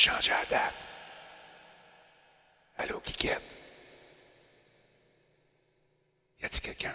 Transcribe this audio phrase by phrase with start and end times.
[0.00, 0.74] Changé la date?
[2.78, 3.42] Allô, Kikette?
[6.40, 6.94] Y a-t-il quelqu'un?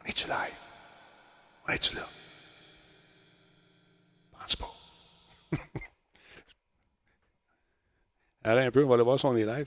[0.00, 0.56] On est-tu live?
[1.68, 2.08] On est-tu là?
[4.32, 4.72] Pense pas.
[8.44, 9.66] Allez un peu, on va aller voir si on est live.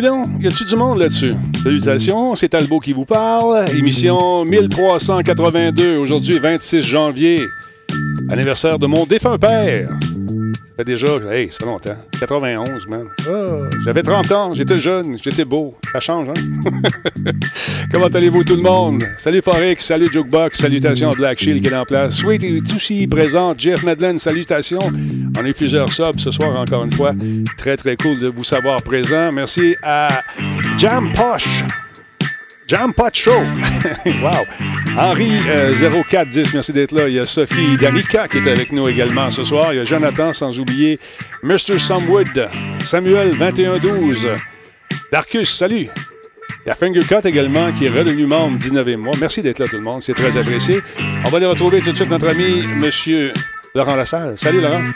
[0.00, 1.34] Coudon, y a-tu du monde là-dessus?
[1.62, 3.68] Salutations, c'est Talbot qui vous parle.
[3.76, 7.42] Émission 1382, aujourd'hui 26 janvier.
[8.30, 9.90] Anniversaire de mon défunt père.
[10.84, 11.96] Déjà, hey, ça longtemps.
[12.18, 13.06] 91, man.
[13.84, 15.74] J'avais 30 ans, j'étais jeune, j'étais beau.
[15.92, 16.82] Ça change, hein?
[17.92, 19.04] Comment allez-vous tout le monde?
[19.18, 22.16] Salut Forex, salut Jukebox, salutations Black Shield qui est en place.
[22.16, 23.54] Sweet est aussi présent.
[23.56, 24.92] Jeff Madeleine, salutations.
[25.38, 27.12] On eu plusieurs subs ce soir encore une fois.
[27.56, 29.32] Très très cool de vous savoir présent.
[29.32, 30.22] Merci à
[30.78, 31.64] Jam Posh.
[32.70, 33.32] Jam Pot Show.
[34.22, 34.46] wow.
[34.96, 37.08] Henri euh, 0410, merci d'être là.
[37.08, 39.72] Il y a Sophie Danica qui est avec nous également ce soir.
[39.74, 41.00] Il y a Jonathan, sans oublier
[41.42, 41.80] Mr.
[41.80, 42.48] Samwood.
[42.84, 44.28] Samuel 2112.
[45.10, 45.88] Darkus, salut.
[46.64, 49.14] Il y a Fingercut également qui est redevenu membre 19 mois.
[49.18, 50.80] Merci d'être là tout le monde, c'est très apprécié.
[51.26, 53.32] On va aller retrouver tout de suite notre ami Monsieur
[53.74, 54.34] Laurent Lassalle.
[54.38, 54.92] Salut Laurent.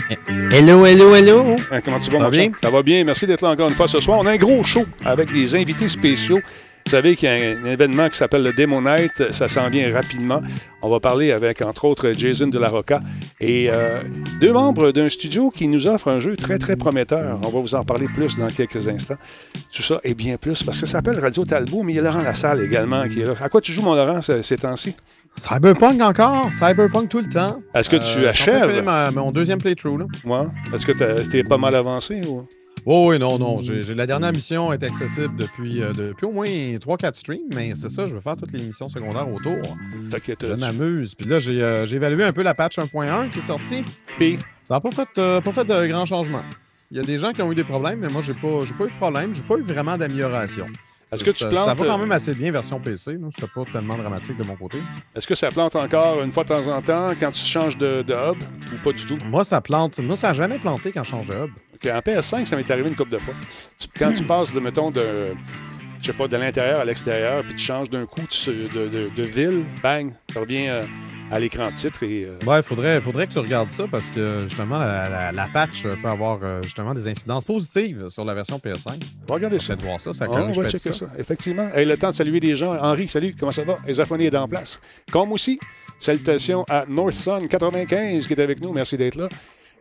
[0.53, 1.57] Hello, hello, hello.
[1.73, 2.53] Hein, comment tu vas, mon bien?
[2.63, 3.03] Ça va bien.
[3.03, 4.21] Merci d'être là encore une fois ce soir.
[4.21, 6.39] On a un gros show avec des invités spéciaux.
[6.87, 9.33] Vous savez qu'il y a un événement qui s'appelle le Demo Night.
[9.33, 10.43] Ça s'en vient rapidement.
[10.83, 13.01] On va parler avec, entre autres, Jason de la Rocca
[13.41, 14.01] et euh,
[14.39, 17.41] deux membres d'un studio qui nous offre un jeu très, très prometteur.
[17.43, 19.17] On va vous en parler plus dans quelques instants.
[19.75, 22.03] Tout ça et bien plus parce que ça s'appelle Radio Talbot, mais il y a
[22.03, 23.33] Laurent Lassalle également qui est là.
[23.41, 24.95] À quoi tu joues, mon Laurent, ces, temps-ci?
[25.39, 26.51] Cyberpunk encore.
[26.53, 27.63] Cyberpunk tout le temps.
[27.75, 28.85] Est-ce que tu Euh, achèves?
[28.85, 30.01] ma- mon deuxième playthrough.
[30.01, 30.07] Là.
[30.27, 30.47] Ouais.
[30.75, 32.21] Est-ce que tu es pas mal avancé?
[32.29, 32.47] Ou...
[32.87, 33.61] Oh oui, non, non.
[33.63, 37.73] J'ai, j'ai- la dernière mission est accessible depuis, euh, depuis au moins 3-4 streams, mais
[37.75, 39.57] c'est ça, je veux faire toutes les missions secondaires autour.
[40.11, 41.15] T'inquiète, Je m'amuse.
[41.15, 43.83] Puis là, j'ai, euh, j'ai évalué un peu la patch 1.1 qui est sortie.
[44.19, 46.43] Puis, Ça n'a pas fait, euh, pas fait de grands changements.
[46.91, 48.75] Il y a des gens qui ont eu des problèmes, mais moi, j'ai pas, j'ai
[48.75, 49.35] pas eu de problème.
[49.35, 50.67] J'ai pas eu vraiment d'amélioration.
[51.11, 51.67] est-ce que tu ça, plantes...
[51.69, 53.13] ça va quand même assez bien version PC.
[53.15, 53.29] là.
[53.35, 54.79] C'était pas tellement dramatique de mon côté.
[55.15, 58.03] Est-ce que ça plante encore une fois de temps en temps quand tu changes de,
[58.03, 58.37] de hub
[58.73, 59.17] ou pas du tout?
[59.27, 59.99] Moi, ça plante.
[60.01, 61.51] Moi, ça n'a jamais planté quand je change de hub.
[61.93, 63.35] En PS5, ça m'est arrivé une couple de fois.
[63.79, 65.03] Tu- quand tu passes, de, mettons, de,
[66.01, 69.23] je sais pas, de l'intérieur à l'extérieur, puis tu changes d'un coup de, de- de
[69.23, 70.85] ville, bang, tu reviens euh,
[71.31, 72.25] à l'écran titre et...
[72.27, 75.83] euh, Ouais, faudrait, faudrait que tu regardes ça parce que justement, la, la- la patch
[75.85, 78.89] peut avoir euh, justement des incidences positives sur la version PS5.
[79.23, 79.75] on va regarder ça.
[79.77, 81.07] Voir ça, ça Ah, on va checker ça.
[81.07, 81.13] ça.
[81.19, 81.69] Effectivement.
[81.75, 82.75] Hey, le temps de saluer des gens.
[82.75, 83.79] Henri, salut, comment ça va?
[83.87, 84.81] Esaphonie est en place.
[85.11, 85.59] Comme aussi,
[85.99, 88.73] salutations à Northsun95 qui est avec nous.
[88.73, 89.29] Merci d'être là.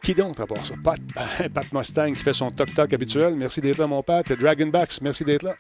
[0.04, 0.76] Qui donc, à part ça?
[0.84, 1.00] Pat,
[1.54, 3.36] Pat Mustang qui fait son toc-toc habituel.
[3.36, 4.34] Merci d'être là, mon Pat.
[4.34, 5.56] Dragonbacks, merci d'être là.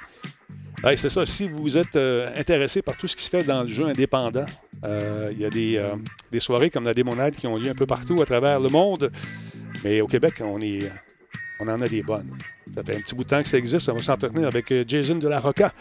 [0.98, 1.26] C'est ça.
[1.26, 4.46] Si vous êtes euh, intéressé par tout ce qui se fait dans le jeu indépendant,
[4.84, 5.96] euh, il y a des, euh,
[6.30, 9.10] des soirées comme la Démonade qui ont lieu un peu partout à travers le monde.
[9.86, 10.60] Mais au Québec, on,
[11.66, 12.30] en a des bonnes.
[12.76, 13.88] Ça fait un petit bout de temps que ça existe.
[13.88, 15.72] On va s'entretenir avec Jason de la Rocca,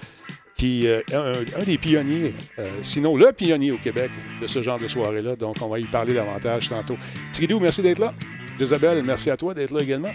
[0.56, 2.34] qui est un, un des pionniers,
[2.82, 5.34] sinon le pionnier au Québec de ce genre de soirée-là.
[5.34, 6.96] Donc, on va y parler davantage tantôt.
[7.32, 8.14] Tigidou, merci d'être là.
[8.62, 10.12] Isabelle, merci à toi d'être là également.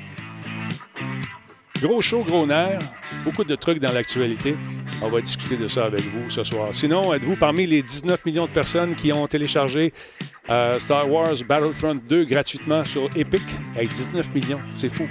[1.82, 2.80] Gros show, gros nerf.
[3.24, 4.56] Beaucoup de trucs dans l'actualité.
[5.02, 6.70] On va discuter de ça avec vous ce soir.
[6.72, 9.94] Sinon, êtes-vous parmi les 19 millions de personnes qui ont téléchargé
[10.50, 13.44] euh, Star Wars Battlefront 2 gratuitement sur Epic?
[13.76, 15.08] Avec 19 millions, c'est fou.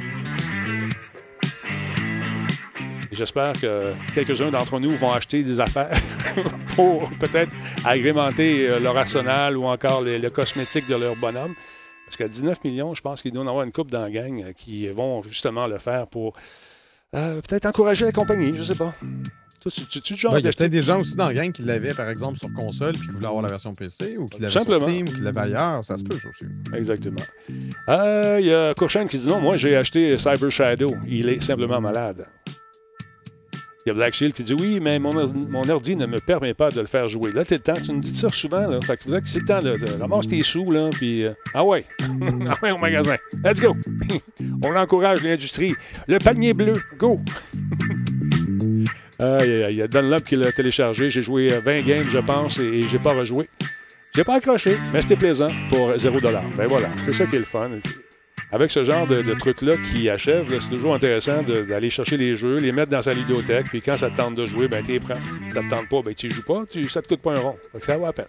[3.13, 5.97] J'espère que quelques-uns d'entre nous vont acheter des affaires
[6.75, 7.55] pour peut-être
[7.85, 11.55] agrémenter euh, leur arsenal ou encore le cosmétique de leur bonhomme.
[12.07, 14.11] Parce qu'à 19 millions, je pense qu'il doit y en avoir une coupe dans la
[14.11, 16.33] gang euh, qui vont justement le faire pour
[17.15, 18.93] euh, peut-être encourager la compagnie, je sais pas.
[19.61, 21.27] Toi, tu, tu, tu genre Ouais, Il y a d'acheter- peut-être des gens aussi dans
[21.29, 24.17] le gang qui l'avaient, par exemple, sur console, puis qui voulaient avoir la version PC,
[24.17, 24.61] ou qui l'avaient sur.
[24.91, 25.85] Steam, ou qui l'avaient ailleurs.
[25.85, 26.45] Ça se peut, ça aussi.
[26.75, 27.21] Exactement.
[27.89, 30.95] Euh, Il y a Courchaine qui dit non, moi j'ai acheté Cyber Shadow.
[31.09, 32.27] Il est simplement malade.
[33.87, 36.19] Il y a Black Shield qui dit oui, mais mon, ordi- mon ordi ne me
[36.19, 37.31] permet pas de le faire jouer.
[37.31, 37.81] Là, t'es le temps.
[37.81, 38.67] Tu me dis ça souvent.
[38.69, 38.81] Là.
[38.81, 40.73] Fait que c'est le temps de, de ramasser tes sous.
[40.73, 41.85] Là, puis, euh, ah ouais.
[42.01, 43.15] ah ouais, au magasin.
[43.45, 43.77] Let's go.
[44.65, 45.73] On encourage l'industrie.
[46.09, 46.83] Le panier bleu.
[46.99, 47.21] Go.
[49.21, 51.09] Il y a Dunlop qui l'a téléchargé.
[51.09, 53.49] J'ai joué 20 games, je pense, et, j'ai pas rejoué.
[54.17, 57.45] J'ai pas accroché, mais c'était plaisant pour 0 Ben voilà, c'est ça qui est le
[57.45, 57.71] fun.
[58.57, 62.73] Avec ce genre de, truc-là qui achève, c'est toujours intéressant d'aller chercher les jeux, les
[62.73, 65.19] mettre dans sa ludothèque, puis quand ça te tente de jouer, ben t'es prends.
[65.53, 67.57] Ça te tente pas, ben tu joues pas, tu, ça te coûte pas un rond.
[67.73, 68.25] Fait que ça va à peine.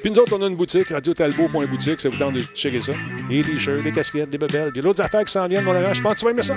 [0.00, 2.92] Puis nous autres, on a une boutique, radiotalbo.boutique, ça vous tente de checker ça.
[3.28, 5.92] Des t-shirts, des casquettes, des bebelles, puis d'autres affaires qui s'en viennent, mon ami.
[5.92, 6.56] Je pense que tu vas aimer ça.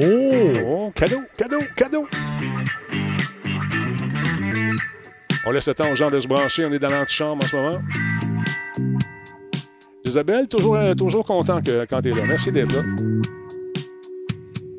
[0.00, 0.44] Oh!
[0.64, 0.92] oh!
[0.94, 2.08] Cadeau, cadeau, cadeau!
[5.44, 6.64] On laisse le temps aux gens de se brancher.
[6.64, 7.80] On est dans l'antichambre en ce moment.
[10.04, 12.24] Isabelle, toujours, euh, toujours content que, quand tu es là.
[12.26, 12.82] Merci d'être là.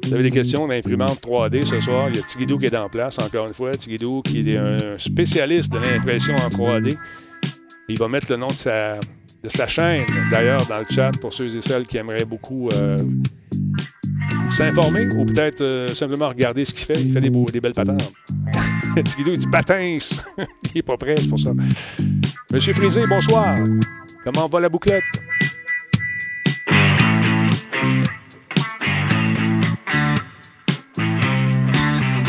[0.03, 2.09] Vous avez des questions d'imprimante 3D ce soir?
[2.09, 3.71] Il y a Tigidou qui est en place, encore une fois.
[3.71, 6.95] Tigidou qui est un spécialiste de l'impression en 3D.
[7.89, 8.99] Il va mettre le nom de sa,
[9.43, 12.99] de sa chaîne, d'ailleurs, dans le chat pour ceux et celles qui aimeraient beaucoup euh,
[14.47, 17.01] s'informer ou peut-être euh, simplement regarder ce qu'il fait.
[17.01, 18.13] Il fait des, beaux, des belles patentes.
[19.05, 19.97] Tigidou, il dit patins.
[20.37, 21.51] il n'est pas prêt, c'est pour ça.
[22.51, 23.57] Monsieur Frisé, bonsoir.
[24.25, 25.03] Comment va la bouclette?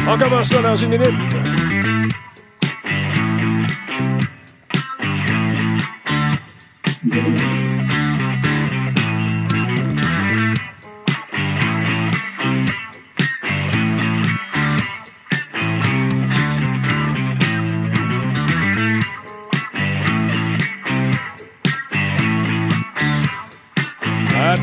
[0.07, 1.15] On commence ça dans une minute.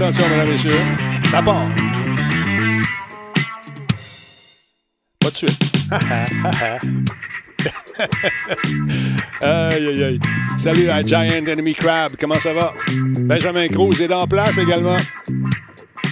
[0.03, 0.81] Attention, mesdames et messieurs.
[1.31, 1.69] Ça part.
[5.17, 5.61] Pas de suite.
[9.39, 10.19] aïe, aïe, aïe.
[10.57, 12.17] Salut à Giant Enemy Crab.
[12.19, 12.73] Comment ça va?
[12.91, 14.97] Benjamin Cruz est en place également.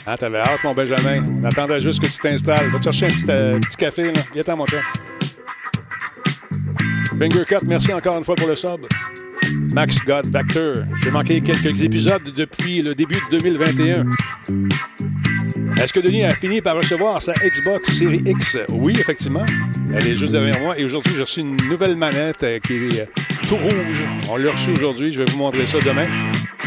[0.07, 1.21] Ah, t'avais hâte, mon Benjamin.
[1.41, 2.69] On attendait juste que tu t'installes.
[2.69, 4.21] Va te chercher un petit, euh, café, là.
[4.33, 4.83] Viens-t'en, mon chat.
[7.19, 8.87] Fingercut, merci encore une fois pour le sub.
[9.73, 10.35] Max God.
[11.03, 14.05] J'ai manqué quelques épisodes depuis le début de 2021.
[15.81, 18.57] Est-ce que Denis a fini par recevoir sa Xbox Series X?
[18.69, 19.45] Oui, effectivement.
[19.93, 20.77] Elle est juste derrière moi.
[20.77, 23.09] Et aujourd'hui, j'ai reçu une nouvelle manette qui est
[23.47, 24.03] tout rouge.
[24.29, 25.11] On l'a reçue aujourd'hui.
[25.11, 26.07] Je vais vous montrer ça demain.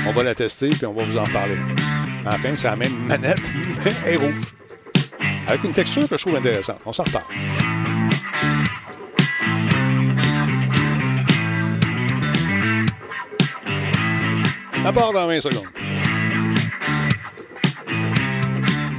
[0.06, 1.56] On va la tester puis on va vous en parler.
[2.26, 3.42] Enfin, c'est la même manette,
[3.84, 4.40] mais elle est rouge.
[5.46, 6.80] Avec une texture que je trouve intéressante.
[6.86, 7.24] On s'en reparle.
[14.84, 15.66] À part dans 20 secondes.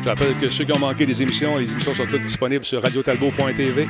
[0.04, 2.82] Je rappelle que ceux qui ont manqué des émissions, les émissions sont toutes disponibles sur
[2.82, 3.88] radiotalbo.tv.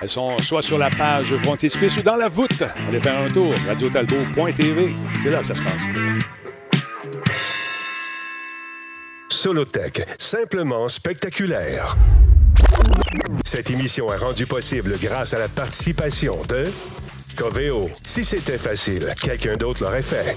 [0.00, 2.62] Elles sont soit sur la page Frontispice ou dans la voûte.
[2.88, 4.94] Allez faire un tour, radiotalbo.tv.
[5.22, 5.86] C'est là que ça se passe.
[9.28, 11.96] Solotech, simplement spectaculaire.
[13.44, 16.66] Cette émission est rendue possible grâce à la participation de
[17.36, 17.86] Coveo.
[18.04, 20.36] Si c'était facile, quelqu'un d'autre l'aurait fait.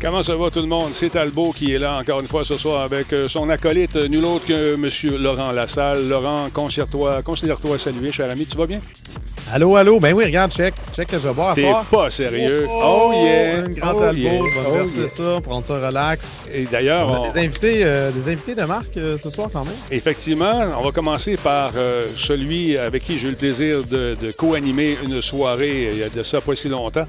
[0.00, 0.90] Comment ça va tout le monde?
[0.92, 4.06] C'est Talbot qui est là encore une fois ce soir avec euh, son acolyte, euh,
[4.06, 5.16] nul autre que M.
[5.20, 6.08] Laurent Lassalle.
[6.08, 8.46] Laurent, considère-toi considère salué, cher ami.
[8.46, 8.80] Tu vas bien?
[9.52, 9.98] Allô, allô?
[9.98, 10.72] Ben oui, regarde, check.
[10.94, 12.68] Check que je à T'es pas sérieux.
[12.70, 13.56] Oh, oh yeah!
[13.56, 14.32] Un grand oh, Talbot, yeah.
[14.32, 16.42] vais verser oh, ça, prendre ça relax.
[16.54, 17.08] Et d'ailleurs...
[17.08, 19.74] On a des, invités, euh, des invités de marque ce soir quand même.
[19.90, 21.72] Effectivement, on va commencer par
[22.14, 26.08] celui avec qui j'ai eu le plaisir de, de co-animer une soirée il y a
[26.08, 27.06] de ça pas si longtemps.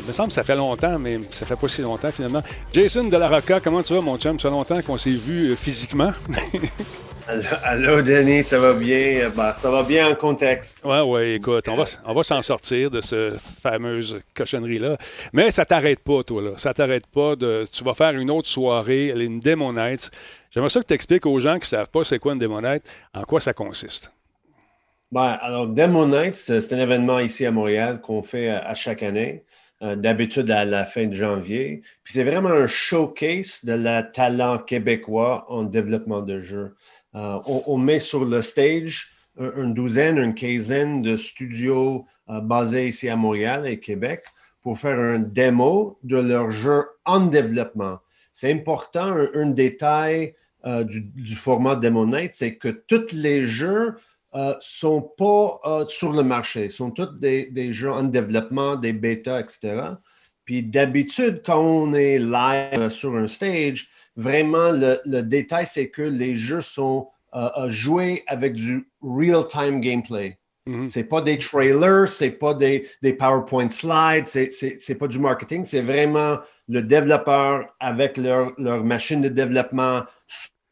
[0.00, 2.42] Il me semble que ça fait longtemps, mais ça fait pas si longtemps finalement.
[2.72, 4.38] Jason de la Rocca, comment tu vas, mon chum?
[4.38, 6.10] Ça fait longtemps qu'on s'est vu euh, physiquement.
[7.62, 9.30] Allô, Denis, ça va bien?
[9.36, 10.78] Ben, ça va bien en contexte.
[10.82, 14.96] Oui, oui, écoute, on va, on va s'en sortir de cette fameuse cochonnerie-là.
[15.34, 16.50] Mais ça t'arrête pas, toi, là.
[16.56, 17.66] Ça t'arrête pas de.
[17.70, 20.10] Tu vas faire une autre soirée, une Demo Night.
[20.50, 22.62] J'aimerais ça que tu expliques aux gens qui ne savent pas c'est quoi une Demo
[22.62, 24.10] Night, en quoi ça consiste.
[25.12, 29.44] Ben, alors, Demo Night, c'est un événement ici à Montréal qu'on fait à chaque année.
[29.80, 31.82] Euh, d'habitude à la fin de janvier.
[32.02, 36.74] Puis c'est vraiment un showcase de la talent québécois en développement de jeux.
[37.14, 43.08] Euh, on, met sur le stage une douzaine, une quinzaine de studios euh, basés ici
[43.08, 44.24] à Montréal et Québec
[44.62, 48.00] pour faire un démo de leurs jeux en développement.
[48.32, 53.94] C'est important, un, détail du, du, format Demo c'est que tous les jeux
[54.38, 58.92] ne euh, sont pas euh, sur le marché, sont tous des, jeux en développement, des
[58.92, 59.82] bêtas, etc.
[60.44, 66.02] Puis d'habitude, quand on est live sur un stage, vraiment, le, le détail, c'est que
[66.02, 70.38] les jeux sont euh, joués avec du real-time gameplay.
[70.66, 70.88] Mhm.
[70.88, 75.82] C'est pas des trailers, c'est pas des, des PowerPoint slides, c'est pas du marketing, c'est
[75.82, 80.04] vraiment le développeur avec leur, leur machine de développement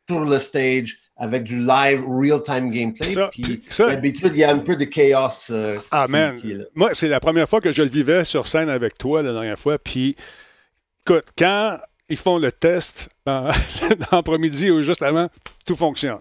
[0.09, 3.07] sur le stage avec du live real-time gameplay.
[3.07, 5.29] Ça, Puis d'habitude, il y a un peu de chaos.
[5.51, 6.39] euh, Ah, man.
[6.41, 6.55] qui.
[6.75, 9.59] Moi, c'est la première fois que je le vivais sur scène avec toi la dernière
[9.59, 9.79] fois.
[9.79, 10.15] Puis,
[11.07, 13.45] écoute, quand ils font le test dans,
[14.11, 15.29] dans après-midi ou juste avant,
[15.65, 16.19] tout fonctionne.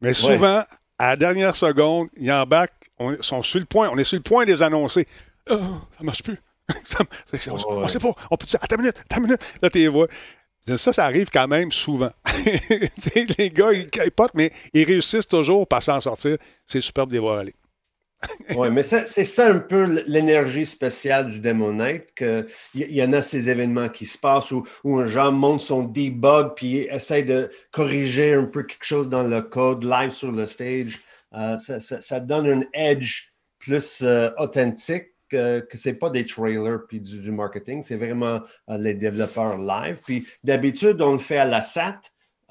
[0.00, 0.62] Mais souvent,
[0.98, 4.22] à la dernière seconde, ils embarquent, on, sont sur le point, on est sur le
[4.22, 5.06] point de les annoncer.
[5.50, 5.56] Oh,
[5.98, 6.38] ça marche plus.
[6.84, 7.88] Ça- c'est- on, on Ouais.
[7.88, 8.12] sait pas.
[8.30, 9.54] On peut dire, attends une minute, attends une minute.
[9.60, 10.06] Là, t'es voix.
[10.62, 12.10] Ça, ça arrive quand même souvent.
[13.38, 16.36] Les gars, ils capotent, mais ils réussissent toujours par s'en sortir.
[16.66, 17.54] C'est superbe de les voir aller.
[18.56, 23.22] Oui, mais c'est ça un peu l'énergie spéciale du Demo Night, qu'il y, en a
[23.22, 27.50] ces événements qui se passent où, où un genre monte son debug puis essaie de
[27.70, 31.00] corriger un peu quelque chose dans le code live sur le stage.
[31.34, 37.00] Euh, ça donne un edge plus euh, authentique que, que c'est pas des trailers puis
[37.00, 40.00] du, du marketing, c'est vraiment euh, les développeurs live.
[40.04, 42.00] Puis d'habitude, on le fait à la SAT.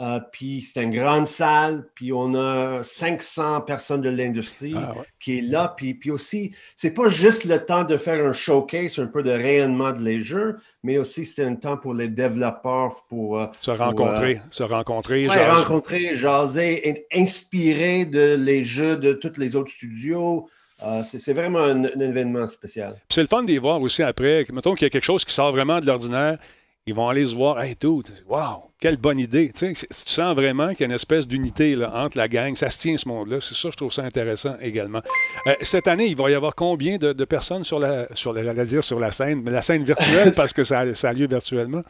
[0.01, 5.03] euh, puis c'est une grande salle, puis on a 500 personnes de l'industrie Ah, ouais.
[5.19, 5.73] qui est là.
[5.75, 9.31] Puis, puis aussi, c'est pas juste le temps de faire un showcase, un peu de
[9.31, 13.71] rayonnement de les jeux, mais aussi c'est un temps pour les développeurs pour euh, Se
[13.71, 15.27] pour, rencontrer, se rencontrer.
[15.27, 15.51] ouais, jaser.
[15.63, 16.81] rencontrer, jaser,
[17.13, 20.47] in- inspirer de les jeux de tous les autres studios.
[20.83, 22.95] Euh, c'est vraiment un, un événement spécial.
[23.09, 24.45] C'est le fun de les voir aussi après.
[24.53, 26.37] Mettons qu'il y a quelque chose qui sort vraiment de l'ordinaire.
[26.85, 27.61] Ils vont aller se voir.
[27.61, 29.51] Hey, dude, wow, quelle bonne idée.
[29.53, 32.55] Tu, sais, tu sens vraiment qu'il y a une espèce d'unité entre la gang.
[32.55, 33.37] Ça se tient, ce monde-là.
[33.41, 35.01] C'est ça, je trouve ça intéressant également.
[35.47, 38.65] Euh, cette année, il va y avoir combien de, de personnes sur la, sur la,
[38.65, 41.27] dire sur la scène, mais la scène virtuelle, parce que ça, a- ça a lieu
[41.27, 41.83] virtuellement?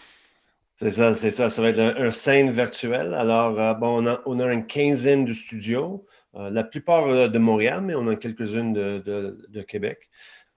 [0.81, 1.49] C'est ça, c'est ça.
[1.49, 3.13] Ça va être un, un scène virtuel.
[3.13, 7.39] Alors, euh, bon, on a, on a une quinzaine de studios, la plupart euh, de
[7.39, 10.09] Montréal, mais on a quelques-unes de, de- de Québec.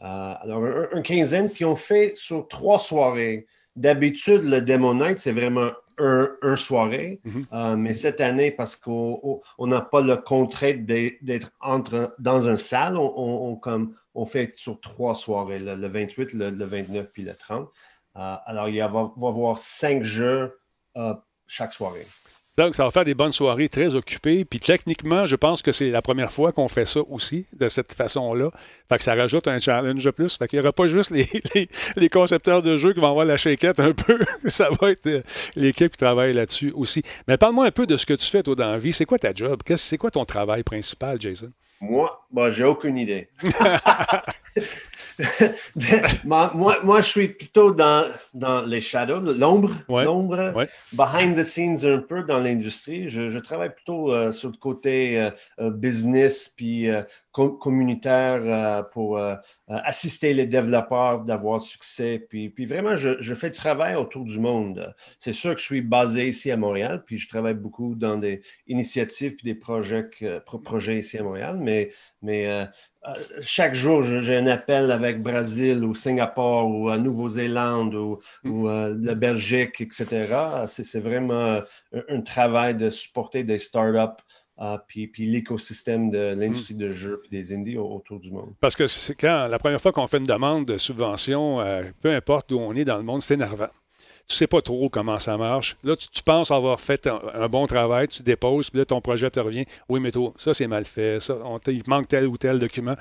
[0.03, 3.47] Euh, alors, un, un quinzaine qui ont fait sur trois soirées.
[3.75, 7.21] D'habitude, le Demo Night, c'est vraiment un, un soirée.
[7.25, 7.47] Mhm.
[7.53, 12.15] Euh, mais cette année, parce qu'on on- on n'a pas le contrat d'être d'être entre
[12.19, 16.35] dans une salle, on, on- on comme, on fait sur trois soirées, le, le 28,
[16.35, 17.71] le, le 29 puis le 30.
[18.17, 20.59] Euh, alors, il y a- va, va y avoir cinq jeux
[20.99, 21.15] euh,
[21.47, 22.07] chaque soirée.
[22.59, 24.45] Donc, ça va faire des bonnes soirées très occupées.
[24.45, 27.95] Puis techniquement, je pense que c'est la première fois qu'on fait ça aussi, de cette
[27.95, 28.51] façon-là.
[28.91, 30.37] Fait que ça rajoute un challenge de plus.
[30.37, 33.25] Fait qu'il n'y aura pas juste les, les- les concepteurs de jeux qui vont avoir
[33.25, 34.19] la shakeette un peu.
[34.49, 35.23] ça va être euh,
[35.57, 37.03] l'équipe qui travaille là-dessus aussi.
[37.27, 38.93] Mais parle-moi un peu de ce que tu fais, toi, dans la vie.
[38.93, 39.61] C'est quoi ta job?
[39.77, 41.51] C'est quoi ton travail principal, Jason?
[41.81, 43.29] Moi, bah, j'ai aucune idée.
[46.25, 48.05] moi, moi, moi, je suis plutôt dans,
[48.35, 50.69] dans les shadows, l'ombre, Ouais, l'ombre, ouais.
[50.93, 53.09] behind the scenes un peu dans l'industrie.
[53.09, 57.03] Je, je travaille plutôt euh, sur le côté euh, euh, business puis euh,
[57.33, 59.19] co- communautaire pour
[59.69, 62.25] assister les développeurs d'avoir succès.
[62.29, 64.95] Puis, puis vraiment, je, je fais du travail autour du monde.
[65.19, 68.43] C'est sûr que je suis basé ici à Montréal, puis je travaille beaucoup dans des
[68.67, 70.09] initiatives puis des projets,
[70.45, 71.91] projets ici à Montréal, mais,
[72.21, 72.67] mais
[73.41, 78.97] chaque jour, j'ai un appel avec Brésil ou Singapour ou à Nouvelle-Zélande ou, ou euh,
[79.01, 80.07] la Belgique, etc.
[80.67, 81.59] C'est vraiment
[81.93, 84.23] un, un travail de supporter des startups
[84.61, 88.53] euh, puis, puis l'écosystème de l'industrie de jeux puis des indies au- autour du monde.
[88.61, 92.11] Parce que c'est quand la première fois qu'on fait une demande de subvention, euh, peu
[92.11, 93.67] importe où on est dans le monde, c'est énervant.
[94.33, 95.77] Tu sais pas trop comment ça marche.
[95.85, 99.03] Là, tu, tu penses avoir fait un, un bon travail, tu déposes, puis là, ton
[99.03, 99.67] projet te revient.
[99.91, 101.21] Oui, mais toi, ça, c'est mal fait.
[101.21, 102.95] Ça, on il manque tel ou tel document.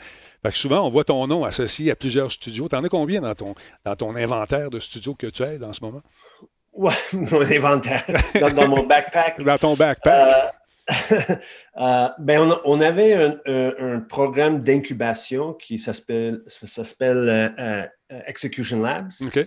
[0.43, 2.67] Fait que souvent, on voit ton nom associé à plusieurs studios.
[2.67, 5.79] T'en as combien dans ton, dans ton inventaire de studios que tu aides en ce
[5.81, 6.01] moment?
[6.73, 8.05] Ouais, mon inventaire
[8.39, 9.41] dans, dans mon backpack.
[9.43, 10.53] Dans ton backpack?
[11.11, 17.85] Euh, ben on, avait un, un- un programme d'incubation qui s'appelle euh, euh,
[18.25, 19.11] Execution Labs.
[19.25, 19.45] OK.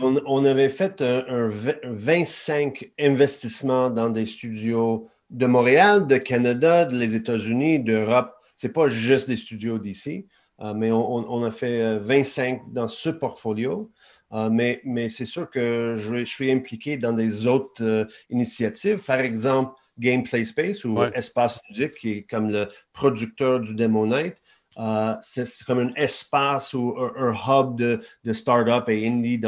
[0.00, 6.06] On, on avait fait un, un v- un 25 investissements dans des studios de Montréal,
[6.06, 8.34] de Canada, des États-Unis, d'Europe.
[8.56, 10.26] C'est pas juste des studios d'ici,
[10.60, 13.90] euh, mais on, a fait euh, 25 dans ce portfolio.
[14.32, 18.98] Euh, mais mais c'est sûr que je, je suis impliqué dans des autres euh, initiatives.
[19.04, 21.10] Par exemple, Gameplay Space ou Ouais.
[21.14, 24.36] Espace Ludique, qui est comme le producteur du Demo Night.
[24.78, 29.40] Euh, c'est comme un espace ou un, hub de, de start-up et indie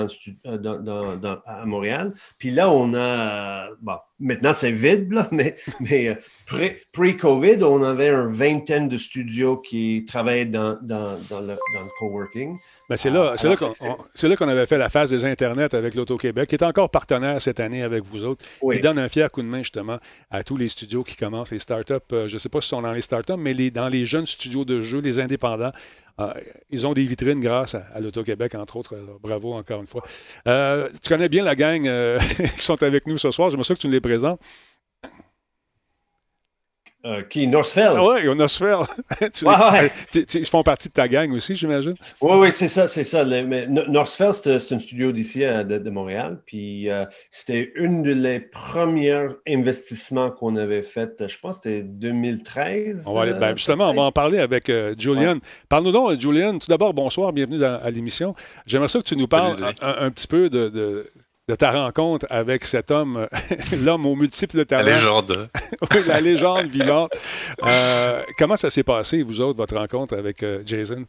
[0.46, 2.12] euh, dans- dans- dans- à Montréal.
[2.38, 3.74] Puis là, on a, euh,
[4.21, 6.14] maintenant c'est vide, là, mais, mais euh,
[6.92, 11.99] pré-COVID, on avait une vingtaine de studios qui travaillaient dans, dans, dans, le, dans le
[11.99, 12.56] coworking.
[12.88, 15.94] Ben c'est là, c'est là, qu'on, là qu'on avait fait la phase des Internet avec
[15.94, 18.44] l'Auto-Québec, qui est encore partenaire cette année avec vous autres.
[18.73, 19.99] Il donne un fier coup de main justement
[20.30, 21.94] à tous les studios qui commencent, les startups.
[22.12, 24.26] Euh, je ne sais pas si sont dans les startups, mais les, dans les jeunes
[24.26, 25.71] studios de jeux, les indépendants, euh,
[26.71, 28.94] ils ont des vitrines grâce à, l'Auto-Québec, entre autres.
[29.21, 30.02] bravo encore une fois.
[30.47, 31.83] Euh, tu connais bien la gang
[32.56, 33.50] qui sont avec nous ce soir.
[33.50, 34.40] J'aimerais ça que tu nous les présentes.
[37.06, 37.92] Euh, qui, Northfell?
[37.96, 38.78] Ah oui, Northfell.
[40.34, 41.94] ils font partie de ta gang aussi, j'imagine?
[42.23, 43.25] Oui, oui, c'est ça, c'est ça.
[43.25, 46.40] mais Northfell, c'est un studio d'ici de, Montréal.
[46.46, 53.04] Puis euh, c'était une des premiers investissements qu'on avait fait, je pense que c'était 2013.
[53.06, 55.37] On va ben, euh, justement, on va en parler avec Julian.
[55.68, 56.58] Parle-nous donc, Julian.
[56.58, 58.34] Tout d'abord, bonsoir, bienvenue à l'émission.
[58.66, 61.06] J'aimerais ça que tu nous parles un, petit peu de de
[61.52, 63.28] ta rencontre avec cet homme,
[63.84, 64.86] l'homme aux multiples talents.
[64.86, 65.48] La légende.
[65.90, 67.12] oui, la légende vivante.
[67.62, 71.04] Euh, comment ça s'est passé, vous autres, votre rencontre avec euh, Jason?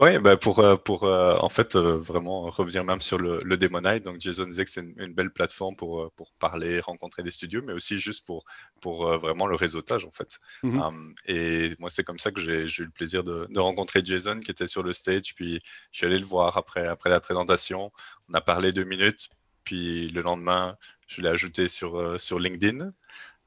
[0.00, 3.56] Oui, bah pour, euh, pour euh, en fait euh, vraiment revenir même sur le, le
[3.56, 4.02] Demonite.
[4.02, 7.72] Donc Jason disait que c'est une, belle plateforme pour, pour parler, rencontrer des studios, mais
[7.72, 8.44] aussi juste pour,
[8.80, 10.38] pour vraiment le réseautage en fait.
[10.64, 10.80] Mm-hmm.
[10.80, 14.40] Hum, et moi, c'est comme ça que j'ai eu le plaisir de, de, rencontrer Jason
[14.40, 15.34] qui était sur le stage.
[15.36, 15.60] Puis
[15.92, 17.92] je suis allé le voir après, après la présentation.
[18.30, 19.28] On a parlé deux minutes.
[19.62, 22.92] Puis le lendemain, je l'ai ajouté sur, sur LinkedIn.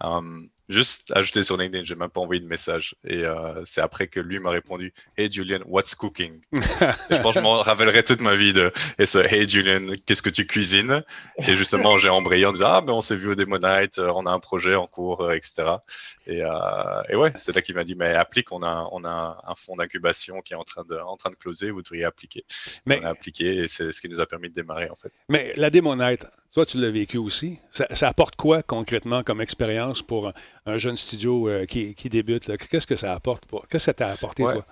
[0.01, 2.95] Hum, juste ajouté sur LinkedIn, j'ai même pas envoyé de message.
[3.05, 6.39] Et euh, c'est après que lui m'a répondu Hey Julian, what's cooking?
[6.53, 10.21] Je pense que je m'en rappellerai toute ma vie de et ce Hey Julian, qu'est-ce
[10.21, 11.03] que tu cuisines?
[11.47, 14.11] Et justement, j'ai embrayé en disant Ah, ben on s'est vu au Demo Night, euh,
[14.15, 15.75] on a un projet en cours, euh, etc.
[16.25, 19.41] Et, euh, et ouais, c'est là qu'il m'a dit Mais applique, on a, on a
[19.45, 22.43] un fonds d'incubation qui est en train de, en train de closer, vous devriez appliquer.
[22.85, 22.99] Mais...
[23.01, 25.11] On a appliqué et c'est ce qui nous a permis de démarrer en fait.
[25.29, 27.59] Mais la Demo Night, toi, tu l'as vécu aussi.
[27.71, 30.31] Ça, ça apporte quoi concrètement comme expérience pour
[30.65, 33.43] un jeune studio euh, qui, débute, qu'est-ce que ça apporte?
[33.49, 34.65] Qu'est-ce que ça t'a apporté, toi?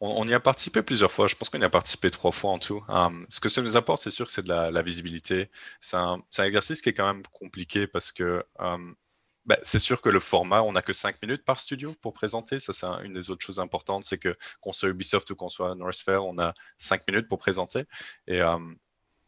[0.00, 1.28] On, y a participé plusieurs fois.
[1.28, 2.82] Je pense qu'on y a participé trois fois en tout.
[2.88, 5.48] Hum, ce que ça nous apporte, c'est sûr que c'est de la, visibilité.
[5.80, 8.96] C'est un, exercice qui est quand même compliqué parce que hum,
[9.44, 12.58] ben, c'est sûr que le format, on n'a que cinq minutes par studio pour présenter.
[12.58, 15.74] Ça, c'est une des autres choses importantes, c'est que qu'on soit Ubisoft ou qu'on soit
[15.74, 17.84] Northfair, on a cinq minutes pour présenter.
[18.26, 18.76] Et hum,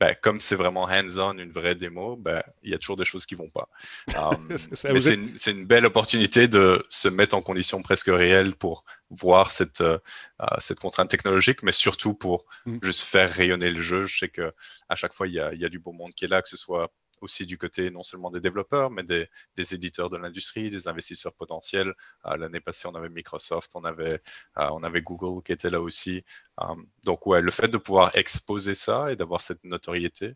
[0.01, 3.27] ben, comme c'est vraiment hands-on, une vraie démo, ben, il y a toujours des choses
[3.27, 3.69] qui vont pas.
[4.17, 9.51] Um, mais c'est une, belle opportunité de se mettre en condition presque réelle pour voir
[9.51, 9.99] cette, euh,
[10.41, 12.79] euh, cette contrainte technologique, mais surtout pour mm.
[12.83, 14.05] juste faire rayonner le jeu.
[14.05, 14.53] Je sais que
[14.89, 16.43] à chaque fois, il y a, il y a du beau monde qui est là,
[16.43, 16.93] que ce soit
[17.25, 19.29] aussi du côté non seulement des développeurs, mais des,
[19.75, 21.93] éditeurs de l'industrie, des investisseurs potentiels.
[22.27, 24.21] Euh, l'année passée, on avait Microsoft, on avait,
[24.59, 26.23] euh, on avait Google qui était là aussi.
[26.61, 30.35] Euh, donc, ouais, le fait de pouvoir exposer ça et d'avoir cette notoriété.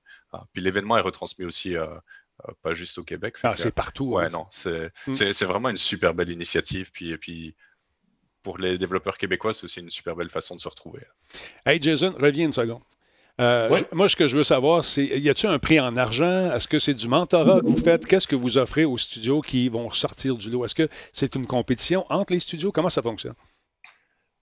[0.53, 1.75] puis l'événement est retransmis aussi.
[2.63, 3.37] pas juste au Québec.
[3.43, 4.15] Ah, c'est partout.
[4.15, 5.13] Ouais, non, mm.
[5.13, 6.91] c'est vraiment une super belle initiative.
[6.93, 7.55] Puis, et puis,
[8.43, 11.03] pour les développeurs québécois, c'est aussi une super belle façon de se retrouver.
[11.67, 12.83] Hey Jason, reviens une seconde.
[13.41, 16.53] Euh, moi, ce que je veux savoir, c'est y a-t-il un prix en argent?
[16.53, 18.07] Est-ce que c'est du mentorat que vous faites?
[18.07, 20.65] Qu'est-ce que vous offrez aux studios qui vont sortir du lot?
[20.65, 22.73] Est-ce que c'est une compétition entre les studios?
[22.73, 23.35] Comment ça fonctionne?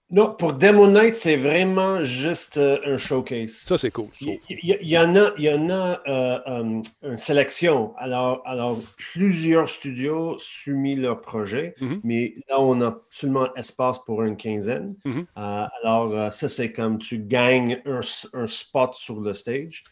[0.09, 3.63] Non, pour Demo Night, c'est vraiment juste euh, un showcase.
[3.65, 4.07] Ça, c'est cool.
[4.21, 7.93] Il y, en a, il y en a euh, euh, une sélection.
[7.97, 11.99] Alors, alors, plusieurs studios soumis leur projet, mm-hmm.
[12.05, 14.95] mais là, on a seulement espace pour une quinzaine.
[15.05, 15.25] Mm-hmm.
[15.35, 17.99] alors, ça, c'est comme tu gagnes un,
[18.33, 19.83] un, spot sur le stage.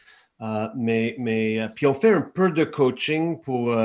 [0.76, 3.76] Mais, mais puis on fait un peu de coaching pour,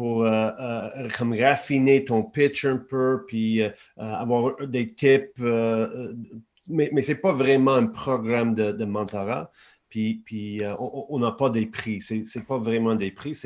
[0.00, 3.68] pour euh, euh, comme raffiner ton pitch un peu, puis euh,
[3.98, 5.38] avoir des tips.
[5.38, 9.50] mais mais ce n'est pas vraiment un programme de, mentorat.
[9.90, 12.00] Puis, puis on n'a pas des prix.
[12.00, 13.38] Ce n'est pas vraiment des prix.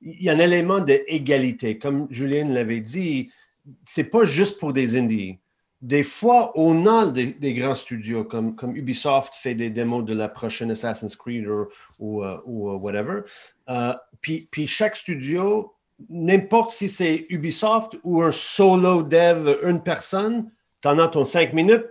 [0.00, 1.76] Il y a un élément d'égalité.
[1.76, 3.30] Comme Julien l'avait dit,
[3.84, 5.38] c'est pas juste pour des indies.
[5.82, 10.28] Des fois, on a des, grands studios, comme, comme Ubisoft fait des démos de la
[10.28, 13.20] prochaine Assassin's Creed ou, ou, ou whatever.
[13.68, 15.74] Euh, puis, puis, chaque studio,
[16.08, 20.50] n'importe si c'est Ubisoft ou un solo dev, une personne,
[20.82, 21.86] tu en as ton cinq minutes,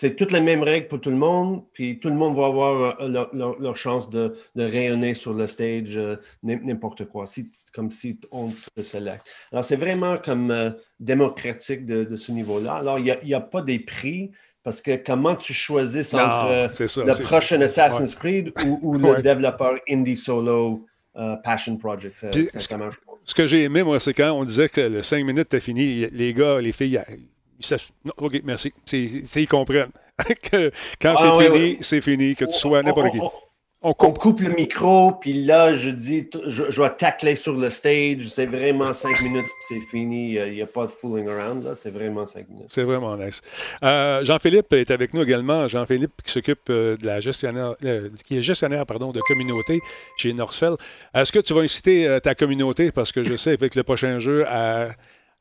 [0.00, 3.00] c'est toutes les mêmes règles pour tout le monde, puis tout le monde va avoir
[3.00, 7.24] euh, leur, chance de, rayonner sur le stage, euh, n'importe quoi,
[7.74, 9.26] comme si on te sélecte.
[9.50, 12.74] Alors, c'est vraiment comme euh, démocratique de, ce niveau-là.
[12.74, 14.30] Alors, il n'y a, pas des prix,
[14.62, 20.86] parce que comment tu choisis entre le prochain Assassin's Creed ou, le développeur indie solo
[21.42, 22.24] Passion Project?
[23.24, 26.06] Ce que j'ai aimé, moi, c'est quand on disait que le 5 minutes était fini,
[26.12, 27.00] les gars, les filles,
[28.04, 28.72] non, OK, merci.
[28.92, 29.90] ils comprennent
[30.50, 33.20] que quand ah, c'est fini, c'est fini, que tu sois n'importe qui.
[33.82, 34.40] on coupe.
[34.40, 38.28] le micro, puis là, je dis, je, je vais tacler sur le stage.
[38.28, 40.34] C'est vraiment cinq minutes, c'est fini.
[40.34, 41.74] Il n'y a pas de fooling around, là.
[41.76, 42.66] C'est vraiment cinq minutes.
[42.68, 43.40] C'est vraiment nice.
[43.84, 45.68] Euh, Jean-Philippe est avec nous également.
[45.68, 49.78] Jean-Philippe qui s'occupe euh, de la gestionnaire, euh, qui est gestionnaire, pardon, de communauté
[50.16, 50.74] chez Northfell.
[51.14, 54.44] Est-ce que tu vas inciter ta communauté, parce que je sais, avec le prochain jeu,
[54.48, 54.88] à,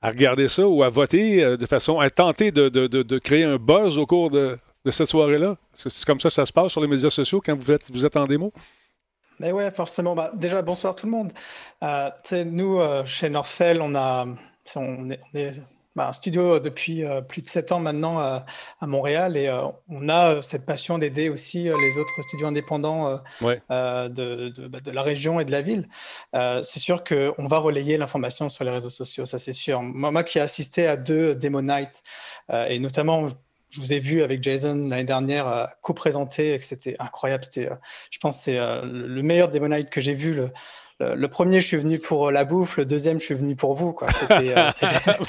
[0.02, 4.06] regarder ça ou à voter de façon à tenter de, de créer un buzz au
[4.06, 5.56] cours de, de cette soirée-là?
[5.74, 8.06] C'est comme ça que ça se passe sur les médias sociaux quand vous êtes, vous
[8.06, 8.54] êtes en démo?
[9.40, 10.16] Mais ouais, forcément.
[10.16, 11.32] Bah, déjà, bonsoir tout le monde.
[11.84, 12.10] Euh,
[12.46, 14.26] nous, euh, chez Northfell, on, a,
[14.76, 15.52] on est,
[15.98, 18.46] bah, un studio depuis euh, plus de sept ans maintenant à
[18.82, 19.50] Montréal et
[19.90, 25.02] on a cette passion d'aider aussi les autres studios indépendants de, de, bah, de, la
[25.02, 25.90] région et de la ville.
[26.34, 29.82] c'est sûr qu'on va relayer l'information sur les réseaux sociaux, ça c'est sûr.
[29.82, 32.04] Moi, moi, qui ai assisté à deux Demo Nights
[32.52, 33.28] et notamment
[33.70, 37.44] je vous ai vu avec Jason l'année dernière euh, co-présenter et que c'était incroyable.
[37.44, 37.76] C'était, euh,
[38.12, 40.34] je pense, c'est euh, le meilleur Demonite que j'ai vu.
[40.34, 40.50] Le,
[41.00, 42.78] le, premier, je suis venu pour la bouffe.
[42.78, 43.94] Le deuxième, je suis venu pour vous.
[43.94, 44.08] Quoi.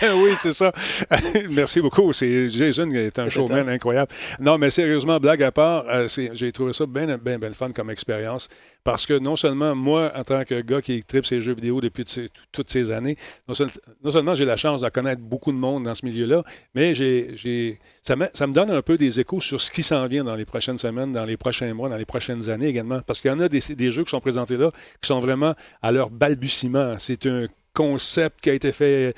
[0.01, 0.73] Ben oui, c'est ça.
[1.51, 2.13] Merci beaucoup.
[2.13, 4.11] C'est, Jason est un showman incroyable.
[4.41, 8.49] Non, mais sérieusement, blague à part, j'ai trouvé ça bien, bien, bien fun comme expérience.
[8.83, 12.05] Parce que non seulement moi, en tant que gars qui tripe ses jeux vidéo depuis
[12.53, 13.55] toutes ces années, non,
[14.11, 16.43] seulement j'ai la chance de connaître beaucoup de monde dans ce milieu-là,
[16.75, 20.35] mais j'ai ça me, donne un peu des échos sur ce qui s'en vient dans
[20.35, 23.01] les prochaines semaines, dans les prochains mois, dans les prochaines années également.
[23.03, 24.71] Parce qu'il y en a des, des, jeux qui sont présentés là
[25.03, 26.97] qui sont vraiment à leur balbutiement.
[26.99, 27.47] C'est un
[27.79, 29.15] concept qui a été fait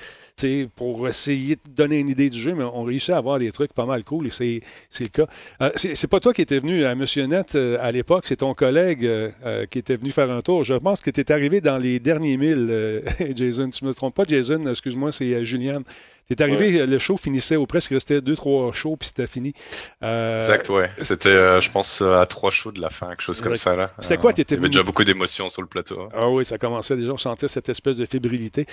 [0.76, 3.72] pour essayer de donner une idée du jeu, mais on réussit à avoir des trucs
[3.72, 4.60] pas mal cool et c'est,
[5.00, 5.26] le cas.
[5.62, 8.52] Euh, c'est, pas toi qui étais venu à Monsieur Net euh, à l'époque, c'est ton
[8.52, 9.30] collègue euh,
[9.70, 10.64] qui était venu faire un tour.
[10.64, 13.02] Je pense que tu es arrivé dans les derniers milles,
[13.34, 13.70] Jason.
[13.70, 15.84] Tu me trompes pas, Jason, excuse-moi, c'est Juliane.
[16.30, 19.52] Tu es arrivé, le show finissait au presque, restait deux, trois shows, puis c'était fini.
[20.00, 20.90] exact, ouais.
[20.98, 23.74] C'était, je pense, à trois shows de la fin, quelque chose comme ça.
[23.74, 23.90] là.
[23.98, 26.00] C'était quoi, tu étais Il y avait déjà beaucoup d'émotions sur le plateau.
[26.02, 26.08] Hein.
[26.12, 28.66] Ah oui, ça commençait déjà, on sentait cette espèce de fébrilité.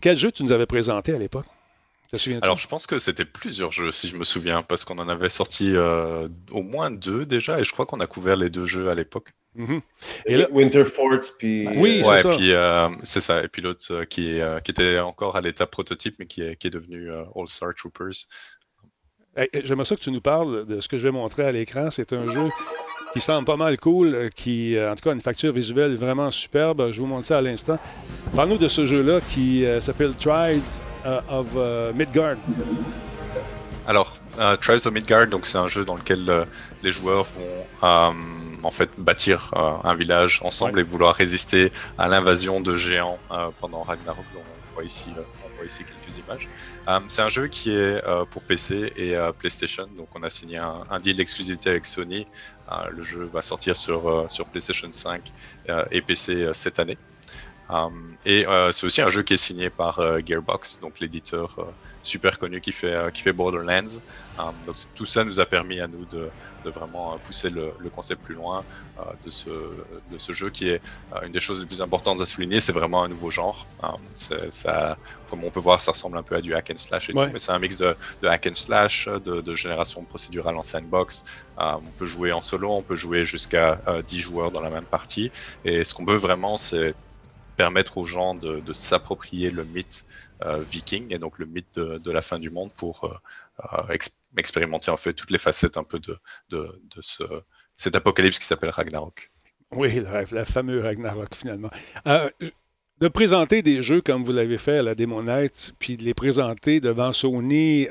[0.00, 1.46] quel jeu tu nous avais présenté à l'époque?
[2.42, 5.28] Alors, je pense que c'était plusieurs jeux, si je me souviens, parce qu'on en avait
[5.28, 8.88] sorti euh, au moins deux déjà, et je crois qu'on a couvert les deux jeux
[8.88, 9.30] à l'époque.
[9.54, 9.80] Mhm.
[10.26, 10.46] Et là...
[10.50, 11.66] Winter Forts, puis.
[11.76, 12.30] Oui, c'est ça.
[12.30, 13.42] Puis, euh, c'est ça.
[13.42, 16.66] Et puis l'autre euh, qui, qui était encore à l'état prototype, mais qui est, qui
[16.66, 18.26] est devenu All Star Troopers.
[19.64, 21.90] J'aimerais ça que tu nous parles de ce que je vais montrer à l'écran.
[21.90, 22.48] C'est un jeu
[23.12, 26.90] qui semble pas mal cool, qui, en tout cas, a une facture visuelle vraiment superbe.
[26.92, 27.78] Je vous montre ça à l'instant.
[28.34, 32.36] Parle-nous de ce jeu-là qui s'appelle Trials euh, of euh, Midgard.
[33.86, 36.46] Alors, euh, Trials of Midgard, donc c'est un jeu dans lequel
[36.82, 38.14] les joueurs vont
[38.62, 39.50] en fait bâtir
[39.84, 43.18] un village ensemble et vouloir résister à l'invasion de géants
[43.60, 44.24] pendant Ragnarok.
[44.34, 46.48] on voit ici, on voit ici quelques images.
[47.08, 51.16] c'est un jeu qui est pour PC et PlayStation, donc on a signé un, deal
[51.16, 52.26] d'exclusivité avec Sony.
[52.90, 55.30] le jeu va sortir sur, sur PlayStation 5
[55.90, 56.96] et PC cette année.
[57.70, 61.54] Um, et euh, c'est aussi un jeu qui est signé par euh, Gearbox, donc l'éditeur
[61.58, 61.62] euh,
[62.02, 64.00] super connu qui fait, qui fait Borderlands.
[64.38, 66.28] Um, donc tout ça nous a permis à nous de,
[66.64, 68.64] de vraiment pousser le, le, concept plus loin
[69.24, 70.82] de, ce, de ce jeu qui est
[71.24, 72.60] une des choses les plus importantes à souligner.
[72.60, 73.66] C'est vraiment un nouveau genre.
[73.82, 74.98] Um, ça,
[75.30, 77.26] comme on peut voir, ça ressemble un peu à du hack and slash et tout,
[77.32, 81.24] mais c'est un mix de, de, hack and slash, de, de génération procédurale en sandbox.
[81.56, 85.30] on peut jouer en solo, on peut jouer jusqu'à 10 joueurs dans la même partie.
[85.64, 86.94] Et ce qu'on veut vraiment, c'est
[87.56, 90.06] permettre aux gens de, s'approprier le mythe
[90.44, 93.96] euh, viking et donc le mythe de, la fin du monde pour euh, euh,
[94.36, 96.18] expérimenter en fait toutes les facettes un peu de,
[96.50, 96.68] de,
[97.00, 97.24] ce,
[97.76, 99.30] cet apocalypse qui s'appelle Ragnarok.
[99.72, 101.70] Oui, la, fameuse Ragnarok finalement.
[102.04, 106.14] de présenter des jeux comme vous l'avez fait à la Demo Night, puis de les
[106.14, 107.88] présenter devant Sony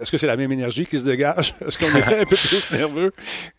[0.00, 1.54] est-ce que c'est la même énergie qui se dégage?
[1.66, 3.12] Est-ce qu'on est un peu plus nerveux?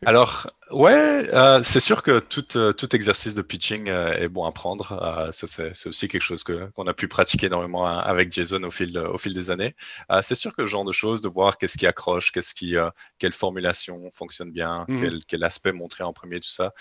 [0.05, 4.45] Alors, ouais, euh, c'est sûr que tout, euh, tout exercice de pitching euh, est bon
[4.45, 5.29] à prendre.
[5.31, 9.33] c'est, aussi quelque chose qu'on a pu pratiquer énormément avec Jason au fil, au fil
[9.33, 9.75] des années.
[10.21, 12.75] c'est sûr que ce genre de choses, de voir qu'est-ce qui accroche, qu'est-ce qui,
[13.17, 15.01] quelle formulation fonctionne bien, mhm.
[15.01, 16.73] quel, quel, aspect montrer en premier, tout ça,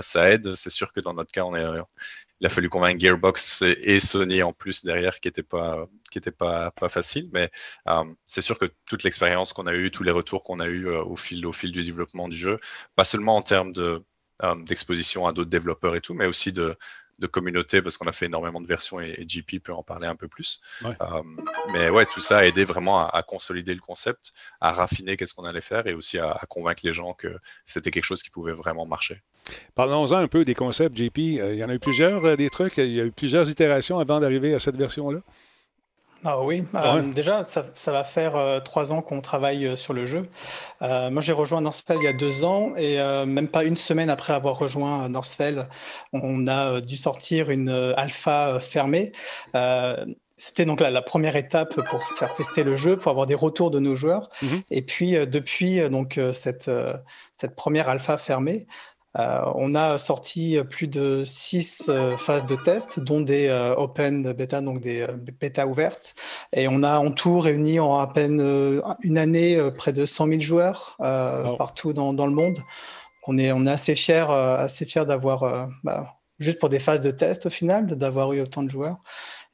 [0.00, 0.54] ça aide.
[0.54, 1.64] C'est sûr que dans notre cas, on est
[2.40, 6.30] il a fallu convaincre Gearbox et Sony en plus derrière qui n'était pas qui était
[6.30, 7.50] pas pas facile mais
[7.88, 10.88] euh, c'est sûr que toute l'expérience qu'on a eue tous les retours qu'on a eu
[10.88, 12.58] euh, au fil au fil du développement du jeu
[12.94, 14.02] pas seulement en termes de
[14.42, 16.74] euh, d'exposition à d'autres développeurs et tout mais aussi de
[17.18, 20.16] de communauté parce qu'on a fait énormément de versions et, JP peut en parler un
[20.16, 20.60] peu plus.
[21.72, 25.44] mais ouais, tout ça a aidé vraiment à, consolider le concept, à raffiner qu'est-ce qu'on
[25.44, 28.84] allait faire et aussi à, convaincre les gens que c'était quelque chose qui pouvait vraiment
[28.84, 29.22] marcher.
[29.74, 31.16] Parlons-en un peu des concepts, JP.
[31.16, 32.76] Il y en a eu plusieurs, des trucs.
[32.76, 35.20] Il y a eu plusieurs itérations avant d'arriver à cette version-là.
[36.28, 37.00] Ah oui, Ah ouais.
[37.00, 40.28] euh, déjà, ça, ça va faire euh, trois ans qu'on travaille euh, sur le jeu.
[40.80, 44.32] Moi, j'ai rejoint Northfell il y a deux ans et même pas une semaine après
[44.34, 45.68] avoir rejoint Northfell,
[46.12, 49.12] on a dû sortir une alpha fermée.
[50.36, 53.70] C'était donc la, la première étape pour faire tester le jeu, pour avoir des retours
[53.70, 54.28] de nos joueurs.
[54.42, 54.62] Mhm.
[54.70, 56.70] Et puis, depuis donc, cette,
[57.32, 58.66] cette première alpha fermée,
[59.54, 64.60] on a sorti plus de six euh, phases de test, dont des euh, open beta,
[64.60, 66.14] donc des euh, bêta ouvertes.
[66.52, 70.04] Et on a en tout réuni en à peine euh, une année euh, près de
[70.04, 71.56] 100 000 joueurs euh, Wow.
[71.56, 72.58] partout dans, dans le monde.
[73.26, 76.78] On est, on est assez fiers, euh, assez fiers d'avoir, euh, bah, juste pour des
[76.78, 78.98] phases de test au final, d'avoir eu autant de joueurs.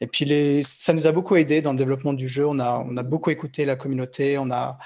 [0.01, 2.47] Et puis les, ça nous a beaucoup aidé dans le développement du jeu.
[2.47, 4.37] On a, on a beaucoup écouté la communauté.
[4.39, 4.79] On a,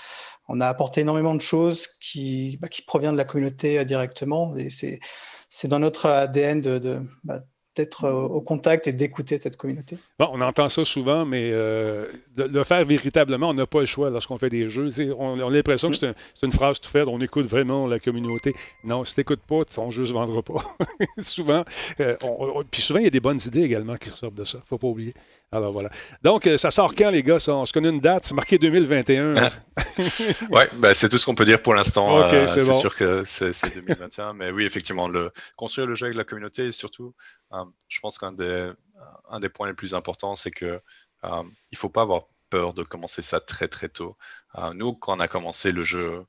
[0.49, 4.55] on a apporté énormément de choses qui, bah, proviennent de la communauté euh, directement.
[4.69, 7.41] C'est, dans notre ADN de, de, bah,
[7.77, 9.97] d'être euh, au contact et d'écouter cette communauté.
[10.19, 13.87] Bon, on entend ça souvent, mais euh, de le faire véritablement, on n'a pas le
[13.87, 14.89] choix lorsqu'on fait des jeux.
[15.19, 17.87] On, on a l'impression que c'est un- c'est une phrase tout faite, on écoute vraiment
[17.87, 18.55] la communauté.
[18.85, 20.55] Non, si tu n'écoutes pas, ton jeu ne se vendra pas.
[21.19, 21.65] souvent,
[22.01, 24.45] euh, on- on- puis souvent, il y a des bonnes idées également qui sortent de
[24.45, 24.59] ça.
[24.65, 25.15] faut pas oublier.
[25.53, 25.91] Alors voilà.
[26.23, 27.39] Donc, euh, ça sort quand, les gars?
[27.39, 27.55] Ça?
[27.55, 29.35] On se connaît une date, c'est marqué 2021.
[30.51, 32.21] Ouais, bah, c'est tout ce qu'on peut dire pour l'instant.
[32.23, 32.73] Euh, c'est bon.
[32.73, 34.33] sûr que c'est c'est 2021.
[34.35, 37.15] mais oui, effectivement, le, construire le jeu avec la communauté et surtout,
[37.89, 38.73] je pense qu'un des,
[39.29, 40.81] un des points les plus importants, c'est que
[41.25, 44.17] euh, il faut pas avoir peur de commencer ça très très tôt.
[44.57, 46.25] Euh, nous, quand on a commencé le jeu,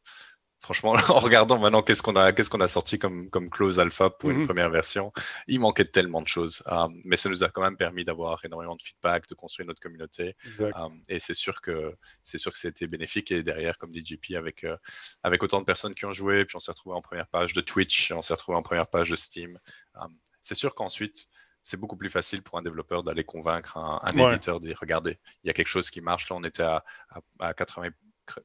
[0.60, 4.10] franchement, en regardant maintenant qu'est-ce qu'on a, qu'est-ce qu'on a sorti comme, comme close alpha
[4.10, 4.39] pour Mhm.
[4.39, 5.12] une première version,
[5.47, 6.63] il manquait tellement de choses.
[6.67, 9.80] Euh, mais ça nous a quand même permis d'avoir énormément de feedback, de construire notre
[9.80, 10.36] communauté.
[10.75, 13.32] Um, et c'est sûr que c'est sûr que c'était bénéfique.
[13.32, 14.75] Et derrière, comme dit JP, avec, euh,
[15.21, 17.62] avec autant de personnes qui ont joué, puis on s'est retrouvé en première page de
[17.62, 19.60] Twitch, on s'est retrouvé en première page de Steam.
[19.95, 21.28] um, c'est sûr qu'ensuite,
[21.62, 24.34] c'est beaucoup plus facile pour un développeur d'aller convaincre un, un Ouais.
[24.34, 26.30] éditeur de dire regardez, il y a quelque chose qui marche.
[26.30, 27.89] Là, on était à, à, à 80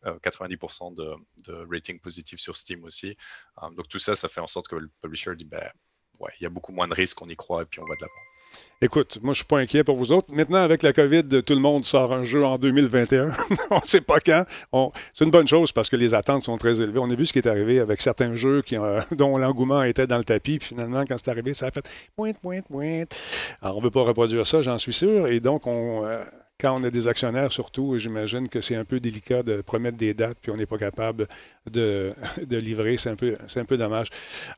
[0.07, 3.17] euh, 90% de, de rating positif sur Steam aussi.
[3.61, 5.69] Um, donc tout ça, ça fait en sorte que le publisher dit ben,
[6.41, 8.01] il y a beaucoup moins de risques, on y croit et puis on va de
[8.03, 8.13] l'avant.
[8.85, 10.27] Écoute, moi, je suis pas inquiet pour vous autres.
[10.35, 13.31] Maintenant, avec la COVID, tout le monde sort un jeu en 2021.
[13.71, 14.45] on ne sait pas quand.
[15.15, 16.99] C'est une bonne chose parce que les attentes sont très élevées.
[16.99, 20.09] On a vu ce qui est arrivé avec certains jeux qui, ont- dont l'engouement était
[20.09, 20.59] dans le tapis.
[20.59, 23.17] Puis finalement, quand c'est arrivé, ça a fait pointe, pointe, pointe.
[23.63, 25.29] Alors, on ne veut pas reproduire ça, j'en suis sûr.
[25.29, 26.21] Et donc, on, euh,
[26.63, 30.15] quand on a des actionnaires, surtout, j'imagine que c'est un peu délicat de promettre des
[30.15, 31.27] dates puis on n'est pas capable
[31.71, 32.13] de,
[32.47, 32.97] de livrer.
[32.97, 34.07] C'est un, peu- c'est un peu dommage.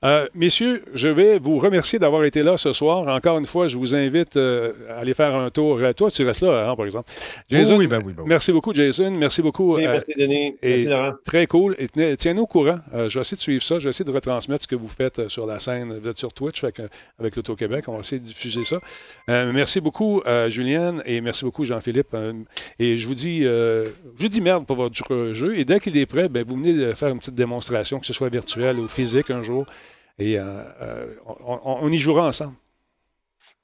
[0.05, 3.09] Euh, messieurs, je vais vous remercier d'avoir été là ce soir.
[3.09, 5.79] Encore une fois, je vous invite euh, à aller faire un tour.
[5.79, 7.11] Euh, Toi, tu restes là, hein, par exemple.
[7.49, 8.29] Jason, oui, ben oui, ben oui.
[8.29, 9.11] merci beaucoup, Jason.
[9.12, 9.77] Merci beaucoup.
[9.77, 10.57] Merci, euh, merci, Denis.
[10.62, 11.12] et- Merci, Laurent.
[11.25, 11.75] Très cool.
[11.79, 12.79] Et tiens-nous au courant.
[12.93, 13.79] Euh, je vais essayer de suivre ça.
[13.79, 15.99] Je vais essayer de retransmettre ce que vous faites sur la scène.
[16.03, 16.88] Vous êtes sur Twitch fait que-
[17.19, 17.85] avec l'Auto-Québec.
[17.88, 18.79] On va essayer de diffuser ça.
[19.31, 21.93] Euh, merci beaucoup, euh, Julienne, et merci beaucoup, Jean-Philippe.
[22.14, 22.33] Euh,
[22.78, 25.59] et je vous dis, euh, je vous dis merde pour votre jeu.
[25.59, 28.12] Et dès qu'il est prêt, ben, vous venez de faire une petite démonstration, que ce
[28.12, 29.66] soit virtuelle ou physique un jour.
[30.18, 30.62] Et euh,
[31.26, 32.54] on, y jouera ensemble.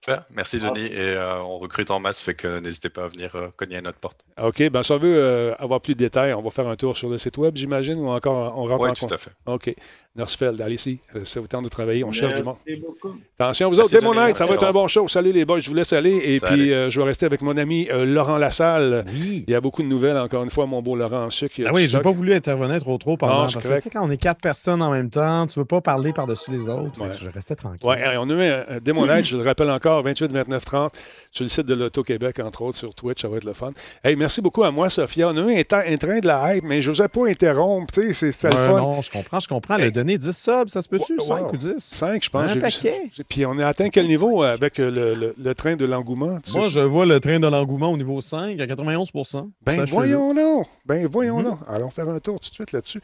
[0.03, 0.25] Super.
[0.31, 3.77] Merci Denis et euh, on recrute en masse, fait que n'hésitez pas à venir cogner
[3.77, 4.25] à notre porte.
[4.43, 4.71] OK.
[4.71, 7.19] Ben, si on veut avoir plus de détails, on va faire un tour sur le
[7.19, 9.13] site web, j'imagine, ou encore on rentre Oui, en tout compte.
[9.13, 9.31] à fait.
[9.47, 9.75] OK.
[10.17, 10.99] Northfeld, allez-y.
[11.15, 12.03] Euh, Ça vous tente de travailler.
[12.03, 12.57] On cherche du monde.
[12.67, 13.15] Merci beaucoup.
[13.39, 14.37] Attention, vous Merci, autres, Démonite, Denis.
[14.37, 15.07] ça va être un bon show.
[15.07, 16.11] Salut les boys, je vous laisse aller.
[16.11, 16.53] Et Salut.
[16.63, 19.05] puis, euh, je vais rester avec mon ami euh, Laurent Lassalle.
[19.13, 19.45] Oui.
[19.47, 21.55] Il y a beaucoup de nouvelles, encore une fois, mon beau Laurent en sucre.
[21.65, 24.05] Ah oui, j'ai pas voulu intervenir trop trop pendant Non, parce que tu sais, quand
[24.05, 27.01] on est quatre personnes en même temps, tu veux pas parler par-dessus les autres.
[27.01, 27.09] Ouais.
[27.21, 27.87] Je restais tranquille.
[27.89, 30.93] Ouais, on a eu un, un Démonite, je le rappelle encore, 28, 29, 30,
[31.31, 33.71] sur le site de l'Auto-Québec, entre autres, sur Twitch, ça va être le fun.
[34.03, 35.29] Hey, merci beaucoup à moi, Sophia.
[35.29, 38.33] On a eu un, train de la hype, mais je n'osais pas interrompre, tu sais,
[38.33, 38.79] c'est- le fun.
[38.79, 39.77] non, je comprends, je comprends.
[39.79, 39.93] Hey.
[40.01, 41.15] Le donner 10 subs, ça se peut-tu?
[41.19, 41.25] Wow.
[41.27, 41.75] 5 ou 10?
[41.79, 42.51] 5, je pense.
[42.51, 43.03] Un paquet.
[43.29, 46.39] Puis on a atteint quel niveau euh, avec euh, le, le- le train de l'engouement?
[46.55, 49.87] Moi, je vois le train de l'engouement au niveau 5 à 91 Ben Sachez-le.
[49.91, 50.67] voyons donc.
[50.87, 51.45] Ben voyons Mhm.
[51.45, 51.59] donc.
[51.69, 53.01] Allons faire un tour tout de suite là-dessus.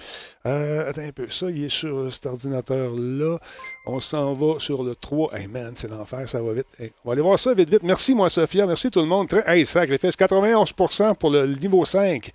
[0.47, 1.27] Euh, attends un peu.
[1.31, 3.39] Ça, il est sur cet ordinateur-là.
[3.87, 5.37] On s'en va sur le 3.
[5.39, 6.67] Hey man, c'est l'enfer, ça va vite.
[6.79, 7.83] Hey, on va aller voir ça vite, vite.
[7.83, 8.67] Merci, moi, Sophia.
[8.67, 9.29] Merci tout le monde.
[9.29, 9.45] Très...
[9.47, 10.15] Hey, sacrifice.
[10.17, 12.31] 91% pour le niveau 5.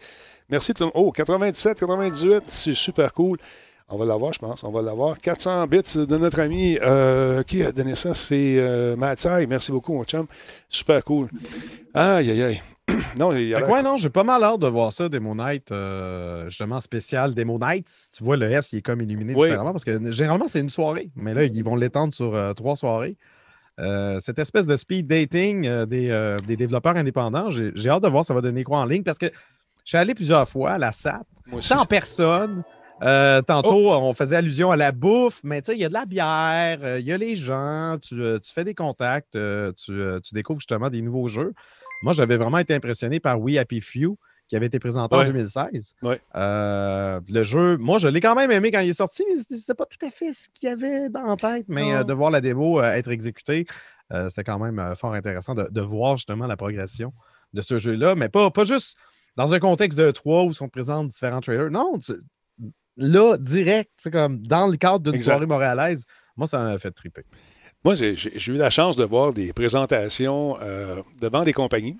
[0.49, 1.07] Merci tout le monde.
[1.07, 2.43] Oh, 97, 98.
[2.45, 3.37] C'est super cool.
[3.93, 4.63] On va l'avoir, je pense.
[4.63, 5.17] On va l'avoir.
[5.17, 6.77] 400 bits de notre ami.
[6.81, 8.13] euh, qui a donné ça?
[8.15, 9.47] C'est euh, Matt Sai.
[9.47, 10.27] Merci beaucoup, mon chum.
[10.69, 11.27] Super cool.
[11.93, 12.61] Aïe, aïe, aïe.
[13.19, 15.71] non, il y a ouais, non, j'ai pas mal hâte de voir ça, Demo Night,
[15.71, 18.09] euh, justement spécial Demo Nights.
[18.15, 19.47] Tu vois, le S, il est comme illuminé Oui.
[19.47, 22.75] différemment parce que généralement, c'est une soirée, mais là, ils vont l'étendre sur euh, trois
[22.75, 23.17] soirées.
[23.79, 28.09] Euh, cette espèce de speed dating euh, des, euh, des développeurs indépendants, j'ai hâte de
[28.09, 30.77] voir ça va donner quoi en ligne parce que je suis allé plusieurs fois à
[30.77, 31.21] la SAT,
[31.61, 32.63] sans personne.
[33.01, 33.93] Euh, tantôt, Oh!
[33.93, 36.79] on faisait allusion à la bouffe, mais tu sais, il y a de la bière,
[36.83, 40.35] euh, il y a les gens, tu, euh, tu fais des contacts, euh, tu, tu
[40.35, 41.53] découvres justement des nouveaux jeux.
[42.03, 45.95] Moi, j'avais vraiment été impressionné par We Happy Few qui avait été présenté en 2016.
[46.35, 49.73] Euh, le jeu, moi, je l'ai quand même aimé quand il est sorti, mais c'est
[49.73, 51.65] pas tout à fait ce qu'il y avait dans la tête.
[51.69, 53.65] Mais de voir la démo être exécutée,
[54.27, 57.13] c'était quand même fort intéressant de, voir justement la progression
[57.53, 58.97] de ce jeu-là, mais pas, pas juste
[59.37, 61.71] dans un contexte de 3 où sont présents différents trailers.
[61.71, 61.97] Non,
[63.01, 66.05] là, direct, comme dans le cadre d'une soirée montréalaise,
[66.37, 67.23] moi, ça m'a fait triper.
[67.83, 68.15] Moi, j'ai
[68.47, 70.57] eu la chance de voir des présentations
[71.19, 71.97] devant des compagnies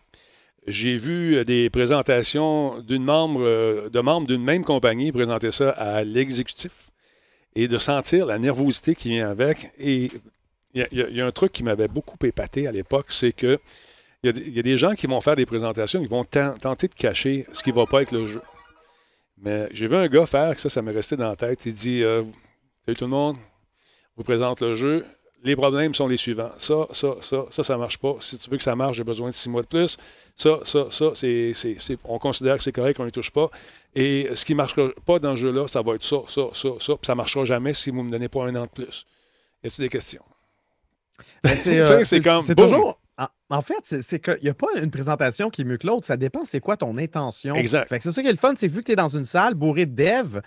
[0.67, 5.71] j'ai vu euh, des présentations d'une membre, euh, de membres d'une même compagnie présenter ça
[5.71, 6.91] à l'exécutif
[7.55, 9.67] et de sentir la nervosité qui vient avec.
[9.79, 10.11] Et
[10.73, 13.59] il y, a un truc qui m'avait beaucoup épaté à l'époque, c'est que
[14.23, 17.47] il y, a des gens qui vont faire des présentations, qui vont tenter de cacher
[17.53, 18.41] ce qui ne va pas avec le jeu.
[19.41, 21.65] Mais j'ai vu un gars faire ça, ça m'est resté dans la tête.
[21.65, 22.23] Il dit euh,
[22.85, 23.35] Salut tout le monde,
[23.75, 25.03] je vous présente le jeu
[25.43, 26.51] les problèmes sont les suivants.
[26.59, 28.15] Ça, ça, ça, ça, ça marche pas.
[28.19, 29.97] Si tu veux que ça marche, j'ai besoin de six mois de plus.
[30.35, 31.53] Ça, ça, ça, c'est,
[32.03, 33.49] on considère que c'est correct, on ne touche pas.
[33.95, 36.69] Et ce qui ne marchera pas dans ce jeu-là, ça va être ça, ça, ça,
[36.79, 36.93] ça.
[36.93, 39.05] Puis ça ne marchera jamais si vous ne me donnez pas un an de plus.
[39.63, 40.23] Y a-t-il des questions?
[41.43, 42.43] c'est, euh, comme.
[42.43, 42.99] C'est toujours.
[43.49, 46.07] En fait, c'est qu'il n'y a pas une présentation qui est mieux que l'autre.
[46.07, 47.53] Ça dépend c'est quoi ton intention.
[47.53, 47.89] Exact.
[47.89, 49.85] c'est ça qui est le fun, c'est vu que tu es dans une salle bourrée
[49.85, 50.41] de devs,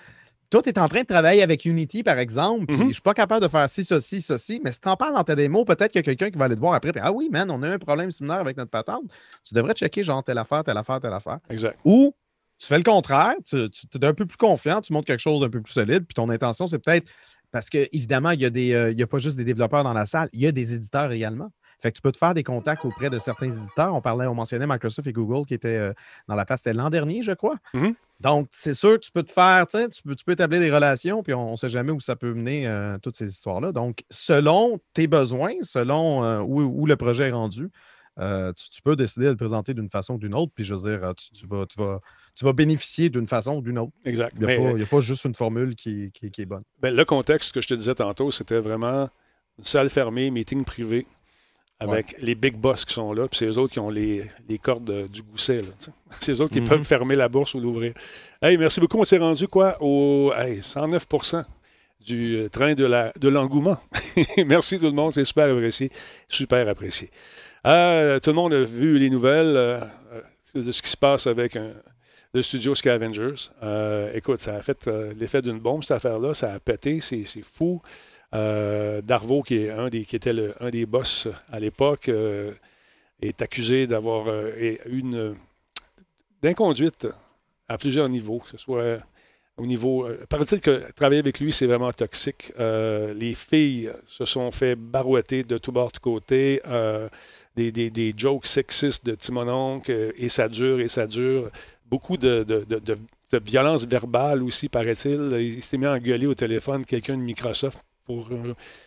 [0.55, 3.15] toi, tu es en train de travailler avec Unity, par exemple, puis je suis pas
[3.15, 5.91] capable de faire ci, ceci, ceci, mais si tu en parles dans ta démo, peut-être
[5.91, 7.61] qu'il y a quelqu'un qui va aller te voir après, puis ah oui, man, on
[7.65, 9.03] a un problème similaire avec notre patente.
[9.43, 11.39] Tu devrais checker genre telle affaire, telle affaire, telle affaire.
[11.51, 11.81] Exact.
[11.85, 12.15] Ou
[12.59, 15.51] tu fais le contraire, tu, es un peu plus confiant, tu montres quelque chose d'un
[15.51, 17.11] peu plus solide, puis ton intention, c'est peut-être
[17.51, 19.93] parce qu'évidemment, il y a des, euh, il y a pas juste des développeurs dans
[19.93, 21.51] la salle, il y a des éditeurs également.
[21.85, 23.95] Fait que tu peux te faire des contacts auprès de certains éditeurs.
[23.95, 25.93] On parlait, on mentionnait Microsoft et Google qui étaient euh,
[26.29, 27.57] dans la place, c'était l'an dernier, je crois.
[27.75, 27.95] Mm-hmm.
[28.21, 31.23] Donc, c'est sûr que tu peux te faire, tu peux, tu peux établir des relations,
[31.23, 33.73] puis on ne sait jamais où ça peut mener euh, toutes ces histoires-là.
[33.73, 37.69] Donc, selon tes besoins, selon euh, où, le projet est rendu,
[38.17, 41.13] tu, peux décider de le présenter d'une façon ou d'une autre, puis je veux dire,
[41.15, 42.01] tu, vas, tu, vas,
[42.35, 43.93] tu vas bénéficier d'une façon ou d'une autre.
[44.07, 44.35] Exact.
[44.41, 46.63] Il n'y a, pas juste une formule qui, est bonne.
[46.81, 49.07] Ben, le contexte que je te disais tantôt, c'était vraiment
[49.59, 51.05] une salle fermée, meeting privé
[51.89, 54.25] avec les big boss qui sont là, puis c'est eux autres qui ont les,
[54.63, 55.63] cordes du gousset.
[56.21, 56.69] C'est eux autres qui mhm.
[56.69, 57.93] peuvent fermer la bourse ou l'ouvrir.
[58.41, 59.01] Hey, merci beaucoup.
[59.01, 59.77] On s'est rendu quoi?
[59.81, 61.43] Au 109%
[62.05, 63.77] du euh, train de l'engouement.
[64.47, 65.91] merci tout le monde, c'est super apprécié.
[66.29, 67.11] Super apprécié.
[67.67, 69.81] Euh, tout le monde a vu les nouvelles euh,
[70.55, 71.59] de ce qui se passe avec
[72.35, 73.51] le studio Scavengers.
[74.15, 76.35] écoute, ça a fait l'effet d'une bombe, cette affaire-là.
[76.35, 77.81] Ça a pété, c'est fou.
[78.35, 82.53] Euh, Darvaux, qui, était un des boss à l'époque, euh,
[83.23, 85.37] est accusé d'avoir euh, une
[86.43, 87.07] d'inconduite
[87.69, 88.99] à plusieurs niveaux, que ce soit
[89.57, 90.07] au niveau.
[90.29, 92.53] Paraît-il que travailler avec lui, c'est vraiment toxique.
[92.59, 96.61] les filles se sont fait barouetter de tout bord, de côté.
[97.57, 101.51] Des, des, jokes sexistes de Timononc, et ça dure, et ça dure.
[101.87, 105.33] Beaucoup de, de, de, de violence verbale aussi, paraît-il.
[105.41, 108.29] Il s'est mis à engueuler au téléphone quelqu'un de Microsoft pour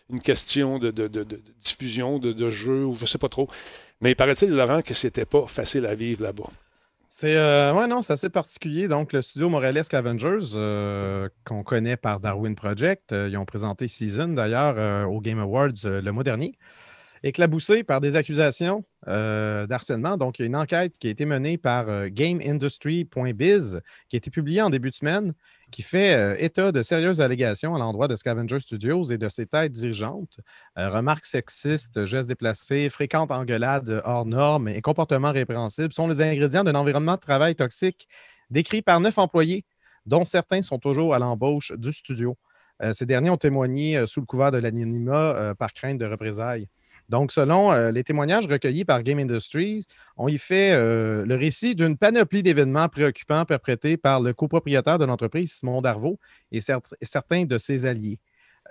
[0.10, 0.92] une question de,
[1.64, 3.48] diffusion de, jeux ou je sais pas trop.
[4.02, 6.50] Mais paraît-il, Laurent, que c'était pas facile à vivre là-bas.
[7.10, 8.88] C'est euh, ouais, non, c'est assez particulier.
[8.88, 13.88] Donc, le studio Morales Avengers, euh, qu'on connaît par Darwin Project, euh, ils ont présenté
[13.88, 16.54] Season d'ailleurs au Game Awards le mois dernier
[17.24, 20.18] éclaboussé par des accusations d'harcèlement.
[20.18, 24.30] Donc, il y a une enquête qui a été menée par GameIndustry.biz, qui a été
[24.30, 25.34] publiée en début de semaine
[25.72, 29.46] qui fait euh, état de sérieuses allégations à l'endroit de Scavenger Studios et de ses
[29.46, 30.40] têtes dirigeantes.
[30.78, 36.64] Euh, remarques sexistes, gestes déplacés, fréquentes engueulades hors normes et comportements répréhensibles sont les ingrédients
[36.64, 38.08] d'un environnement de travail toxique
[38.50, 39.66] décrit par neuf employés,
[40.06, 42.38] dont certains sont toujours à l'embauche du studio.
[42.82, 46.68] Euh, ces derniers ont témoigné sous le couvert de l'anonymat par crainte de représailles.
[47.10, 49.86] Donc, selon euh, les témoignages recueillis par Game Industries,
[50.18, 55.06] on y fait euh, le récit d'une panoplie d'événements préoccupants perpétrés par le copropriétaire de
[55.06, 56.20] l'entreprise, Simon Darvaux,
[56.52, 58.20] et, certains de ses alliés.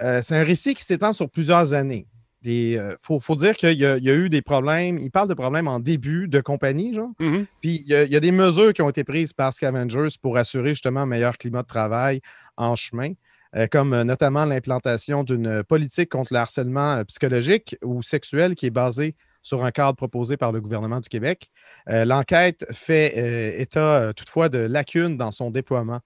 [0.03, 2.07] Euh, c'est un récit qui s'étend sur plusieurs années.
[2.45, 4.99] Il faut, dire qu'il y, a eu des problèmes.
[4.99, 7.11] Il parle de problèmes en début de compagnie, genre.
[7.19, 7.47] Mm-hmm.
[7.61, 11.01] Puis il y, a, des mesures qui ont été prises par Scavengers pour assurer justement
[11.01, 12.21] un meilleur climat de travail
[12.57, 13.15] en chemin.
[13.57, 18.67] Euh, comme euh, notamment l'implantation d'une politique contre le harcèlement euh, psychologique ou sexuel qui
[18.67, 21.53] est basée sur un cadre proposé par le gouvernement du Québec.
[21.87, 26.01] L'enquête fait état toutefois de lacunes dans son déploiement.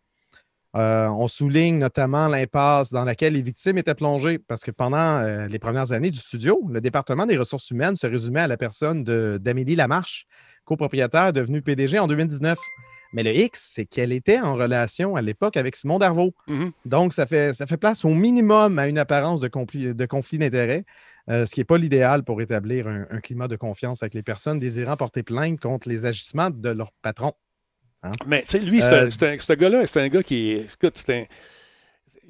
[0.75, 5.93] on souligne notamment l'impasse dans laquelle les victimes étaient plongées parce que pendant les premières
[5.93, 10.27] années du studio, le département des ressources humaines se résumait à la personne d'Amélie Lamarche,
[10.67, 12.59] copropriétaire devenue PDG en 2019.
[13.13, 16.35] Mais le X, c'est qu'elle était en relation à l'époque avec Simon Darvaux.
[16.49, 16.73] Mm-hmm.
[16.85, 20.39] Donc, ça fait, ça fait place au minimum à une apparence de conflit, de conflit
[20.39, 20.85] d'intérêts.
[21.29, 24.97] ce qui n'est pas l'idéal pour établir un, climat de confiance avec les personnes désirant
[24.97, 27.33] porter plainte contre les agissements de leur patron.
[28.03, 28.11] Hein.
[28.27, 30.53] Mais tu sais, lui, ce gars-là, c'est un gars qui.
[30.53, 31.25] Écoute, c'est un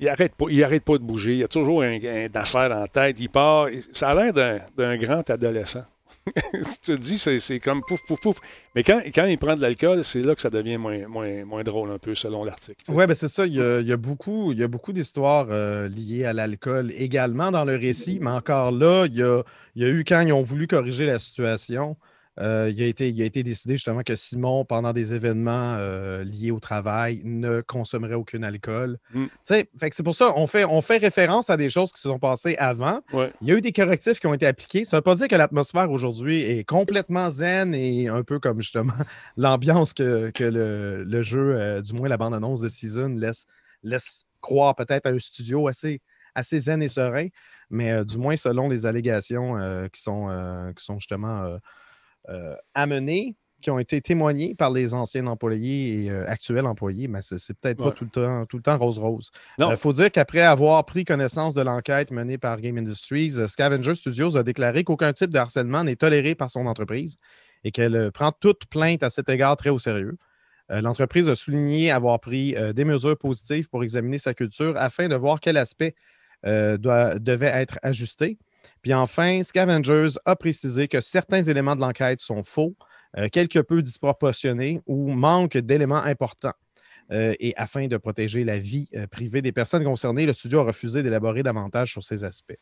[0.00, 1.34] il arrête pas, il arrête pas de bouger.
[1.36, 1.98] Il a toujours un,
[2.34, 3.20] affaire en tête.
[3.20, 3.68] Il part.
[3.92, 5.84] Ça a l'air d'un grand adolescent.
[6.52, 8.40] tu te dis, c'est comme pouf, pouf, pouf.
[8.74, 11.62] Mais quand, quand il prend de l'alcool, c'est là que ça devient moins, moins, moins
[11.62, 12.84] drôle un peu, selon l'article.
[12.88, 13.46] Oui, ben c'est ça.
[13.46, 17.64] Il y a, il y a beaucoup, beaucoup d'histoires euh, liées à l'alcool également dans
[17.64, 18.18] le récit.
[18.20, 19.42] Mais encore là, il y a,
[19.74, 21.96] il y a eu quand ils ont voulu corriger la situation.
[22.40, 26.24] Euh, il, a été, il a été décidé justement que Simon, pendant des événements euh,
[26.24, 28.98] liés au travail, ne consommerait aucun alcool.
[29.12, 29.26] Mm.
[29.44, 32.18] Fait c'est pour ça on fait, on fait référence à des choses qui se sont
[32.18, 33.00] passées avant.
[33.12, 34.84] Il y a eu des correctifs qui ont été appliqués.
[34.84, 38.62] Ça ne veut pas dire que l'atmosphère aujourd'hui est complètement zen et un peu comme
[38.62, 38.94] justement
[39.36, 43.44] l'ambiance que, le, jeu, euh, du moins la bande-annonce de Season, laisse,
[43.82, 46.00] laisse croire peut-être à un studio assez,
[46.34, 47.28] assez zen et serein.
[47.68, 49.54] Mais du moins, selon les allégations
[49.92, 51.56] qui, sont, qui sont justement
[52.74, 57.54] amenés, qui ont été témoignés par les anciens employés et euh, actuels employés, mais c'est
[57.54, 59.30] peut-être pas tout le temps, tout le temps rose-rose.
[59.58, 63.94] Il euh, faut dire qu'après avoir pris connaissance de l'enquête menée par Game Industries, Scavenger
[63.94, 67.18] Studios a déclaré qu'aucun type de harcèlement n'est toléré par son entreprise
[67.62, 70.16] et qu'elle prend toute plainte à cet égard très au sérieux.
[70.70, 75.40] L'entreprise a souligné avoir pris des mesures positives pour examiner sa culture afin de voir
[75.40, 75.96] quel aspect
[76.44, 78.38] devait être ajusté.
[78.82, 82.76] Puis enfin, Scavengers a précisé que certains éléments de l'enquête sont faux,
[83.18, 86.54] euh, quelque peu disproportionnés ou manquent d'éléments importants.
[87.10, 90.64] Euh, et afin de protéger la vie euh, privée des personnes concernées, le studio a
[90.64, 92.56] refusé d'élaborer davantage sur ces aspects.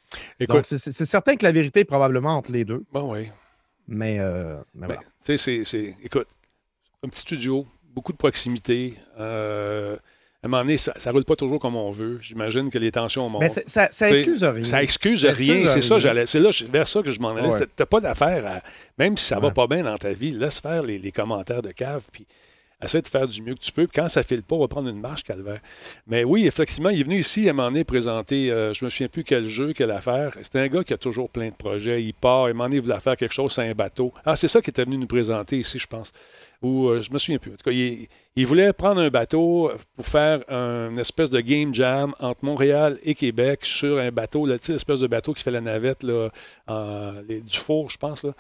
[0.49, 2.83] Donc, c'est certain que la vérité est probablement entre les deux.
[2.91, 3.29] Bon, oui.
[3.87, 4.19] Mais,
[4.75, 5.37] ben, c'est,
[6.03, 6.29] écoute,
[7.03, 8.95] un petit studio, beaucoup de proximité
[10.41, 12.19] à un moment donné, ça ne roule pas toujours comme on veut.
[12.23, 13.43] J'imagine que les tensions montent.
[13.43, 14.63] Mais ça, ça excuse rien.
[14.63, 15.67] Ça excuse rien.
[15.67, 16.27] C'est ça, j'allais.
[16.27, 17.51] C'est là vers ça que je m'en allais.
[17.51, 18.63] Tu n'as pas d'affaire à.
[18.99, 21.63] Même si ça ne va pas bien dans ta vie, laisse faire les, les commentaires
[21.63, 22.05] de cave.
[22.13, 22.25] Puis
[22.81, 23.87] essaie de faire du mieux que tu peux.
[23.87, 25.61] Puis quand ça ne file pas, on va prendre une marche, calvaire.
[26.07, 28.91] Mais oui, effectivement, il est venu ici à un moment donné présenter, euh, je me
[28.91, 30.35] souviens plus quel jeu, quelle affaire.
[30.43, 32.03] C'est un gars qui a toujours plein de projets.
[32.03, 34.13] Il part, à un moment donné, il voulait faire quelque chose, c'est un bateau.
[34.25, 36.13] Ah, c'est ça qu'il était venu nous présenter ici, je pense.
[36.63, 37.53] Ou euh, je me souviens plus.
[37.53, 42.15] En tout cas, il, voulait prendre un bateau pour faire une espèce de game jam
[42.21, 46.03] entre Montréal et Québec sur un bateau, là, espèce de bateau qui fait la navette
[46.03, 46.31] là,
[47.29, 48.25] du four, je pense.
[48.25, 48.33] Là.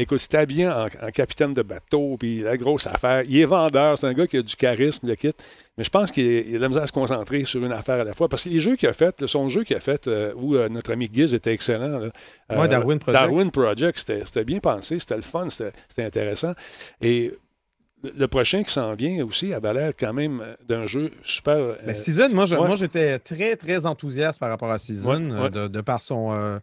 [0.00, 3.24] Écoute, c'était bien en, capitaine de bateau, puis la grosse affaire.
[3.28, 5.32] Il est vendeur, c'est un gars qui a du charisme, le kit.
[5.76, 8.04] Mais je pense qu'il a de la misère à se concentrer sur une affaire à
[8.04, 8.28] la fois.
[8.28, 10.68] Parce que les jeux qu'il a fait, son jeu qu'il a fait, euh, où euh,
[10.68, 11.98] notre ami Giz était excellent.
[11.98, 12.10] Là,
[12.52, 13.22] euh, Darwin Project.
[13.24, 16.52] Darwin Project, c'était bien pensé, c'était le fun, c'était intéressant.
[17.02, 17.32] Et
[18.02, 21.76] le prochain qui s'en vient aussi avait l'air quand même d'un jeu super.
[21.86, 22.46] Mais Season, moi,
[22.76, 26.60] j'étais très, très enthousiaste par rapport à Season, de, par son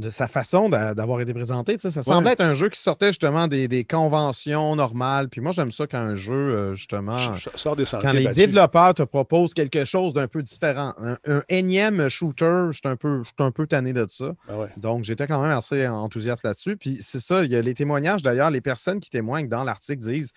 [0.00, 1.78] de sa façon d'avoir été présenté.
[1.78, 5.28] Ça semblait être un jeu qui sortait justement des, conventions normales.
[5.28, 7.16] Puis moi, j'aime ça quand un jeu, euh, justement,
[7.54, 10.94] sort des quand les développeurs te proposent quelque chose d'un peu différent.
[11.26, 14.32] Un, énième shooter, je suis un, peu, un peu tanné de ça.
[14.48, 16.76] Ah Donc, j'étais quand même assez enthousiaste là-dessus.
[16.76, 20.02] Puis c'est ça, il y a les témoignages d'ailleurs, les personnes qui témoignent dans l'article
[20.02, 20.32] disent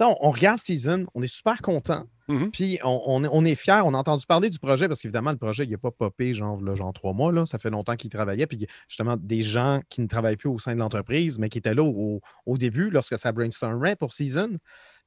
[0.00, 2.06] on, on, regarde Season, on est super content.
[2.28, 2.50] Mm-hmm.
[2.52, 5.70] Puis on, est fiers, on a entendu parler du projet parce qu'évidemment, le projet, il
[5.70, 7.32] n'a pas popé genre, genre trois mois.
[7.32, 7.44] Là.
[7.44, 8.46] Ça fait longtemps qu'il travaillait.
[8.46, 11.74] Puis justement, des gens qui ne travaillent plus au sein de l'entreprise, mais qui étaient
[11.74, 12.20] là au,
[12.56, 14.58] début lorsque ça brainstormait pour Season.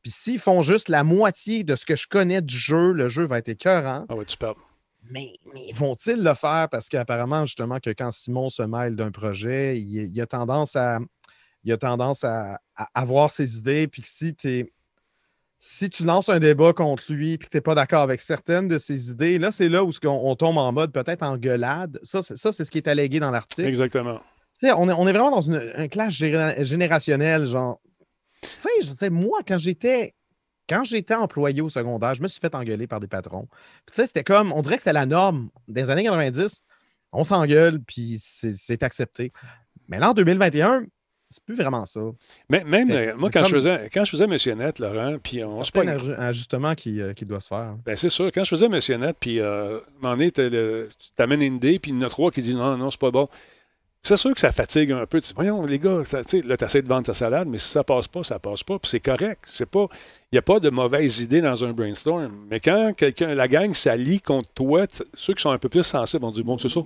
[0.03, 3.25] Puis s'ils font juste la moitié de ce que je connais du jeu, le jeu
[3.25, 4.05] va être écœurant.
[4.09, 4.55] Ah ouais, tu parles.
[5.09, 5.31] Mais,
[5.73, 6.67] vont-ils le faire?
[6.69, 10.99] Parce qu'apparemment, justement, que quand Simon se mêle d'un projet, il, a tendance à.
[11.63, 14.73] Il a tendance à, à avoir ses idées, puis que si tu es
[15.59, 18.67] si tu lances un débat contre lui et que tu n'es pas d'accord avec certaines
[18.67, 21.99] de ses idées, là, c'est là où on, tombe en mode peut-être en gueulade.
[22.03, 23.67] Ça, c'est ce qui est allégué dans l'article.
[23.67, 24.19] Exactement.
[24.63, 27.79] On est, on est vraiment dans une, un clash générationnel, genre.
[28.41, 30.13] Tu sais, je sais, moi, quand j'étais
[30.69, 33.47] quand j'étais employé au secondaire, je me suis fait engueuler par des patrons.
[33.87, 35.49] Tu sais, c'était comme, on dirait que c'était la norme.
[35.67, 36.61] Des années 90,
[37.13, 39.31] on s'engueule, puis c'est accepté.
[39.87, 40.85] Mais là, en 2021,
[41.29, 41.99] c'est plus vraiment ça.
[42.49, 45.61] Mais même, euh, moi, quand, je faisais, quand je faisais Monsieur Net, Laurent, puis on
[45.63, 47.75] se pas un ajustement qui, euh, qui, doit se faire.
[47.85, 48.31] Ben, c'est sûr.
[48.33, 52.07] Quand je faisais Monsieur Net, puis euh, tu t'amènes une idée, puis il y en
[52.07, 53.27] a trois qui disent non, non, c'est pas bon.
[54.03, 55.19] C'est sûr que ça fatigue un peu.
[55.19, 57.67] Tu dis, voyons, les gars, ça, là, tu essaies de vendre ta salade, mais si
[57.67, 58.79] ça passe pas, ça passe pas.
[58.79, 59.41] Puis c'est correct.
[59.47, 59.87] C'est pas.
[60.31, 62.31] Il n'y a pas de mauvaise idée dans un brainstorm.
[62.49, 66.23] Mais quand quelqu'un, la gang s'allie contre toi, ceux qui sont un peu plus sensibles
[66.23, 66.79] vont dire, bon, c'est ça.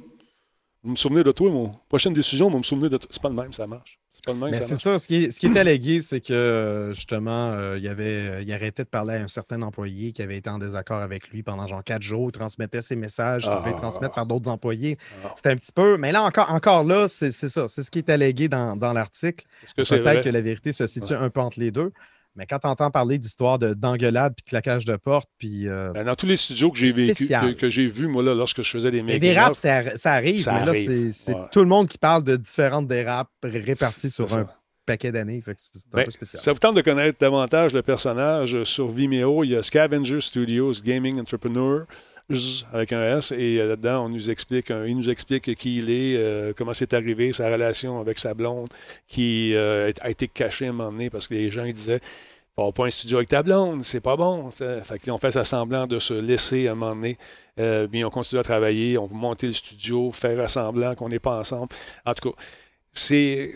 [0.84, 3.08] Vous me souvenez de toi, mon prochaine décision, vous me souvenez de toi.
[3.12, 4.00] C'est pas le même, ça marche.
[4.10, 4.84] C'est pas le même, Mais ça c'est marche.
[4.84, 4.98] ça.
[4.98, 8.42] Ce qui est, ce qui est allégué, c'est que euh, justement, euh, il, avait, euh,
[8.42, 11.44] il arrêtait de parler à un certain employé qui avait été en désaccord avec lui
[11.44, 12.30] pendant genre quatre jours.
[12.30, 13.74] Il transmettait ses messages, il Ah.
[13.78, 14.98] transmettre par d'autres employés.
[15.24, 15.32] Ah.
[15.36, 15.98] C'était un petit peu.
[15.98, 17.68] Mais là, encore, encore là, c'est c'est ça.
[17.68, 19.46] C'est ce qui est allégué dans, dans l'article.
[19.64, 20.24] Est-ce que c'est Peut-être vrai?
[20.24, 21.92] que la vérité se situe un peu entre les deux.
[22.36, 25.68] Mais quand tu entends parler d'histoires de- d'engueulade puis de claquage de porte, puis.
[25.68, 28.34] euh, Ben, dans tous les studios que j'ai vécu, que, que j'ai vu, moi, là,
[28.34, 30.38] lorsque je faisais des making des raps, ça, ça arrive.
[30.42, 31.46] Ça mais là, arrive, c'est c'est ouais.
[31.52, 34.48] tout le monde qui parle de différentes dérapes réparties sur un
[34.86, 35.44] paquet d'années.
[35.92, 36.42] Ben, peu spécial.
[36.42, 39.44] ça vous tente de connaître davantage le personnage sur Vimeo.
[39.44, 41.86] Il y a Scavenger Studios Gaming Entrepreneur
[42.74, 45.90] Avec un S et euh, là-dedans on nous explique un- il nous explique qui il
[45.90, 48.70] est, euh, comment c'est arrivé, sa relation avec sa blonde
[49.08, 52.02] qui euh, a été cachée à un moment donné parce que les gens ils disaient
[52.56, 54.52] pas un studio avec ta blonde, c'est pas bon.
[54.52, 54.84] ça.
[54.84, 57.18] Fait qu'ils ont fait semblant de se laisser à un moment donné.
[57.60, 61.40] Euh, puis on continue à travailler, on monter le studio, faire semblant qu'on n'est pas
[61.40, 61.70] ensemble.
[62.06, 62.36] En tout cas,
[62.94, 63.52] c'est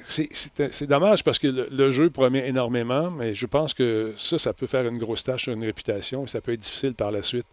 [0.88, 4.66] dommage parce que le, le jeu promet énormément, mais je pense que ça, ça peut
[4.68, 7.46] faire une grosse tâche sur une réputation et ça peut être difficile par la suite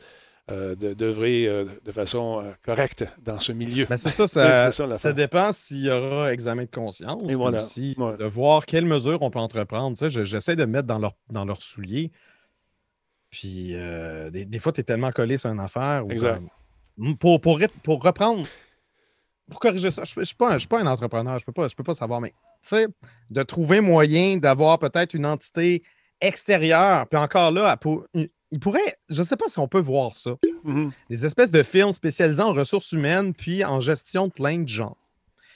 [0.51, 3.87] euh, de, d'œuvrer euh, de façon euh, correcte dans ce milieu.
[3.89, 5.01] Ben, c'est ça, ça, ça, l'affaire.
[5.01, 7.23] ça dépend s'il y aura examen de conscience.
[7.31, 7.61] Et voilà.
[7.61, 9.97] aussi de voir quelles mesures on peut entreprendre.
[9.97, 12.11] Tu sais, je- j'essaie de me mettre dans leur, dans leurs souliers.
[13.31, 16.05] Puis euh, des, des fois, tu es tellement collé sur une affaire.
[16.11, 16.41] Exact.
[16.99, 18.47] comme- pour, pour, pour reprendre,
[19.51, 21.47] pour corriger ça, je ne suis, pas un- je suis pas un entrepreneur, je ne
[21.47, 22.31] peux, pas- je peux pas savoir, mais
[22.63, 22.87] tu sais,
[23.31, 25.83] de trouver moyen d'avoir peut-être une entité
[26.21, 28.05] extérieure, puis encore là, pour-
[28.53, 30.93] il pourrait, je ne sais pas si on peut voir ça Mhm.
[31.11, 34.97] des espèces de films spécialisés en ressources humaines puis en gestion de plein de gens.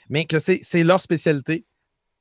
[0.09, 1.65] Mais que c'est c'est leur spécialité.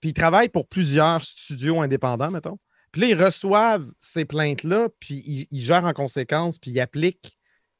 [0.01, 2.59] Puis ils travaillent pour plusieurs studios indépendants, mettons.
[2.91, 7.37] Puis là, ils reçoivent ces plaintes-là, puis ils, ils gèrent en conséquence, puis ils appliquent.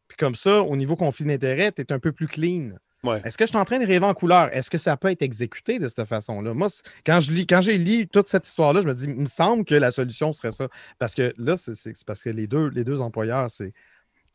[0.08, 2.72] Puis comme ça, au niveau conflit d'intérêt, tu es un peu plus clean.
[3.06, 3.22] Ouais.
[3.24, 4.50] Est-ce que je suis en train de rêver en couleur?
[4.56, 6.54] Est-ce que ça peut être exécuté de cette façon-là?
[6.54, 6.68] Moi,
[7.06, 9.64] quand je lis, quand j'ai lu toute cette histoire-là, je me dis, il me semble
[9.66, 10.68] que la solution serait ça.
[11.00, 13.74] Parce que là, c'est parce que les deux, les deux employeurs, c'est.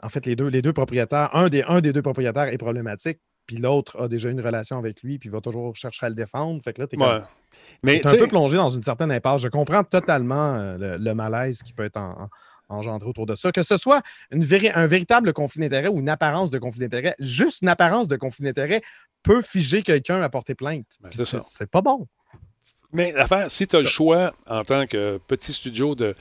[0.03, 3.19] En fait, les deux, les deux propriétaires, un des, un des deux propriétaires est problématique,
[3.47, 6.63] puis l'autre a déjà une relation avec lui, puis va toujours chercher à le défendre.
[6.65, 7.19] Fait que là, tu es, Ouais.
[7.83, 9.43] Mais un peu plongé dans une certaine impasse.
[9.43, 12.29] Je comprends totalement euh, le, le malaise qui peut être en- en-
[12.71, 13.53] engendré autour de ça.
[13.53, 17.63] Que ce soit une un véritable conflit d'intérêt ou une apparence de conflit d'intérêt, juste
[17.63, 18.83] une apparence de conflit d'intérêt
[19.23, 20.87] peut figer quelqu'un à porter plainte.
[21.01, 21.43] Ben, c'est c'est ça.
[21.47, 22.07] c'est pas bon.
[22.93, 26.15] Mais l'affaire, si tu as le choix en tant que petit studio de,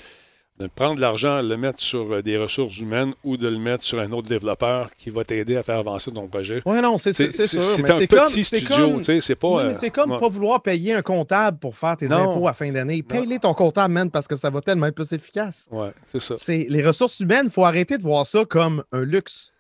[0.60, 4.00] de prendre l'argent, le mettre sur euh, des ressources humaines ou de le mettre sur
[4.00, 6.62] un autre développeur qui va t'aider à faire avancer ton projet.
[6.66, 7.32] Oui, non, c'est sûr.
[7.32, 9.48] c'est un petit studio, comme- tu sais, c'est pas.
[9.48, 10.20] Oui, mais euh, c'est comme ouais.
[10.20, 13.02] pas vouloir payer un comptable pour faire tes impôts à fin d'année.
[13.04, 15.68] Paye-les ton comptable, man, parce que ça va tellement être plus efficace.
[15.72, 16.36] Ouais, c'est ça.
[16.48, 19.54] Les ressources humaines, il faut arrêter de voir ça comme un luxe.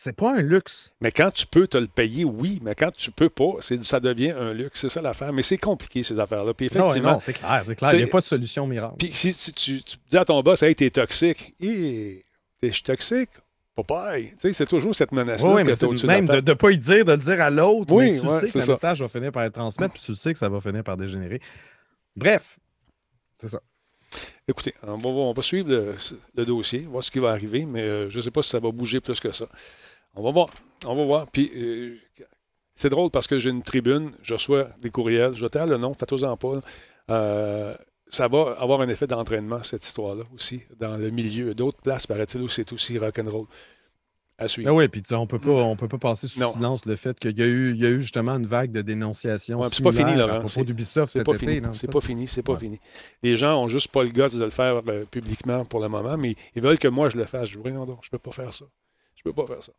[0.00, 0.94] C'est pas un luxe.
[1.00, 4.30] Mais quand tu peux te le payer, oui, mais quand tu peux pas, ça devient
[4.30, 5.32] un luxe, c'est ça l'affaire.
[5.32, 6.54] Mais c'est compliqué, ces affaires-là.
[6.54, 7.90] Puis Non, effectivement, non, c'est clair, c'est clair.
[7.94, 8.94] Il n'y a pas de solution miracle.
[8.96, 12.24] puis si, si tu, tu dis à ton boss, hey, t'es toxique, Hé,
[12.60, 13.30] t'es je suis toxique?
[13.76, 13.84] Tu
[14.38, 17.04] sais, c'est toujours cette menace-là Oui, que c'est au-dessus même de ne pas y dire,
[17.04, 17.92] de le dire à l'autre.
[17.92, 20.12] Oui, mais tu ouais, sais que le message va finir par être transmis, puis tu
[20.12, 21.40] le sais que ça va finir par dégénérer.
[22.14, 22.56] Bref,
[23.40, 23.60] c'est ça.
[24.46, 25.94] Écoutez, on va, suivre
[26.34, 28.60] le, dossier, voir ce qui va arriver, mais euh, je ne sais pas si ça
[28.60, 29.46] va bouger plus que ça.
[30.14, 30.48] On va voir.
[30.86, 31.30] On va voir.
[31.30, 31.96] Puis, euh,
[32.74, 35.92] c'est drôle parce que j'ai une tribune, je reçois des courriels, je taire le nom,
[35.94, 36.60] faites-en pas.
[37.10, 37.74] Euh,
[38.08, 41.54] ça va avoir un effet d'entraînement, cette histoire-là aussi, dans le milieu.
[41.54, 43.46] D'autres places, paraît-il, où c'est aussi rock'n'roll.
[44.40, 44.70] À suivre.
[44.70, 46.52] Ah oui, puis on peut pas, on peut pas passer sous Non.
[46.52, 48.82] silence le fait qu'il y a eu, il y a eu justement une vague de
[48.82, 49.58] dénonciations.
[49.60, 50.36] Ouais, c'est pas fini, Laurent.
[50.36, 51.46] À propos d'Ubisoft cet pas été.
[51.46, 51.66] fini.
[51.72, 52.28] C'est pas fini.
[52.28, 52.58] C'est pas Ouais.
[52.60, 52.78] fini.
[53.24, 56.16] Les gens ont juste pas le goût de le faire euh, publiquement pour le moment,
[56.16, 57.48] mais ils veulent que moi je le fasse.
[57.48, 58.64] Je dis, voyons donc, je peux pas faire ça.
[59.16, 59.72] Je peux pas faire ça.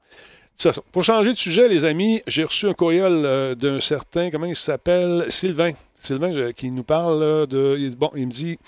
[0.91, 4.57] Pour changer de sujet, les amis, j'ai reçu un courriel euh, d'un certain, comment il
[4.57, 5.71] s'appelle, Sylvain.
[5.93, 7.89] Sylvain euh, qui nous parle de.
[7.97, 8.59] Bon, il me dit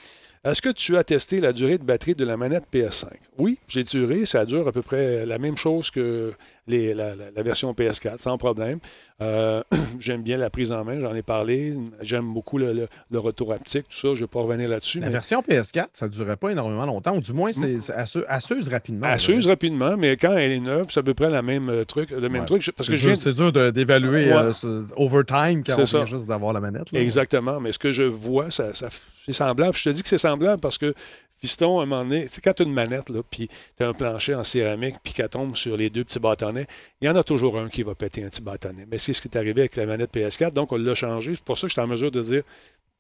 [0.44, 3.84] Est-ce que tu as testé la durée de batterie de la manette PS5 Oui, j'ai
[3.84, 4.26] duré.
[4.26, 6.34] Ça dure à peu près la même chose que
[6.72, 8.80] les- la, version PS4, sans problème.
[9.22, 9.62] Euh,
[10.00, 11.74] J'aime bien la prise en main, j'en ai parlé.
[12.02, 14.08] J'aime beaucoup le, le- le retour haptique, tout ça.
[14.10, 15.00] Je ne vais pas revenir là-dessus.
[15.00, 18.26] La mais- version PS4, ça ne durait pas énormément longtemps, ou du moins, c'est asseu-
[18.28, 19.08] asseuse rapidement.
[19.46, 22.22] Rapidement, mais quand elle est neuve, c'est à peu près la même euh, truc, le
[22.30, 22.46] même Ouais.
[22.46, 22.72] truc.
[22.76, 24.52] Parce C'est que c'est dur d'évaluer Ouais.
[24.66, 25.98] euh, overtime quand C'est on ça.
[26.00, 26.92] vient juste d'avoir la manette.
[26.92, 27.00] là.
[27.00, 28.88] Exactement, mais ce que je vois, ça, ça-
[29.26, 29.76] c'est semblable.
[29.76, 30.94] Je te dis que c'est semblable parce que
[31.42, 33.88] Fiston, à un moment donné, sais, quand tu as une manette, là, puis tu as
[33.88, 36.68] un plancher en céramique, puis qu'elle tombe sur les deux petits bâtonnets,
[37.02, 38.86] il y en a toujours un qui va péter un petit bâtonnet.
[38.92, 41.34] Mais c'est ce qui est arrivé avec la manette PS4, donc on l'a changé.
[41.34, 42.44] C'est pour ça que je suis en mesure de dire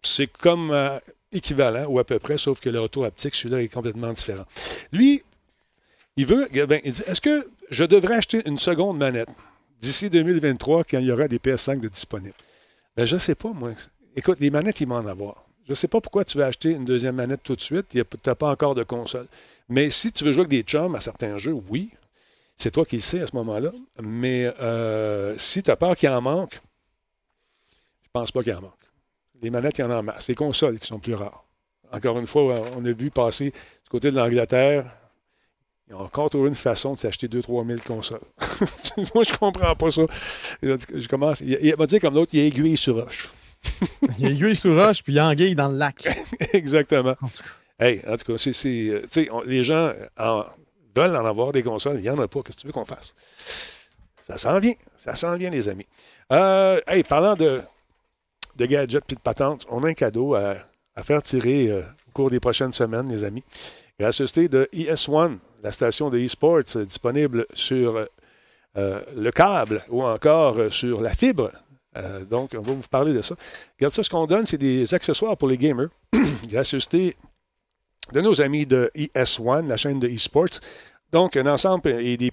[0.01, 0.97] c'est comme euh,
[1.31, 4.45] équivalent ou à peu près, sauf que le retour haptique, celui-là est complètement différent.
[4.91, 5.21] Lui,
[6.17, 9.29] il veut, ben, il dit est-ce que je devrais acheter une seconde manette
[9.79, 12.33] d'ici 2023 quand il y aura des PS5 de disponibles?
[12.97, 13.71] Ben, je ne sais pas, moi.
[14.15, 15.45] Écoute, les manettes, ils vont en avoir.
[15.71, 17.85] Je ne sais pas pourquoi tu veux acheter une deuxième manette tout de suite.
[17.87, 19.25] Tu n'as pas encore de console.
[19.69, 21.91] Mais si tu veux jouer avec des chums à certains jeux, oui.
[22.57, 23.71] C'est toi qui le sais à ce moment-là.
[24.01, 26.59] Mais euh, si tu as peur qu'il en manque,
[28.03, 28.73] je pense pas qu'il en manque.
[29.41, 30.27] Les manettes, il y en a en masse.
[30.27, 31.45] Les consoles qui sont plus rares.
[31.93, 34.85] Encore une fois, on a vu passer du côté de l'Angleterre,
[35.87, 38.19] ils ont encore trouvé une façon de s'acheter 2-3 000 consoles.
[39.15, 40.01] Moi, je comprends pas ça.
[40.61, 41.39] Je commence.
[41.39, 43.29] Il, m'a dit comme l'autre, il aiguille sur roche.
[44.17, 46.07] il y a aiguille sur roche, puis il y a anguille dans le lac.
[46.53, 47.15] Exactement.
[47.79, 49.01] Hey, en tout cas, c'est, euh,
[49.45, 49.91] les gens
[50.95, 51.97] veulent en avoir des consoles.
[51.97, 52.41] Il n'y en a pas.
[52.41, 53.13] Qu'est-ce que tu veux qu'on fasse?
[54.19, 54.73] Ça s'en vient.
[54.97, 55.87] Ça s'en vient, les amis.
[56.31, 57.61] Euh, hey, parlant de,
[58.57, 60.55] de gadgets et de patentes, on a un cadeau à,
[61.03, 63.43] faire tirer euh, au cours des prochaines semaines, les amis.
[63.99, 68.07] Gracieuseté de ES1, la station de eSports disponible sur
[68.75, 71.51] le câble ou encore sur la fibre.
[72.29, 73.35] Donc, on va vous parler de ça.
[73.77, 75.89] Regarde ça, ce qu'on donne, c'est des accessoires pour les gamers.
[76.49, 77.15] Gracieuseté
[78.13, 80.59] de nos amis de ES1, la chaîne de eSports.
[81.11, 82.31] Donc, un ensemble et des,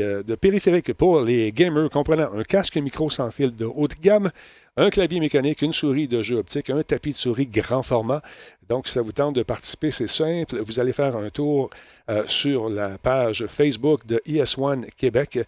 [0.00, 4.30] euh, de périphériques pour les gamers comprenant un casque micro sans fil de haute gamme,
[4.78, 8.22] un clavier mécanique, une souris de jeu optique, un tapis de souris grand format.
[8.66, 10.58] Donc, si ça vous tente de participer, c'est simple.
[10.62, 11.68] Vous allez faire un tour
[12.08, 15.40] euh, sur la page Facebook de ES1 Québec.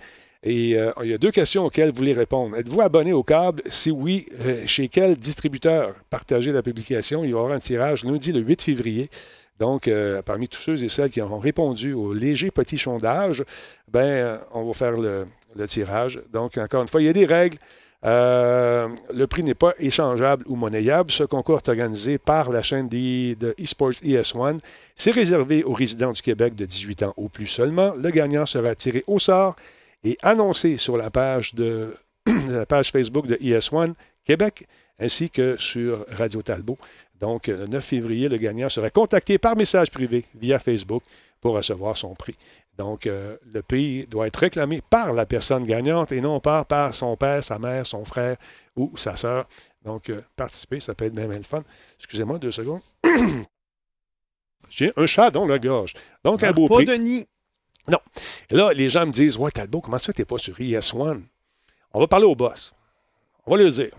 [0.43, 2.57] Et euh, il y a deux questions auxquelles vous voulez répondre.
[2.57, 3.63] Êtes-vous abonné au câble?
[3.67, 4.27] Si oui,
[4.67, 5.95] chez quel distributeur?
[6.09, 7.25] Partagez la publication?
[7.25, 9.11] Il y aura un tirage lundi le 8 février.
[9.61, 13.45] Donc, euh, parmi tous ceux et celles qui ont répondu au léger petit sondage,
[13.93, 15.27] ben, euh, on va faire le,
[15.67, 16.19] tirage.
[16.33, 17.59] Donc, encore une fois, il y a des règles.
[18.07, 21.11] Euh, le prix n'est pas échangeable ou monnayable.
[21.11, 24.59] Ce concours est organisé par la chaîne de eSports ES1.
[24.97, 27.93] C'est réservé aux résidents du Québec de 18 ans ou plus seulement.
[27.95, 29.55] Le gagnant sera tiré au sort
[30.05, 31.97] et annoncé sur la page, de,
[32.49, 33.95] la page Facebook de ES1
[34.25, 34.67] Québec
[34.99, 36.79] ainsi que sur Radio Talbot.
[37.19, 41.03] Donc, le 9 février, le gagnant sera contacté par message privé via Facebook
[41.41, 42.37] pour recevoir son prix.
[42.77, 46.95] Donc, euh, le prix doit être réclamé par la personne gagnante et non pas par
[46.95, 48.37] son père, sa mère, son frère
[48.77, 49.47] ou sa sœur.
[49.85, 51.63] Donc, euh, participer, ça peut être même le fun.
[51.99, 52.81] Excusez-moi deux secondes.
[54.71, 55.95] J'ai un chat dans la gorge.
[56.25, 56.87] Donc, un beau pas prix.
[56.87, 57.27] de nid.
[57.91, 57.99] Non.
[58.51, 61.23] Et là, les gens me disent Ouais, Talbot, comment ça, t'es pas sur ES1
[61.93, 62.73] On va parler au boss.
[63.47, 63.93] On va le dire.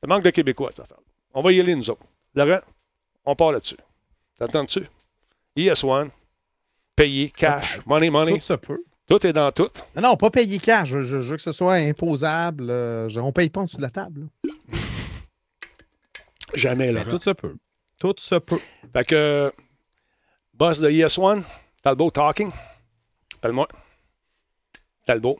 [0.00, 0.94] Ça manque de Québécois, ça fait.
[1.34, 2.06] On va y aller, nous autres.
[2.34, 2.60] Laurent,
[3.24, 3.76] on part là-dessus.
[4.38, 4.86] T'entends-tu?
[5.56, 6.10] ES1,
[6.94, 8.34] payer, cash, money, money.
[8.34, 8.82] Tout se peut.
[9.06, 9.70] Tout est dans tout.
[9.94, 10.88] Non, non, pas payer cash.
[10.88, 12.66] Je, veux que ce soit imposable.
[12.68, 14.28] Euh, on paye pas en dessous de la table.
[16.54, 17.10] Jamais, Laurent.
[17.10, 17.56] tout se peut.
[17.98, 18.60] Tout se peut.
[18.92, 19.50] Fait que,
[20.54, 21.42] boss de ES1,
[21.82, 22.50] Talbot Talking,
[23.46, 23.68] appelle-moi.
[25.06, 25.38] Talbot.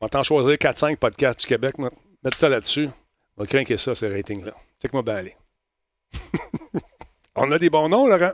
[0.00, 2.88] On va t'en choisir 4-5 podcasts du Québec, mettre ça là-dessus.
[3.36, 4.52] On va craquer ça, ces ratings-là.
[4.78, 5.34] C'est que moi, ben aller.
[7.36, 8.32] On a des bons noms, Laurent.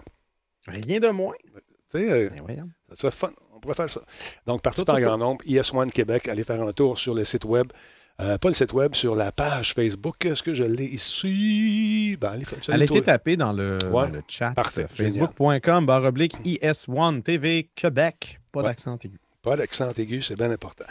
[0.67, 1.37] Rien de moins.
[1.45, 3.31] Tu sais, euh, ben ça serait fun.
[3.55, 4.01] On pourrait faire ça.
[4.47, 5.45] Donc, participez en grand nombre.
[5.45, 7.69] IS1 Québec, allez faire un tour sur le site web.
[8.21, 10.27] Euh, pas le site web, sur la page Facebook.
[10.27, 12.17] Est-ce que je l'ai ici?
[12.21, 14.51] Ben, allez, Elle a été tapée dans le, le chat.
[14.51, 14.89] Parfait.
[14.89, 18.38] Facebook.com, barre oblique IS1 TV Québec.
[18.53, 19.19] Pas d'accent aigu.
[19.43, 20.85] Pas d'accent aigu, c'est bien important.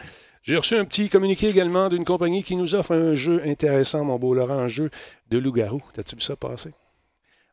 [0.43, 4.17] J'ai reçu un petit communiqué également d'une compagnie qui nous offre un jeu intéressant, mon
[4.17, 4.89] beau Laurent, un jeu
[5.29, 5.81] de loup-garou.
[5.93, 6.71] T'as-tu vu ça passer?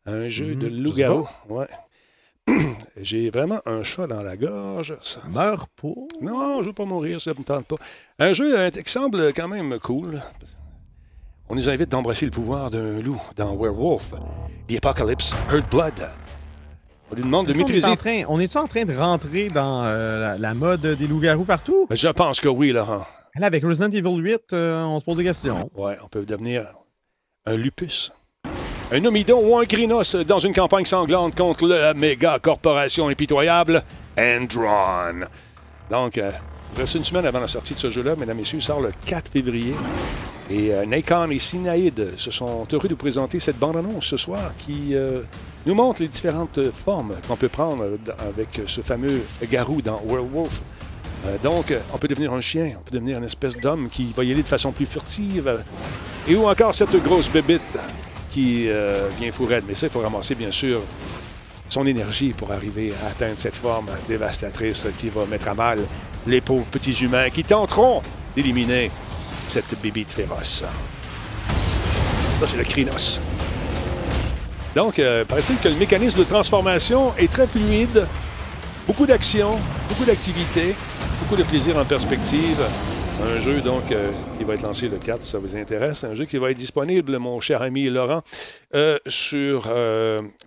[0.06, 0.82] Un jeu de mhm.
[0.82, 1.28] loup-garou.
[1.48, 1.66] Ouais.
[2.96, 4.96] J'ai vraiment un chat dans la gorge.
[5.02, 5.20] Ça...
[5.28, 5.88] Meurs pas?
[6.20, 7.76] Non, je veux pas mourir, ça ne me tente pas.
[8.18, 10.22] Un jeu euh, qui semble quand même cool.
[11.48, 14.14] On nous invite d'embrasser le pouvoir d'un loup dans Werewolf,
[14.68, 16.10] The Apocalypse, Earth Blood.
[17.14, 17.86] On lui demande de maîtriser.
[18.26, 21.86] On est-tu en, train de rentrer dans euh, la, mode des loups-garous partout?
[21.90, 23.06] Je pense que oui, Laurent.
[23.36, 25.70] Là, avec Resident Evil 8, euh, on se pose des questions.
[25.76, 26.64] Ouais, on peut devenir
[27.46, 28.10] un lupus.
[28.90, 33.84] Un omidon ou un grinos dans une campagne sanglante contre la méga corporation impitoyable
[34.18, 35.26] Andron.
[35.88, 36.32] Donc, euh,
[36.80, 38.90] reste une semaine avant la sortie de ce jeu-là, mesdames et messieurs, il sort le
[39.06, 39.74] 4 février.
[40.50, 44.52] Et euh, Nakon et Sinaïd se sont heureux de vous présenter cette bande-annonce ce soir
[44.58, 45.22] qui euh,
[45.64, 50.62] nous montre les différentes formes qu'on peut prendre avec ce fameux garou dans Werewolf.
[51.26, 54.24] Euh, donc, on peut devenir un chien, on peut devenir une espèce d'homme qui va
[54.24, 55.62] y aller de façon plus furtive.
[56.28, 57.62] Et ou encore cette grosse bébite
[58.30, 58.68] qui
[59.18, 59.62] vient fourrer.
[59.66, 60.80] Mais ça, il faut ramasser, bien sûr,
[61.68, 65.78] son énergie pour arriver à atteindre cette forme dévastatrice qui va mettre à mal
[66.26, 68.02] les pauvres petits humains qui tenteront
[68.34, 68.90] d'éliminer
[69.48, 70.64] cette bibite féroce.
[72.40, 73.20] Ça, c'est le Crinos.
[74.74, 78.06] Donc, euh, paraît-il que le mécanisme de transformation est très fluide.
[78.86, 79.56] Beaucoup d'action,
[79.88, 80.74] beaucoup d'activité,
[81.20, 82.60] beaucoup de plaisir en perspective.
[83.22, 86.02] Un jeu donc euh, qui va être lancé le 4, ça vous intéresse.
[86.02, 88.22] Un jeu qui va être disponible, mon cher ami Laurent,
[88.74, 89.72] euh, sur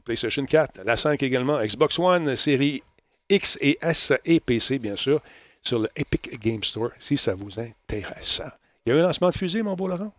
[0.04, 2.84] PlayStation 4, la 5 également, Xbox One, série
[3.30, 5.22] X et S et PC, bien sûr,
[5.68, 8.42] sur le Epic Game Store, si ça vous intéresse.
[8.86, 10.14] Il y a eu un lancement de fusée, mon beau Laurent?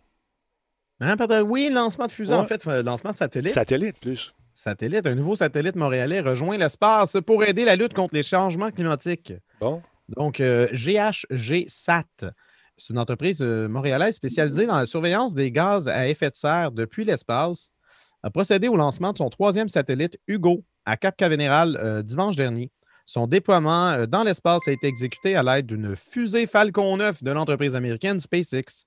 [0.99, 2.39] Hein, pardon, oui, lancement de fusée, Ouais.
[2.39, 3.49] en fait, euh, lancement de satellite.
[3.51, 4.33] Satellite, plus.
[4.53, 9.33] Satellite, un nouveau satellite montréalais rejoint l'espace pour aider la lutte contre les changements climatiques.
[9.59, 9.81] Bon.
[10.09, 12.03] Donc, euh, GHG SAT,
[12.77, 16.71] c'est une entreprise euh, montréalaise spécialisée dans la surveillance des gaz à effet de serre
[16.71, 17.71] depuis l'espace,
[18.21, 22.69] a procédé au lancement de son troisième satellite Hugo à Cap Canaveral euh, dimanche dernier.
[23.11, 27.31] Son déploiement euh, dans l'espace a été exécuté à l'aide d'une fusée Falcon 9 de
[27.31, 28.85] l'entreprise américaine SpaceX.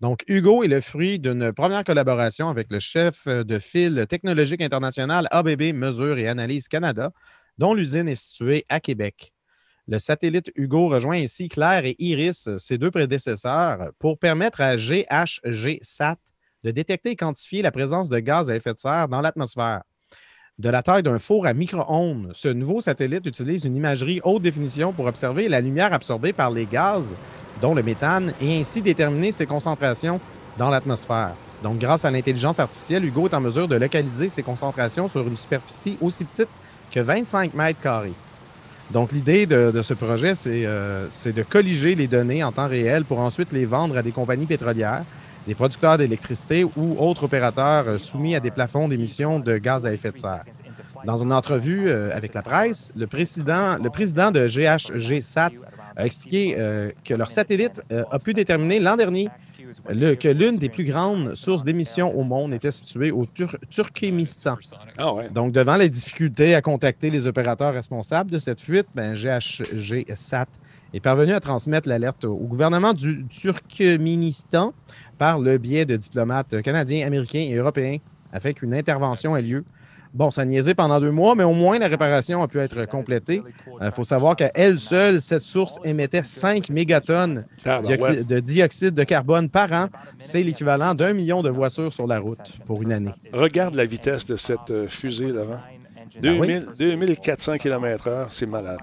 [0.00, 4.62] Donc, Hugo est le fruit d'une première collaboration avec le chef euh, de file technologique
[4.62, 7.10] international ABB Mesure et Analyse Canada,
[7.58, 9.32] dont l'usine est située à Québec.
[9.88, 16.18] Le satellite Hugo rejoint ainsi Claire et Iris, ses deux prédécesseurs, pour permettre à GHG-SAT
[16.62, 19.82] de détecter et quantifier la présence de gaz à effet de serre dans l'atmosphère.
[20.58, 24.90] De la taille d'un four à micro-ondes, ce nouveau satellite utilise une imagerie haute définition
[24.90, 27.14] pour observer la lumière absorbée par les gaz,
[27.60, 30.18] dont le méthane, et ainsi déterminer ses concentrations
[30.56, 31.34] dans l'atmosphère.
[31.62, 35.36] Donc, grâce à l'intelligence artificielle, Hugo est en mesure de localiser ses concentrations sur une
[35.36, 36.48] superficie aussi petite
[36.90, 38.14] que 25 mètres carrés.
[38.90, 43.18] Donc, l'idée de, ce projet, euh, c'est de colliger les données en temps réel pour
[43.18, 45.04] ensuite les vendre à des compagnies pétrolières,
[45.46, 49.92] des producteurs d'électricité ou autres opérateurs euh, soumis à des plafonds d'émissions de gaz à
[49.92, 50.44] effet de serre.
[51.04, 55.50] Dans une entrevue euh, avec la presse, le président, le président de GHG-SAT
[55.98, 59.28] a expliqué euh, que leur satellite euh, a pu déterminer l'an dernier
[59.88, 64.56] le- que l'une des plus grandes sources d'émissions au monde était située au Tur- Turkménistan.
[64.98, 65.28] Ah ouais.
[65.30, 70.46] Donc, devant les difficultés à contacter les opérateurs responsables de cette fuite, ben, GHG-SAT
[70.94, 74.72] est parvenu à transmettre l'alerte au gouvernement du Turkménistan
[75.18, 77.98] par le biais de diplomates canadiens, américains et européens
[78.32, 79.64] afin qu'une intervention ait lieu.
[80.14, 82.86] Bon, ça a niaisé pendant deux mois, mais au moins la réparation a pu être
[82.86, 83.42] complétée.
[83.82, 88.22] Il faut savoir qu'à elle seule, cette source émettait 5 mégatonnes Ah, ouais.
[88.22, 89.88] de dioxyde de carbone par an.
[90.18, 93.12] C'est l'équivalent d'un million de voitures sur la route pour une année.
[93.32, 95.60] Regarde la vitesse de cette euh, fusée, Laurent.
[96.16, 98.78] Ah 2000 2400 km/h, c'est malade.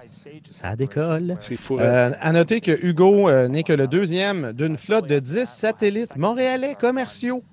[0.52, 1.36] Ça décolle.
[1.40, 1.76] C'est fou.
[1.80, 1.84] hein?
[1.84, 6.16] Euh, à noter que Hugo euh, n'est que le deuxième d'une flotte de 10 satellites
[6.18, 7.44] montréalais commerciaux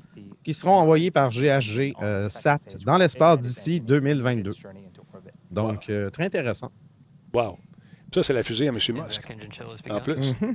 [0.44, 4.52] qui seront envoyés par GHG euh, SAT dans l'espace d'ici 2022.
[5.50, 6.70] Donc, euh, très intéressant.
[7.34, 7.58] Wow.
[8.14, 8.76] Ça, c'est la fusée à M.
[8.76, 9.22] Musk.
[9.90, 10.16] En plus.
[10.16, 10.36] Mhm.
[10.40, 10.54] Je ne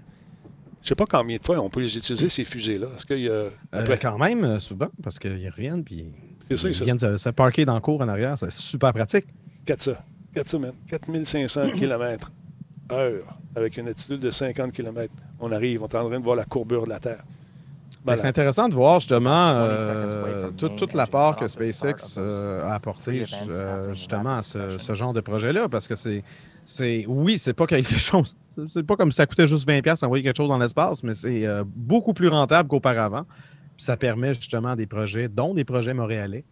[0.89, 2.88] sais pas combien de fois on peut les utiliser, ces fusées-là.
[2.95, 3.32] Est-ce qu'il y a.
[3.32, 6.11] Euh, après- quand même, souvent, parce qu'ils reviennent puis
[6.48, 8.38] C'est ça, ils ça, viennent se, se parquer dans le cours en arrière.
[8.38, 9.26] C'est super pratique.
[9.66, 9.91] 400.
[10.34, 10.74] 400, man.
[10.88, 12.32] 4500 km
[12.91, 13.24] heure
[13.56, 15.12] avec une altitude de 50 km.
[15.39, 17.24] On arrive, on est en train de voir la courbure de la Terre.
[18.04, 23.26] Ben, c'est intéressant de voir justement euh, tout, toute l'apport que SpaceX euh, a apporté
[23.50, 26.24] euh, justement à ce, ce genre de projet-là, parce que c'est,
[26.66, 28.36] c'est oui, c'est pas quelque chose,
[28.68, 31.48] c'est pas comme si ça coûtait juste 20$ d'envoyer quelque chose dans l'espace, mais c'est
[31.48, 33.26] euh, beaucoup plus rentable qu'auparavant.
[33.76, 36.45] Puis ça permet justement des projets, dont des projets montréalais,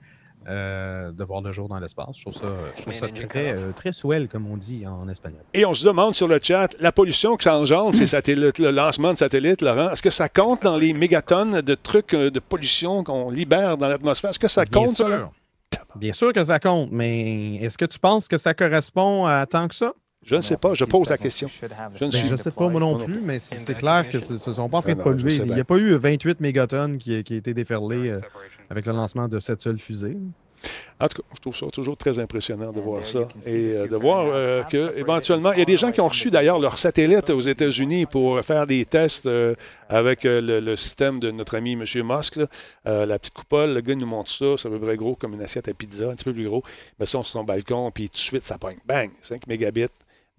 [0.47, 2.17] euh, de voir le jour dans l'espace.
[2.17, 5.41] Je trouve ça, je trouve ça très, euh, très swell, comme on dit en espagnol.
[5.53, 8.71] Et on se demande sur le chat, la pollution que ça engendre, ces satellites, le
[8.71, 12.39] lancement de satellites, Laurent, est-ce que ça compte dans les mégatonnes de trucs euh, de
[12.39, 14.32] pollution qu'on libère dans l'atmosphère?
[14.32, 15.32] Est-ce que ça Bien compte, sûr.
[15.95, 19.69] Bien sûr que ça compte, mais est-ce que tu penses que ça correspond à tant
[19.69, 19.93] que ça?
[20.26, 21.49] Je ne sais pas, je pose la question.
[21.49, 24.19] Je ne Ben, suis je ne sais pas, moi non plus, mais c'est clair que
[24.19, 25.34] ce ne sont pas en train de je polluer.
[25.36, 28.19] Il n'y a pas eu 28 mégatonnes qui, qui a été déferlé euh,
[28.69, 30.17] avec le lancement de cette seule fusée.
[31.01, 33.95] En tout cas, je trouve ça toujours très impressionnant de voir ça et euh, de
[33.97, 37.30] voir euh, que éventuellement, il y a des gens qui ont reçu d'ailleurs leur satellite
[37.32, 39.55] aux États-Unis pour faire des tests euh,
[39.89, 41.84] avec euh, le, le système de notre ami M.
[42.05, 42.38] Musk.
[42.38, 42.45] là.
[42.88, 45.34] Euh, la petite coupole, le gars nous montre ça, c'est à peu près gros comme
[45.34, 46.63] une assiette à pizza, un petit peu plus gros.
[46.99, 48.78] Mais ça sur son balcon, puis tout de suite, ça pogne.
[48.86, 49.09] Bang!
[49.21, 49.88] 5 mégabits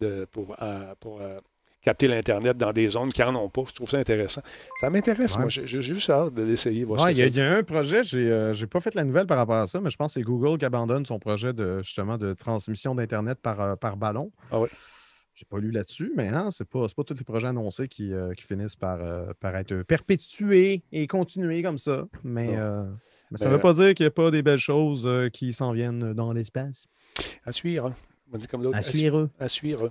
[0.05, 1.39] de, pour, euh, pour euh,
[1.83, 3.63] capter l'Internet dans des zones qui n'en ont pas.
[3.69, 4.41] Je trouve ça intéressant.
[4.81, 5.41] Ça m'intéresse, Ouais.
[5.43, 5.49] moi.
[5.49, 6.85] J'ai juste hâte de l'essayer.
[6.85, 9.57] Ouais, il y, a- y un projet, j'ai n'ai pas fait la nouvelle par rapport
[9.57, 12.33] à ça, mais je pense que c'est Google qui abandonne son projet de justement de
[12.35, 14.31] transmission d'Internet par, euh, par ballon.
[14.51, 14.69] Ah ouais.
[15.37, 18.33] J'ai pas lu là-dessus, mais hein, c'est pas, pas tous les projets annoncés qui, euh,
[18.35, 22.07] qui finissent par, euh, par être perpétués et continués comme ça.
[22.23, 22.59] Mais, Non.
[22.59, 22.85] euh,
[23.33, 25.29] mais ça ne Ben, veut pas dire qu'il n'y a pas des belles choses euh,
[25.31, 26.87] qui s'en viennent dans l'espace.
[27.45, 27.93] À suivre.
[28.33, 28.77] On dit comme l'autre.
[28.77, 29.29] À suivre.
[29.39, 29.91] à suivre.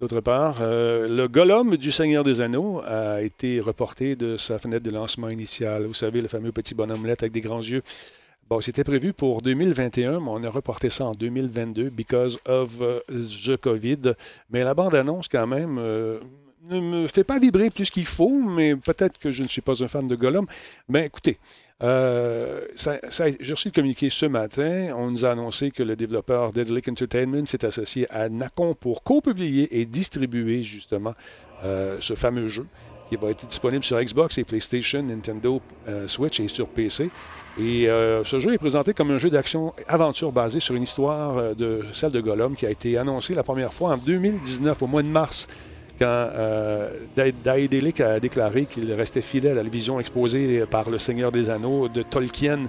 [0.00, 4.84] D'autre part, euh, le Gollum du Seigneur des Anneaux a été reporté de sa fenêtre
[4.84, 5.84] de lancement initiale.
[5.84, 7.82] Vous savez, le fameux petit bonhomme avec des grands yeux.
[8.50, 12.98] Bon, c'était prévu pour 2021, mais on a reporté ça en 2022 because of euh,
[13.08, 14.14] the COVID.
[14.50, 16.18] Mais la bande-annonce, quand même, euh,
[16.70, 19.82] ne me fait pas vibrer plus qu'il faut, mais peut-être que je ne suis pas
[19.82, 20.46] un fan de Gollum.
[20.88, 21.38] Mais écoutez,
[21.82, 24.94] euh, j'ai reçu le communiqué ce matin.
[24.96, 29.80] On nous a annoncé que le développeur Deadlick Entertainment s'est associé à Nacon pour co-publier
[29.80, 31.14] et distribuer justement
[31.64, 32.66] euh, ce fameux jeu
[33.08, 37.10] qui va être disponible sur Xbox et PlayStation, Nintendo euh, Switch et sur PC.
[37.60, 42.10] Et ce jeu est présenté comme un jeu d'action-aventure basé sur une histoire de celle
[42.10, 45.48] de Gollum qui a été annoncée la première fois en 2019, au mois de mars,
[46.02, 51.30] quand euh, Daedalic a déclaré qu'il restait fidèle à la vision exposée par le Seigneur
[51.30, 52.64] des Anneaux de Tolkien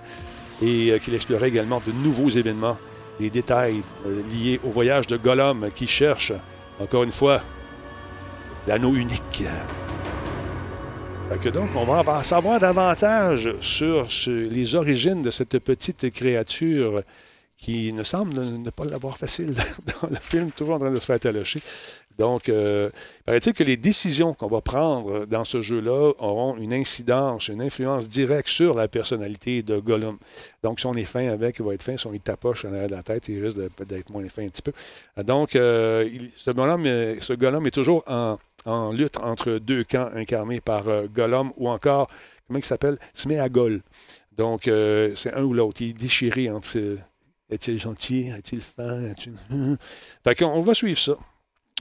[0.62, 2.78] et euh, qu'il explorait également de nouveaux événements,
[3.20, 6.32] des détails euh, liés au voyage de Gollum qui cherche,
[6.80, 7.42] encore une fois,
[8.68, 9.44] l'anneau unique.
[11.42, 17.02] Que donc, on va en savoir davantage sur, sur les origines de cette petite créature
[17.58, 19.56] qui ne semble ne pas l'avoir facile
[20.02, 21.62] dans le film, toujours en train de se faire talocher.
[22.18, 22.90] Donc, euh,
[23.26, 28.10] paraît-il que les décisions qu'on va prendre dans ce jeu-là auront une incidence, une influence
[28.10, 30.18] directe sur la personnalité de Gollum.
[30.64, 31.98] Donc, si on est fin avec, il va être fin.
[31.98, 34.50] Si on est tapoche en arrière de la tête, il risque d'être moins fin un
[34.50, 34.74] petit peu.
[35.24, 41.08] Donc, euh, il, ce, Gollum, est toujours en, lutte entre deux camps incarnés par euh,
[41.14, 42.10] Gollum ou encore,
[42.48, 42.98] comment il s'appelle?
[43.14, 43.82] Sméagol.
[44.38, 45.82] Donc, euh, c'est un ou l'autre.
[45.82, 46.98] Il est déchiré entre.
[47.50, 48.30] Est-il gentil?
[48.30, 49.02] Est-il fin?
[49.10, 49.34] Est-il...
[50.24, 51.14] fait qu'on va suivre ça.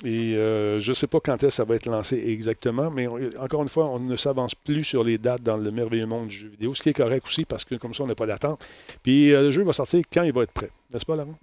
[0.04, 3.06] Et euh, je ne sais pas quand est-ce que ça va être lancé exactement, mais
[3.06, 6.28] on, encore une fois, on ne s'avance plus sur les dates dans le merveilleux monde
[6.28, 8.26] du jeu vidéo, ce qui est correct aussi parce que comme ça, on n'a pas
[8.26, 8.66] d'attente.
[9.02, 10.70] Puis euh, le jeu va sortir quand il va être prêt.
[10.92, 11.38] N'est-ce pas, Laurent?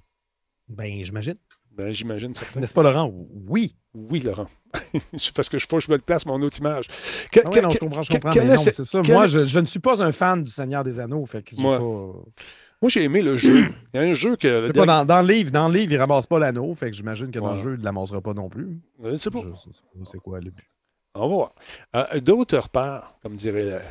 [0.68, 1.38] Ben, j'imagine.
[1.72, 2.60] Ben, j'imagine certain.
[2.60, 3.14] N'est-ce pas, Laurent?
[3.48, 3.74] Oui.
[3.94, 4.48] Oui, Laurent.
[5.36, 6.88] parce que je faut que je me le place mon autre image.
[7.32, 8.32] Que, ah ouais, non, je comprends, je comprends.
[8.36, 9.02] Mais non, c'est ça.
[9.08, 11.26] Moi, je, je, ne suis pas un fan du Seigneur des Anneaux.
[11.26, 11.78] Fait que Moi.
[11.78, 12.20] pas...
[12.82, 13.68] Moi, j'ai aimé le jeu.
[13.94, 14.68] Il y a un jeu que.
[14.68, 16.96] Le pas, dans, dans, le livre, dans le livre, il ramasse pas l'anneau, fait que
[16.96, 17.58] j'imagine que dans Ouais.
[17.58, 18.78] le jeu, il ne l'amassera pas non plus.
[19.04, 19.42] Je ne sais pas.
[20.06, 20.66] C'est quoi le but?
[21.16, 21.56] On va voir.
[21.96, 23.82] Euh, D'autre part, comme dirait la-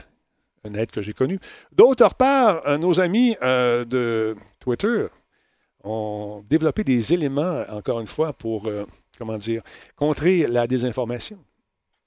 [0.64, 1.38] un être que j'ai connu,
[1.72, 5.06] d'autre part, euh, nos amis euh, de Twitter
[5.84, 8.84] ont développé des éléments, encore une fois, pour, euh,
[9.18, 9.62] comment dire,
[9.96, 11.38] contrer la désinformation.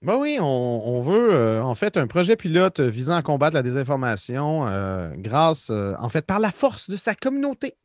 [0.02, 4.66] Ben oui, on, veut euh, en fait un projet pilote visant à combattre la désinformation
[4.68, 7.76] euh, grâce, euh, en fait, par la force de sa communauté.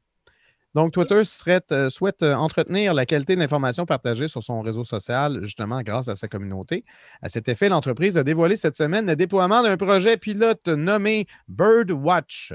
[0.77, 5.43] Donc, Twitter euh, souhaite euh, entretenir la qualité de l'information partagée sur son réseau social,
[5.43, 6.85] justement grâce à sa communauté.
[7.23, 12.53] À cet effet, l'entreprise a dévoilé cette semaine le déploiement d'un projet pilote nommé Birdwatch.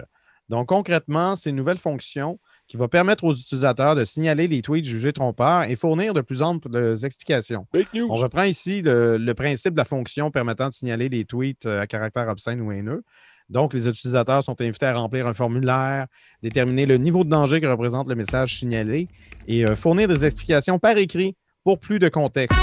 [0.49, 2.39] Donc, concrètement, c'est une nouvelle fonction
[2.71, 6.41] qui va permettre aux utilisateurs de signaler les tweets jugés trompeurs et fournir de plus
[6.41, 7.67] amples euh, explications.
[8.09, 11.81] On reprend ici le, le principe de la fonction permettant de signaler les tweets euh,
[11.81, 13.03] à caractère obscène ou haineux.
[13.49, 16.07] Donc, les utilisateurs sont invités à remplir un formulaire,
[16.41, 19.09] déterminer le niveau de danger que représente le message signalé
[19.49, 22.57] et euh, fournir des explications par écrit pour plus de contexte.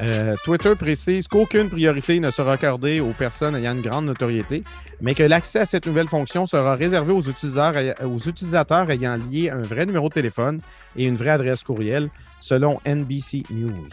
[0.00, 4.62] Euh, Twitter précise qu'aucune priorité ne sera accordée aux personnes ayant une grande notoriété,
[5.00, 9.86] mais que l'accès à cette nouvelle fonction sera réservé aux utilisateurs, ayant lié un vrai
[9.86, 10.60] numéro de téléphone
[10.96, 12.08] et une vraie adresse courriel,
[12.40, 13.88] selon NBC News.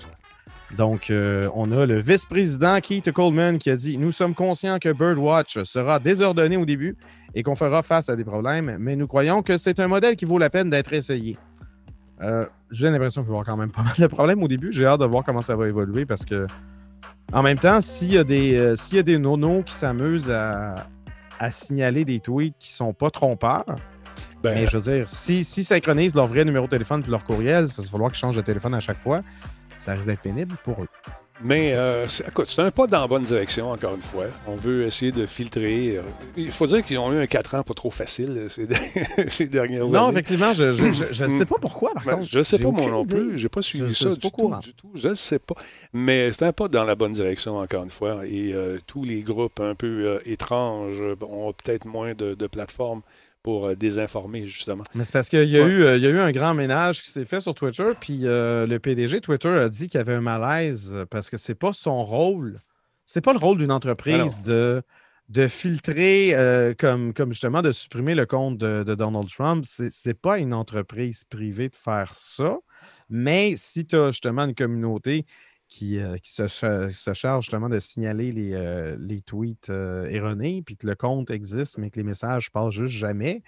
[0.77, 4.91] Donc, euh, on a le vice-président Keith Coleman qui a dit Nous sommes conscients que
[4.91, 6.97] Birdwatch sera désordonné au début
[7.33, 10.25] et qu'on fera face à des problèmes, mais nous croyons que c'est un modèle qui
[10.25, 11.37] vaut la peine d'être essayé.
[12.21, 14.71] Euh, J'ai l'impression qu'il va y avoir quand même pas mal de problèmes au début.
[14.71, 16.47] J'ai hâte de voir comment ça va évoluer parce que,
[17.33, 20.29] en même temps, s'il y a des, euh, s'il y a des nonos qui s'amusent
[20.31, 20.87] à,
[21.39, 23.65] à signaler des tweets qui sont pas trompeurs,
[24.41, 27.23] Ben, mais je veux dire, s'ils si, synchronisent leur vrai numéro de téléphone et leur
[27.23, 29.21] courriel, parce qu'il va falloir qu'ils changent de téléphone à chaque fois,
[29.77, 30.87] ça risque d'être pénible pour eux.
[31.43, 34.25] Mais euh, écoute, c'est un pas dans la bonne direction, encore une fois.
[34.47, 35.99] On veut essayer de filtrer.
[36.37, 38.67] Il faut dire qu'ils ont eu un 4 ans pas trop facile euh, ces,
[39.29, 40.11] ces dernières Non, années.
[40.19, 42.29] effectivement, je ne sais pas pourquoi, par Ben, contre.
[42.31, 43.15] je ne sais pas moi non idée.
[43.15, 43.37] plus.
[43.37, 44.89] J'ai pas suivi Je- ça du tout, du tout.
[44.95, 45.55] Je ne sais pas.
[45.91, 48.25] Mais c'est un pas dans la bonne direction, encore une fois.
[48.25, 53.01] Et euh, tous les groupes un peu euh, étranges ont peut-être moins de, de plateformes
[53.45, 54.83] pour euh, désinformer, justement.
[54.95, 55.69] Mais c'est parce qu'il y, a Ouais.
[55.69, 58.21] eu, euh, il y a eu un grand ménage qui s'est fait sur Twitter, puis
[58.23, 61.71] euh, le PDG Twitter a dit qu'il y avait un malaise parce que c'est pas
[61.71, 62.55] son rôle.
[63.05, 64.81] C'est pas le rôle d'une entreprise de,
[65.29, 69.63] de filtrer, euh, comme, comme justement de supprimer le compte de, de Donald Trump.
[69.67, 72.57] C'est pas une entreprise privée de faire ça.
[73.11, 75.27] Mais si tu as justement une communauté
[75.75, 80.77] qui, euh, se, cha- se charge justement de signaler les, euh, tweets euh, erronés, puis
[80.77, 83.43] que le compte existe, mais que les messages passent juste jamais,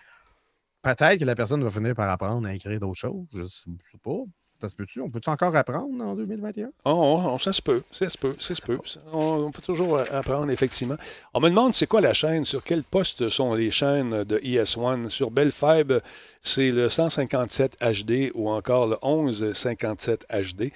[0.81, 3.25] peut-être que la personne va finir par apprendre à écrire d'autres choses.
[3.33, 4.19] Je je sais pas.
[4.59, 5.01] Ça se peut-tu?
[5.01, 6.69] On peut-tu encore apprendre en 2021?
[6.85, 8.79] Oh, oh, oh, ça se peut, ça se peut, ça se peut.
[9.13, 10.95] On, on peut toujours apprendre, effectivement.
[11.35, 15.09] On me demande c'est quoi la chaîne, sur quel poste sont les chaînes de ES1.
[15.09, 15.93] Sur Bell Fibe,
[16.41, 20.71] c'est le 157 HD ou encore le 1157 HD.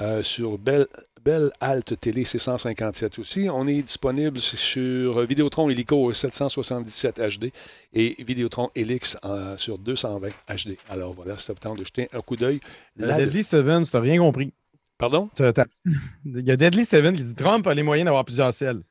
[0.00, 0.86] Euh, sur Bell,
[1.26, 3.48] belle halte télé C157 aussi.
[3.50, 7.50] On est disponible sur Vidéotron Helico 777 HD
[7.94, 10.76] et Vidéotron Helix euh, sur 220 HD.
[10.90, 12.60] Alors voilà, ça vous tente de jeter un coup d'œil.
[13.00, 14.52] Euh, Deadly Seven, tu n'as rien compris.
[14.98, 15.28] Pardon?
[16.24, 18.82] Il y a Deadly Seven qui dit Trump a les moyens d'avoir plusieurs ciels.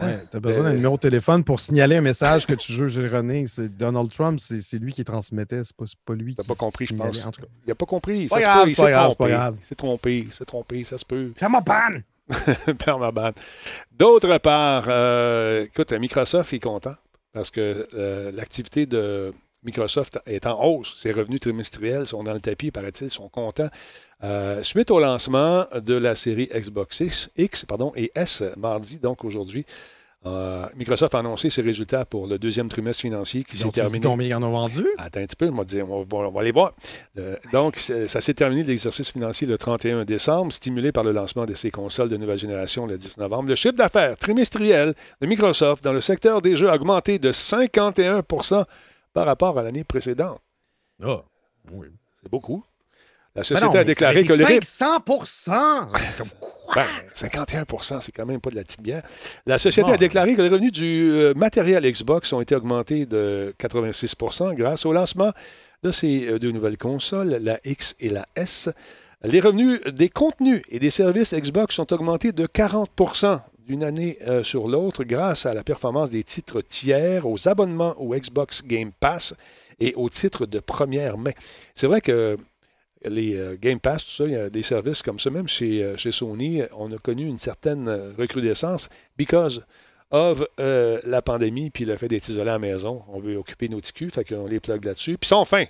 [0.00, 0.74] Ouais, tu as besoin d'un Euh.
[0.74, 3.46] numéro de téléphone pour signaler un message que tu juges erroné.
[3.46, 6.54] C'est Donald Trump, c'est c'est lui qui transmettait, c'est pas, c'est pas lui T'as pas
[6.54, 7.28] compris, je pense.
[7.64, 8.26] Il n'a pas compris.
[8.28, 9.38] Pas Ça se peut, il s'est trompé.
[9.58, 11.32] Il s'est trompé, il s'est trompé, ça se peut.
[11.64, 12.02] Panne!
[12.84, 13.30] Permaban.
[13.92, 16.94] D'autre part, euh, écoute, Microsoft est content
[17.32, 19.32] parce que euh, l'activité de
[19.66, 20.94] Microsoft est en hausse.
[20.96, 23.68] Ses revenus trimestriels sont dans le tapis, paraît-il, ils sont contents.
[24.24, 29.24] Euh, suite au lancement de la série Xbox X, X, pardon, et S mardi, donc
[29.24, 29.66] aujourd'hui,
[30.26, 34.04] euh, Microsoft a annoncé ses résultats pour le deuxième trimestre financier qui s'est terminé.
[34.06, 34.84] combien ils en ont vendu?
[34.98, 36.72] Attends un petit peu, on va, dire, on va, on va aller voir.
[37.18, 41.54] Euh, donc, ça s'est terminé l'exercice financier le 31 décembre, stimulé par le lancement de
[41.54, 43.48] ses consoles de nouvelle génération le 10 novembre.
[43.48, 48.22] Le chiffre d'affaires trimestriel de Microsoft dans le secteur des jeux a augmenté de 51
[49.16, 50.42] par rapport à l'année précédente.
[51.02, 51.22] Ah,
[51.72, 51.86] oui.
[52.20, 52.62] C'est beaucoup.
[53.34, 55.00] La Ben société non, a déclaré que le été rythme 500
[56.18, 56.74] Comme quoi?
[56.74, 57.64] Ben, 51
[58.02, 59.02] c'est quand même pas de la petite bière.
[59.46, 59.94] La société Bon.
[59.94, 64.84] a déclaré que les revenus du euh, matériel Xbox ont été augmentés de 86% grâce
[64.84, 65.32] au lancement
[65.82, 68.68] de ces euh, deux nouvelles consoles, la X et la S.
[69.22, 72.90] Les revenus des contenus et des services Xbox ont augmenté de 40
[73.66, 78.14] d'une année euh, sur l'autre grâce à la performance des titres tiers, aux abonnements au
[78.14, 79.34] Xbox Game Pass
[79.80, 81.32] et aux titres de première main.
[81.74, 82.36] C'est vrai que
[83.04, 85.30] les euh, Game Pass, tout ça, il y a des services comme ça.
[85.30, 88.88] Même chez, euh, chez Sony, on a connu une certaine recrudescence
[89.18, 89.64] because
[90.10, 93.02] of euh, la pandémie puis le fait d'être isolé à la maison.
[93.08, 95.18] On veut occuper nos ticus, fait qu'on les plug là-dessus.
[95.18, 95.64] Puis sans fin,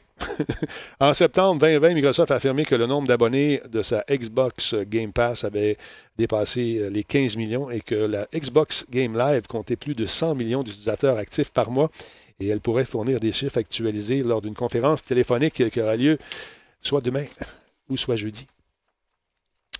[1.00, 5.44] en septembre 2020, Microsoft a affirmé que le nombre d'abonnés de sa Xbox Game Pass
[5.44, 5.76] avait
[6.16, 10.34] dépassé euh, les 15 millions et que la Xbox Game Live comptait plus de 100
[10.34, 11.90] millions d'utilisateurs actifs par mois
[12.38, 16.18] et elle pourrait fournir des chiffres actualisés lors d'une conférence téléphonique qui aura lieu
[16.82, 17.24] soit demain
[17.88, 18.46] ou soit jeudi.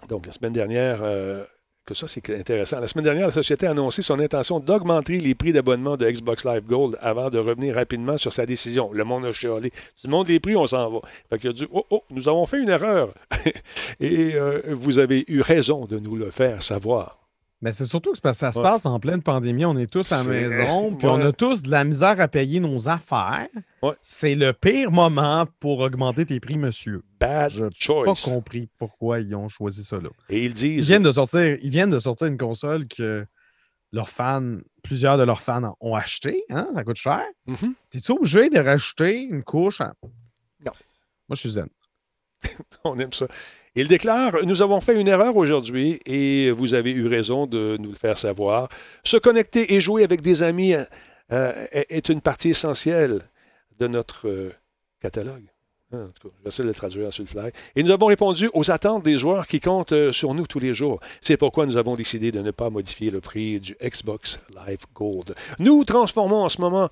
[0.09, 1.45] Donc, la semaine dernière, euh,
[1.87, 2.81] que ça, c'est intéressant.
[2.81, 6.45] La semaine dernière, la société a annoncé son intention d'augmenter les prix d'abonnement de Xbox
[6.45, 8.93] Live Gold avant de revenir rapidement sur sa décision.
[8.93, 9.71] Le monde a chialé.
[10.03, 11.01] Du monde des prix, on s'en va.
[11.31, 13.15] Fait qu'il a dit Oh, oh, nous avons fait une erreur.
[14.01, 17.26] Et euh, vous avez eu raison de nous le faire savoir.
[17.63, 18.65] Mais c'est surtout que c'est parce que ça se Ouais.
[18.65, 19.65] passe en pleine pandémie.
[19.65, 21.13] On est tous à la maison, puis Ouais.
[21.15, 23.49] on a tous de la misère à payer nos affaires.
[23.83, 23.95] Ouais.
[24.03, 27.03] C'est le pire moment pour augmenter tes prix, monsieur.
[27.19, 28.23] Bad J'ai Pas choice.
[28.25, 30.11] compris pourquoi ils ont choisi ça là.
[30.29, 33.25] Et ils viennent de sortir, ils viennent de sortir une console que
[33.91, 36.45] leurs fans, plusieurs de leurs fans ont acheté.
[36.51, 36.69] Hein?
[36.75, 37.23] Ça coûte cher.
[37.47, 37.75] Mhm.
[37.89, 39.81] T'es-tu obligé de rajouter une couche?
[39.81, 39.95] à-
[40.65, 40.73] Non.
[41.29, 41.69] Moi, je suis zen.
[42.85, 43.27] On aime ça.
[43.79, 47.91] Il déclare Nous avons fait une erreur aujourd'hui et vous avez eu raison de nous
[47.91, 48.71] le faire savoir.
[49.05, 50.73] Se connecter et jouer avec des amis
[51.31, 53.21] euh, est une partie essentielle
[53.79, 54.51] de notre euh,
[55.03, 55.45] catalogue.
[55.93, 57.51] En tout cas, j'essaie de le traduire sur le.
[57.77, 60.73] Et nous avons répondu aux attentes des joueurs qui comptent euh, sur nous tous les
[60.73, 60.99] jours.
[61.21, 65.35] C'est pourquoi nous avons décidé de ne pas modifier le prix du Xbox Live Gold.
[65.59, 66.89] Nous transformons en ce moment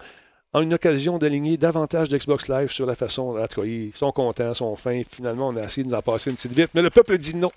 [0.54, 3.36] en une occasion d'aligner davantage d'Xbox Live sur la façon.
[3.36, 5.02] En tout cas, ils sont contents, sont fins.
[5.08, 7.36] Finalement, on a essayé de nous en passer une petite vite, mais le peuple dit
[7.36, 7.50] non.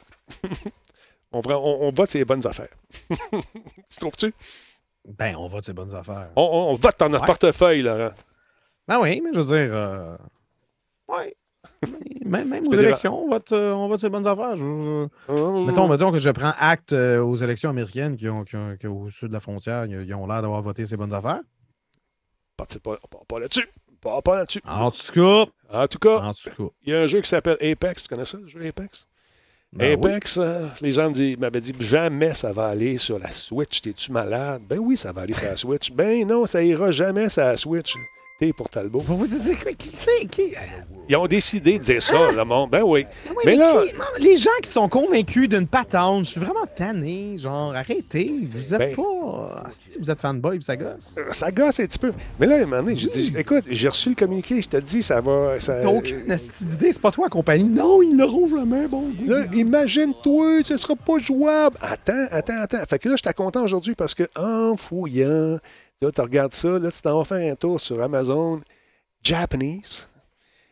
[1.32, 2.70] on, vra- on- on vote ces bonnes affaires.
[3.10, 4.34] tu trouves-tu?
[5.18, 6.30] Ben, on va de ces bonnes affaires.
[6.36, 7.28] On, vote par notre Ouais.
[7.28, 8.10] portefeuille, Laurent.
[8.90, 10.18] Ah oui, mais je veux dire, euh,
[11.08, 11.36] ouais.
[12.26, 14.56] Même, même aux élections, on vote, euh, on vote ces bonnes affaires.
[14.58, 14.64] Je-
[15.28, 18.56] je- Hum, Mettons, mettons que je prends acte euh, aux élections américaines qui ont, qui
[18.58, 21.14] ont- qui, au sud de la frontière, ils, ils ont l'air d'avoir voté ces bonnes
[21.14, 21.40] affaires.
[22.58, 23.68] Participe pas, pas, pas là-dessus.
[24.02, 24.62] Pas, pas là-dessus.
[24.66, 26.64] En tout cas, En tout cas, en tout cas.
[26.84, 28.04] il y a un jeu qui s'appelle Apex.
[28.04, 29.08] Tu connais ça, le jeu Apex?
[29.74, 30.12] Ben oui.
[30.12, 33.82] Apex, euh, les gens m'avaient dit jamais ça va aller sur la Switch.
[33.82, 34.62] T'es-tu malade?
[34.68, 35.92] Ben oui, ça va aller sur la Switch.
[35.92, 37.96] Ben non, ça ira jamais sur la Switch.
[38.56, 39.00] Pour Talbot.
[39.02, 40.28] Pour vous dire, qui- qui c'est?
[40.28, 40.54] Qui...
[41.10, 42.70] Ils ont décidé de dire ça, le monde.
[42.70, 43.04] Ben oui.
[43.30, 46.66] Oui, Mais là- qui- non, les gens qui sont convaincus d'une patente, je suis vraiment
[46.76, 47.36] tanné.
[47.40, 48.32] Genre, arrêtez.
[48.52, 49.64] Vous êtes Ben- pas.
[49.92, 51.16] Si vous êtes fanboy, ça gosse.
[51.32, 52.14] Ça gosse un petit peu.
[52.40, 54.78] Mais là, à un moment donné, j'ai dit, écoute, j'ai reçu le communiqué, je te
[54.78, 55.60] dis, ça va.
[55.60, 55.82] Ça...
[55.82, 57.64] T'as aucune esti d'idée, c'est pas toi la compagnie.
[57.64, 59.04] Non, ils l'auront jamais, bon.
[59.26, 61.76] Là, imagine-toi, ce sera pas jouable.
[61.82, 62.86] Attends, attends, attends.
[62.88, 65.58] Fait que là, j'étais content aujourd'hui parce que en fouillant,
[66.02, 68.62] là, tu regardes ça, là, tu t'en vas faire un tour sur Amazon
[69.24, 70.08] Japanese.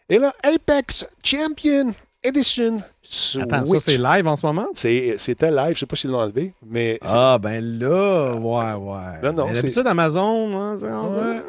[0.09, 1.91] Et là, Apex Champion
[2.23, 3.43] Edition Switch.
[3.43, 4.67] Attends, ça, c'est live en ce moment?
[4.73, 9.21] C'était live, je sais pas s'ils l'ont enlevé, mais Ah, ben là, ouais, ouais.
[9.23, 11.41] Non, non, D'habitude, Amazon, hein, c'est- Ouais.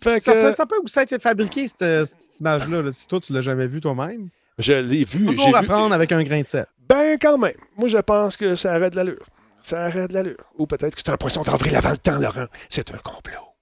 [0.00, 3.20] Fait ça, que peut, ça peut aussi être fabriqué, cette, cette image-là, là, si toi,
[3.20, 4.28] tu l'as jamais vue toi-même.
[4.58, 5.26] je l'ai vu.
[5.30, 5.64] J'ai Toujours vu.
[5.64, 6.66] apprendre avec un grain de sel.
[6.88, 7.54] Ben, quand même.
[7.76, 9.24] Moi, je pense que ça arrête de l'allure.
[9.62, 10.44] Ça arrête de l'allure.
[10.58, 12.46] Ou peut-être que c'est un poisson d'avril avant le temps, Laurent.
[12.68, 13.54] C'est un complot.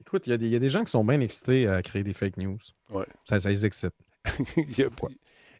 [0.00, 1.80] Écoute, il y, a des- il y a des gens qui sont bien excités à
[1.82, 2.58] créer des fake news.
[2.90, 3.06] Ouais.
[3.24, 3.94] Ça, ça les excite.
[4.56, 4.88] il, y a,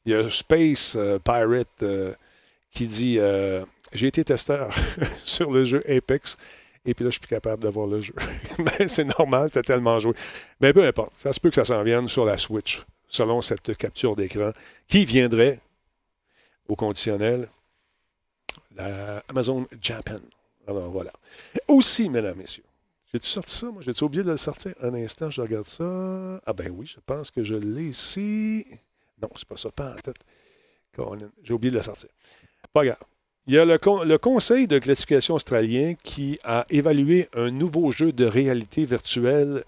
[0.04, 2.12] il y a Space euh, Pirate euh,
[2.70, 4.74] qui dit euh, J'ai été testeur
[5.24, 6.36] sur le jeu Apex
[6.84, 8.14] et puis là, je suis plus capable d'avoir le jeu.
[8.58, 10.14] ben, c'est normal, c'est tellement joué.
[10.60, 13.76] Mais peu importe, ça se peut que ça s'en vienne sur la Switch, selon cette
[13.76, 14.50] capture d'écran
[14.88, 15.60] qui viendrait
[16.68, 17.48] au conditionnel
[18.76, 20.20] la Amazon Japan.
[20.66, 21.12] Alors voilà.
[21.68, 22.64] Aussi, mesdames, messieurs,
[23.12, 23.66] j'ai-tu sorti ça?
[23.66, 24.74] Moi, j'ai-tu oublié de le sortir?
[24.80, 26.40] Un instant, je regarde ça.
[26.46, 28.66] Ah ben oui, je pense que je l'ai ici.
[29.20, 30.16] Non, c'est pas ça, pas en tête.
[31.42, 32.09] J'ai oublié de le sortir.
[32.72, 32.84] Pas.
[32.84, 38.12] Il y a le, le Conseil de classification australien qui a évalué un nouveau jeu
[38.12, 39.64] de réalité virtuelle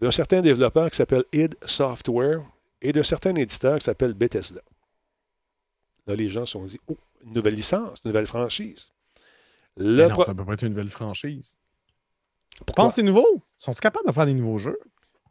[0.00, 2.40] d'un certain développeur qui s'appelle id Software
[2.80, 4.60] et d'un certain éditeur qui s'appelle Bethesda.
[6.08, 8.90] Là, les gens se sont dit, oh, une nouvelle licence, une nouvelle franchise.
[9.76, 11.56] Le non, pro- ça peut pas être une nouvelle franchise.
[12.66, 12.90] Pourquoi?
[12.90, 13.26] c'est nouveau?
[13.58, 14.78] Sont-ils capables de faire des nouveaux jeux?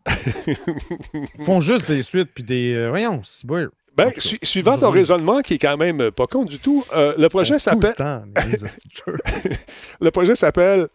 [0.08, 2.74] Ils font juste des suites puis des.
[2.74, 3.70] euh, voyons, c'est bon.
[3.96, 7.28] Ben, su- suivant ton raisonnement, qui est quand même pas con du tout, euh, le
[7.30, 7.96] projet s'appelle.
[10.00, 10.88] Le projet s'appelle.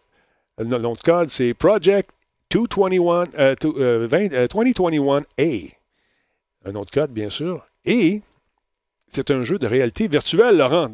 [0.57, 2.11] Le nom de code, c'est Project
[2.51, 5.73] 221, euh, euh, 20, euh, 2021A.
[6.65, 7.63] Un nom de code, bien sûr.
[7.85, 8.21] Et
[9.13, 10.89] c'est un jeu de réalité virtuelle, Laurent.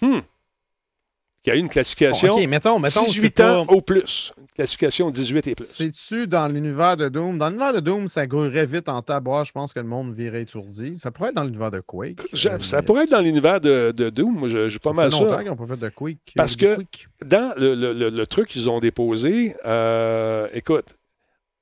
[0.00, 0.22] Mhm.
[1.42, 3.02] Qui a eu une classification ok, mettons, mettons.
[3.04, 4.32] 18 c'est ans pas- au plus.
[4.38, 5.66] Une classification 18 et plus.
[5.66, 7.36] C'est-tu dans l'univers de Doom?
[7.36, 9.42] Dans l'univers de Doom, ça grouillerait vite en tabac.
[9.42, 10.94] Je pense que le monde virait étourdi.
[10.94, 12.20] Ça pourrait être dans l'univers de Quake.
[12.32, 14.38] Je- Euh, ça pourrait être dans l'univers de, de Doom.
[14.38, 15.24] Moi, je, suis pas mal sûr.
[15.24, 16.32] longtemps n'ont pas fait de Quake.
[16.36, 17.08] Parce euh, de que- Quake.
[17.24, 20.84] Dans le, le- le- le truc qu'ils ont déposé, euh, écoute,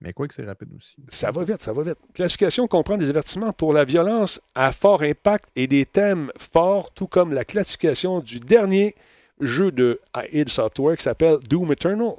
[0.03, 0.97] Mais Quake, c'est rapide aussi.
[1.09, 1.99] Ça va vite, ça va vite.
[2.15, 7.07] Classification comprend des avertissements pour la violence à fort impact et des thèmes forts, tout
[7.07, 8.95] comme la classification du dernier
[9.41, 10.01] jeu de
[10.33, 12.13] id Software qui s'appelle Doom Eternal.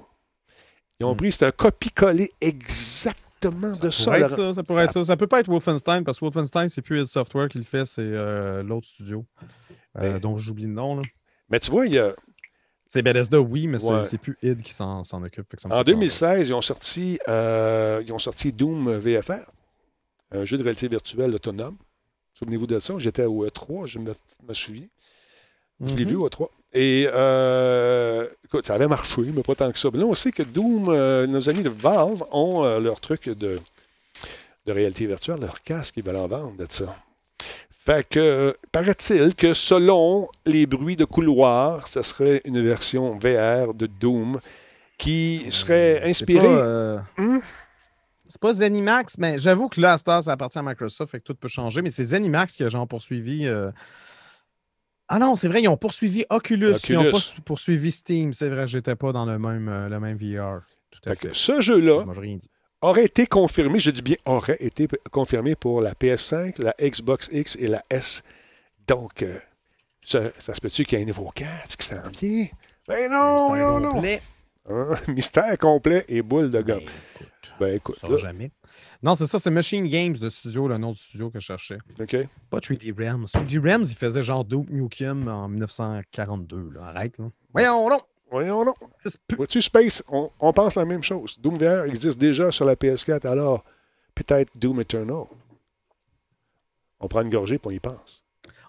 [0.99, 1.17] Ils ont Hmm.
[1.17, 4.03] pris, c'est un copie-coller exactement de Ça ça.
[4.11, 5.03] pourrait être ça, ça pourrait être ça.
[5.03, 7.85] Ça peut pas être Wolfenstein parce que Wolfenstein, c'est plus id Software qui le fait,
[7.85, 9.25] c'est euh, l'autre studio.
[9.97, 10.95] Euh, Mais- dont j'oublie le nom.
[10.97, 11.01] là.
[11.49, 12.13] Mais tu vois, il y a-
[12.93, 14.03] C'est Bethesda, oui, mais c'est- Ouais.
[14.03, 15.45] c'est plus id qui s'en occupe.
[15.49, 15.93] fait que ça me en fait peur.
[15.95, 19.49] 2016, ils ont, sorti, euh, ils ont sorti Doom VFR,
[20.31, 21.77] un jeu de réalité virtuelle autonome.
[22.33, 24.13] Souvenez-vous de ça, j'étais au E3, je me,
[24.47, 24.87] me souviens.
[25.83, 26.09] Je l'ai Mhm.
[26.11, 26.49] vu au 3.
[26.73, 29.89] Et euh, écoute, ça avait marché, mais pas tant que ça.
[29.93, 33.29] Mais là, on sait que Doom, euh, nos amis de Valve ont euh, leur truc
[33.29, 33.57] de,
[34.65, 36.93] de réalité virtuelle, leur casque, ils veulent en vendre de ça.
[37.83, 43.73] Fait que, euh, paraît-il que selon les bruits de couloir, ce serait une version VR
[43.73, 44.39] de Doom
[44.99, 46.45] qui serait C'est inspirée.
[46.47, 47.39] pas, euh, Hmm?
[48.29, 51.23] C'est pas Zenimax, mais j'avoue que là, à heure, ça appartient à Microsoft, fait que
[51.25, 51.81] tout peut changer.
[51.81, 53.45] Mais c'est Zenimax qui a genre poursuivi.
[53.47, 53.71] euh,
[55.09, 56.75] Ah non, c'est vrai, ils ont poursuivi Oculus.
[56.87, 58.31] Ils n'ont pas su- poursuivi Steam.
[58.33, 60.61] C'est vrai, j'étais pas dans le même, euh, le même VR.
[60.91, 61.33] Tout à Fait que fait.
[61.35, 62.05] ce jeu-là
[62.81, 67.55] Aurait été confirmé, je dis bien aurait été confirmé pour la PS5, la Xbox X
[67.57, 68.23] et la S.
[68.87, 69.37] Donc, euh,
[70.01, 72.47] ça, ça se peut-tu qu'il y ait un nouveau casque qui s'en vient?
[72.87, 74.03] Ben non, Mystère non, non.
[74.03, 74.93] Hein?
[75.09, 76.79] Mystère complet et boule de gomme.
[76.79, 78.51] écoute, Ben écoute, ça va là, jamais.
[79.03, 81.77] Non, c'est ça, c'est Machine Games, le studio, le nom du studio que je cherchais.
[81.99, 82.17] OK.
[82.49, 83.25] Pas 3D Realms.
[83.25, 86.71] 3D Realms, il faisait genre Duke Nukem en 1942.
[86.73, 86.85] Là.
[86.85, 87.29] Arrête, là.
[87.53, 87.99] Voyons, non!
[88.31, 88.73] Voyons, non.
[89.35, 91.37] Vois-tu, Space, on, on pense la même chose.
[91.39, 93.63] Doom VR existe déjà sur la PS4, alors
[94.15, 95.23] peut-être Doom Eternal.
[96.99, 98.23] On prend une gorgée puis on y pense.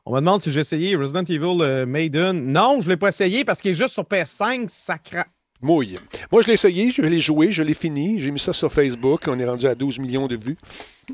[0.04, 2.46] On me demande si j'ai essayé Resident Evil euh, Maiden.
[2.52, 4.68] Non, je ne l'ai pas essayé parce qu'il est juste sur PS5.
[4.68, 5.24] Ça cra...
[5.60, 5.96] Mouille.
[6.32, 8.18] Moi, je l'ai essayé, je l'ai joué, je l'ai fini.
[8.18, 9.22] J'ai mis ça sur Facebook.
[9.28, 10.56] On est rendu à 12 millions de vues.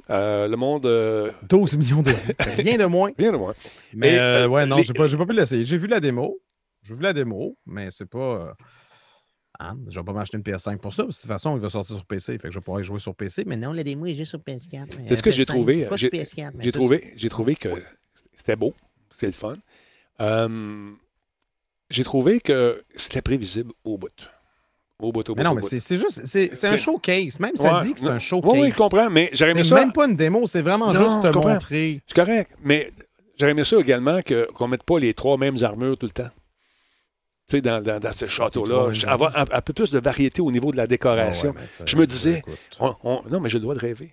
[0.08, 0.86] Euh, le monde.
[0.86, 2.32] euh, 12 millions de vues.
[2.56, 3.10] Rien de moins.
[3.18, 3.54] bien de moins.
[3.94, 5.66] Mais Et, euh, euh, ouais, non, les- j'ai pas, j'ai pas pu l'essayer.
[5.66, 6.38] J'ai vu la démo.
[6.88, 8.18] J'ai vu la démo, mais c'est pas.
[8.18, 8.52] euh,
[9.60, 11.60] hein, je vais pas m'acheter une PS5 pour ça, parce que de toute façon, il
[11.60, 12.32] va sortir sur PC.
[12.38, 13.44] Fait que je vais pouvoir y jouer sur PC.
[13.46, 14.86] Mais non, la démo est juste sur PS4.
[15.06, 15.88] C'est ce que j'ai PS5, trouvé.
[15.96, 17.68] J'ai sur PS4, mais j'ai ça, trouvé, j'ai trouvé que
[18.34, 18.74] c'était beau,
[19.10, 19.56] c'est le fun.
[20.20, 20.90] Euh,
[21.90, 24.08] j'ai trouvé que c'était prévisible au bout.
[25.00, 25.38] Au bout, au bout.
[25.38, 26.22] Mais non, au mais c'est c'est juste.
[26.26, 27.38] C'est c'est un C'est- showcase.
[27.38, 28.52] Même ça Ouais, dit que c'est un showcase.
[28.52, 29.76] Oui, oui, je comprends, mais j'aurais aimé C'est ça.
[29.76, 31.52] même pas une démo, c'est vraiment Non, juste te je comprends.
[31.54, 32.00] montrer.
[32.06, 32.90] C'est correct, mais
[33.38, 36.28] j'aurais aimé ça également qu'on ne mette pas les trois mêmes armures tout le temps.
[37.50, 40.70] Sais, dans, dans, dans ce château-là, avoir un, un peu plus de variété au niveau
[40.70, 41.54] de la décoration.
[41.56, 42.58] Ah ouais, mais ça, Je me disais, écoute.
[42.78, 44.10] On- on- non, mais j'ai le droit de rêver.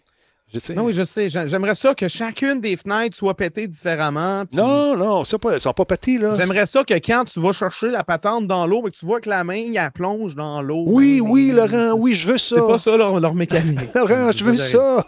[0.54, 0.74] Je sais.
[0.74, 1.28] Non, oui, je sais.
[1.28, 4.46] J'a- J'aimerais ça que chacune des fenêtres soit pétée différemment.
[4.46, 6.36] puis non, non, ça pas, ils sont pas pâtis, là.
[6.38, 9.20] J'aimerais ça que quand tu vas chercher la patente dans l'eau, et que tu vois
[9.20, 10.86] que la main, elle plonge dans l'eau.
[10.88, 12.56] Oui, Ben, oui, Laurent, oui, je veux ça.
[12.56, 13.80] C'est pas ça leur, leur mécanique.
[13.96, 15.04] Laurent, je veux ça.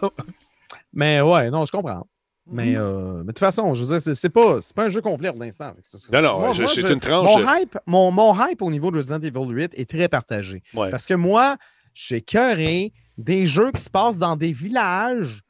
[0.92, 2.06] Mais ouais, non, je comprends.
[2.50, 5.02] Mais, euh, mais de toute façon, je veux dire, c'est- pas, c'est pas un jeu
[5.02, 5.74] complet pour l'instant.
[6.12, 7.30] Non, non, Moi- je- moi, c'est je- une tranche.
[7.42, 10.62] Mon hype, mon, mon hype au niveau de Resident Evil 8 est très partagé.
[10.74, 10.90] Ouais.
[10.90, 11.56] Parce que moi,
[11.92, 15.42] j'ai cœuré des jeux qui se passent dans des villages,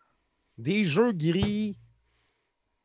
[0.57, 1.79] des jeux gris.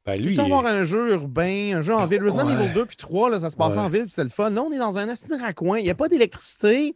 [0.05, 2.21] Ben, Lui, il avoir un jeu urbain, un jeu en ville.
[2.23, 2.53] Resident Ouais.
[2.65, 3.83] Evil 2 puis 3, là, ça se passait Ouais.
[3.85, 4.49] en ville, puis c'était le fun.
[4.49, 5.79] Là, on est dans un astin raccoin.
[5.79, 6.95] Il n'y a pas d'électricité.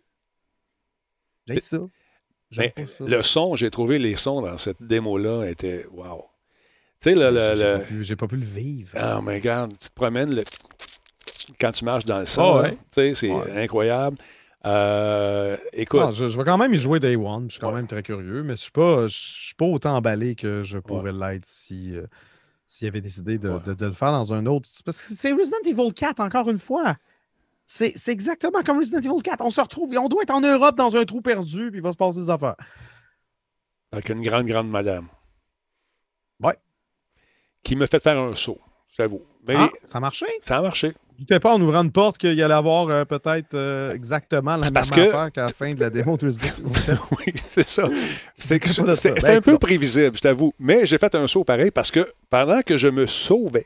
[1.47, 1.77] J'ai ça.
[2.55, 3.05] Pas ça.
[3.05, 6.25] le son, j'ai trouvé les sons dans cette démo-là étaient wow.
[7.01, 8.91] Tu sais, le, le- J'ai le- pas pu- J'ai pas pu le vivre.
[8.95, 10.43] Ah, mais regarde, tu te promènes le-
[11.59, 12.45] quand tu marches dans le sol.
[12.45, 12.71] Ah ouais.
[12.71, 13.63] Tu sais, c'est Ouais.
[13.63, 14.17] incroyable.
[14.65, 17.45] Euh, écoute, Non, je, je vais quand même y jouer Day One.
[17.47, 17.75] Je suis quand Ouais.
[17.75, 20.77] même très curieux, mais je ne suis, pas- je suis pas autant emballé que je
[20.79, 22.05] pourrais l'être si, euh,
[22.67, 24.67] s'il avait décidé de, de- de le faire dans un autre.
[24.83, 26.97] Parce que c'est Resident Evil 4, encore une fois.
[27.69, 29.41] C'est c'est exactement comme Resident Evil 4.
[29.45, 31.91] On se retrouve, on doit être en Europe dans un trou perdu, puis il va
[31.91, 32.55] se passer des affaires.
[33.91, 35.07] avec une grande, grande madame.
[36.41, 36.57] Ouais.
[37.67, 38.59] Qui me fait faire un saut,
[38.97, 39.21] j'avoue.
[39.47, 40.25] Mais Ah, ça a marché?
[40.41, 40.93] ça a marché.
[41.15, 44.59] Je doutais pas en ouvrant une porte qu'il allait avoir euh, peut-être euh, exactement la
[44.59, 47.07] même parce que- affaire qu'à la fin de la démo de Resident Evil 4.
[47.25, 47.89] oui, c'est ça.
[48.35, 48.59] C'était
[49.23, 50.53] Ben, un peu prévisible, je t'avoue.
[50.59, 53.65] Mais j'ai fait un saut pareil parce que pendant que je me sauvais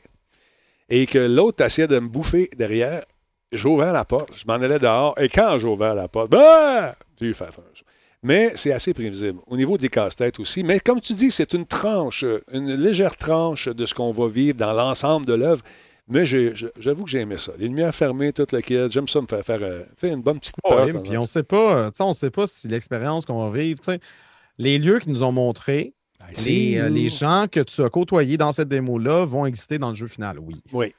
[0.88, 3.04] et que l'autre essayait de me bouffer derrière,
[3.52, 5.14] j'ai ouvert la porte, je m'en allais dehors.
[5.20, 7.84] Et quand j'ai ouvert la porte, ben, j'ai eu fait un saut.
[8.22, 9.40] Mais c'est assez prévisible.
[9.48, 10.62] Au niveau des casse-têtes aussi.
[10.62, 14.56] Mais comme tu dis, c'est une tranche, une légère tranche de ce qu'on va vivre
[14.56, 15.62] dans l'ensemble de l'œuvre.
[16.08, 17.52] Mais j'avoue que j'ai aimé ça.
[17.58, 18.76] Les lumières fermées, toute le kit.
[18.90, 20.88] J'aime ça me faire faire euh, une bonne petite peur.
[20.88, 23.48] Temps en puis on sait pas, euh, tu sais, on sait pas si l'expérience qu'on
[23.48, 23.80] va vivre,
[24.58, 25.94] les lieux qu'ils nous ont montrés,
[26.44, 29.94] les, euh, les gens que tu as côtoyés dans cette démo-là vont exister dans le
[29.96, 30.62] jeu final, oui.
[30.72, 30.92] Oui.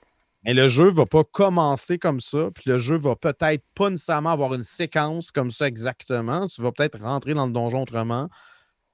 [0.46, 4.32] Mais le jeu va pas commencer comme ça, puis le jeu va peut-être pas nécessairement
[4.32, 6.48] avoir une séquence comme ça exactement.
[6.48, 8.30] Tu vas peut-être rentrer dans le donjon autrement.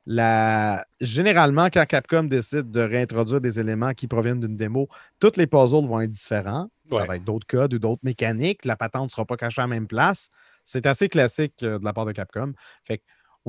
[0.06, 0.86] La...
[1.02, 4.90] Généralement, quand Capcom décide de réintroduire des éléments qui proviennent d'une démo,
[5.20, 6.70] tous les puzzles vont être différents.
[6.90, 8.66] Ça va être d'autres codes ou d'autres mécaniques.
[8.66, 10.30] La patente ne sera pas cachée à la même place.
[10.64, 12.54] C'est assez classique euh, de la part de Capcom.
[12.84, 13.04] Fait que,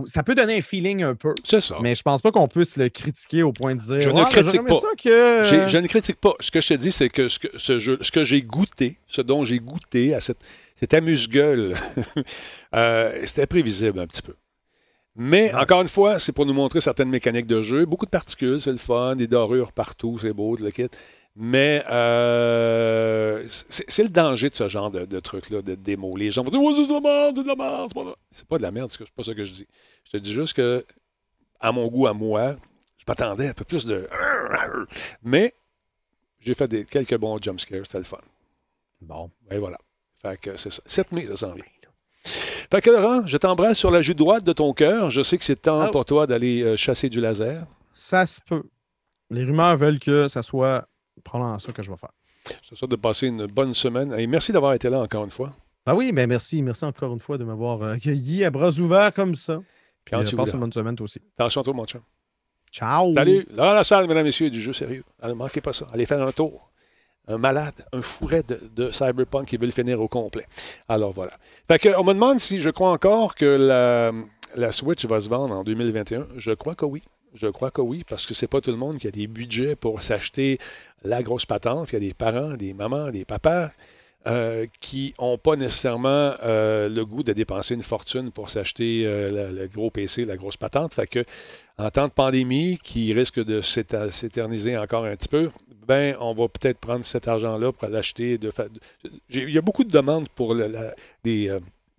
[0.07, 1.35] ça peut donner un feeling un peu.
[1.45, 1.77] C'est ça.
[1.83, 4.01] Mais je pense pas qu'on puisse le critiquer au point de dire.
[4.01, 4.81] Je ne mais critique pas.
[5.03, 6.33] que- Je ne critique pas.
[6.41, 8.99] Ce que je te dis, c'est que ce que, ce jeu, ce que j'ai goûté,
[9.07, 10.39] ce dont j'ai goûté à cette,
[10.77, 11.75] cet amuse-gueule,
[12.75, 14.35] euh, c'était prévisible un petit peu.
[15.17, 17.85] Mais encore une fois, c'est pour nous montrer certaines mécaniques de jeu.
[17.85, 20.87] Beaucoup de particules, c'est le fun, des dorures partout, c'est beau, le kit.
[21.36, 26.16] Mais euh, c'est le danger de ce genre de, de truc-là, de démo.
[26.16, 27.89] Les gens vont dire oh, c'est de la merde, c'est de la merde.
[27.89, 29.66] C'est pas, de- c'est pas de la merde, c'est pas ça que je dis.
[30.05, 30.85] Je te dis juste que,
[31.61, 32.57] à mon goût, à moi,
[32.98, 34.09] je m'attendais un peu plus de.
[35.23, 35.55] Mais
[36.40, 38.19] j'ai fait des, quelques bons jumpscares, c'était le fun.
[39.01, 39.31] Bon.
[39.51, 39.78] Et voilà.
[40.20, 40.82] Fait que c'est ça.
[40.85, 41.65] 7 mai, ça s'en vient.
[42.24, 45.11] Fait que Laurent, je t'embrasse sur la joue droite de ton cœur.
[45.11, 45.89] Je sais que c'est temps Ah.
[45.89, 47.66] pour toi d'aller euh, chasser du laser.
[47.94, 48.65] Ça se peut.
[49.31, 50.86] Les rumeurs veulent que ça soit
[51.21, 52.13] probablement ça que je vais faire.
[52.65, 54.15] Je te souhaite de passer une bonne semaine.
[54.19, 55.53] Et merci d'avoir été là encore une fois.
[55.87, 56.63] Ah oui, ben merci.
[56.63, 59.59] Merci encore une fois de m'avoir euh, accueilli à bras ouverts comme ça.
[60.05, 61.21] Puis, Quand euh, passe une bonne semaine toi aussi.
[61.39, 62.01] Attention à toi, mon chum.
[62.73, 63.13] Ciao.
[63.15, 63.47] Salut.
[63.55, 65.05] Laurent Lassalle, mesdames et messieurs, du jeu sérieux.
[65.23, 65.87] Ne manquez pas ça.
[65.93, 66.71] Allez faire un tour.
[67.29, 70.45] Un malade, un fourret de, de Cyberpunk qui veut le finir au complet.
[70.89, 71.33] Alors voilà.
[71.69, 74.11] Fait que, on me demande si je crois encore que la,
[74.57, 76.27] la Switch va se vendre en 2021.
[76.37, 77.03] Je crois que oui.
[77.35, 79.77] Je crois que oui, parce que c'est pas tout le monde qui a des budgets
[79.77, 80.59] pour s'acheter
[81.05, 81.90] la grosse patente.
[81.90, 83.70] Il y a des parents, des mamans, des papas
[84.27, 89.51] euh, qui n'ont pas nécessairement euh, le goût de dépenser une fortune pour s'acheter euh,
[89.51, 90.93] le, gros PC, la grosse patente.
[90.93, 91.27] Fait
[91.78, 95.51] en temps de pandémie qui risque de s'éterniser encore un petit peu,
[95.86, 98.36] ben on va peut-être prendre cet argent-là pour l'acheter.
[98.36, 98.52] De
[99.31, 100.55] Il y a beaucoup de demandes pour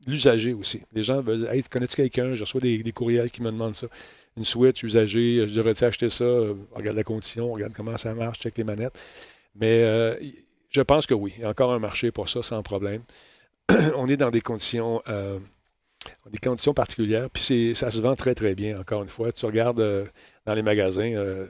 [0.06, 0.82] l'usager aussi.
[0.94, 2.36] Les gens veulent Hey, quelqu'un?
[2.36, 3.88] Je reçois des courriels qui me demandent ça.
[4.38, 6.24] Une Switch usagée, je devrais-tu acheter ça?
[6.24, 9.00] Euh, Regarde la condition, regarde comment ça marche, check les manettes.
[9.56, 10.16] Mais euh,
[10.70, 13.02] je pense que oui, il y a encore un marché pour ça sans problème.
[13.98, 15.02] on est dans des conditions.
[15.10, 15.40] euh,
[16.32, 19.32] des conditions particulières, puis ça se vend très, très bien, encore une fois.
[19.32, 20.06] Tu regardes euh,
[20.48, 21.46] dans les magasins, euh,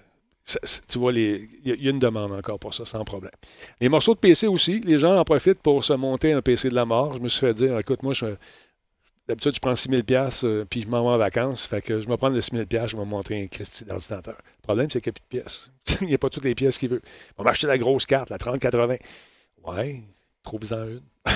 [0.89, 3.31] tu vois, il y, y a une demande encore pour ça, sans problème.
[3.79, 6.75] Les morceaux de PC aussi, les gens en profitent pour se monter un PC de
[6.75, 7.13] la mort.
[7.13, 8.25] Je me suis fait dire, écoute, moi, je,
[9.31, 10.01] d'habitude, je prends 6 000
[10.43, 11.65] euh, puis je m'en vais en vacances.
[11.65, 14.35] Fait que je vais prendre le 6 000 je vais me montrer un Christy d'ordinateur.
[14.37, 15.71] Le problème, c'est qu'il n'y a plus de pièces.
[16.01, 17.01] il n'y a pas toutes les pièces qu'il veut.
[17.37, 18.95] On va m'acheter la grosse carte, la 3080.
[19.65, 20.01] Ouais,
[20.43, 21.01] trouve-en une.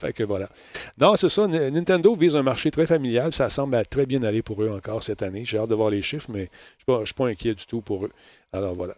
[0.00, 0.48] fait que voilà.
[0.98, 1.46] Non, c'est ça.
[1.46, 3.32] Nintendo vise un marché très familial.
[3.34, 5.44] Ça semble très bien aller pour eux encore cette année.
[5.44, 6.48] J'ai hâte de voir les chiffres, mais
[6.78, 8.12] je ne suis pas inquiet du tout pour eux.
[8.52, 8.94] Alors voilà.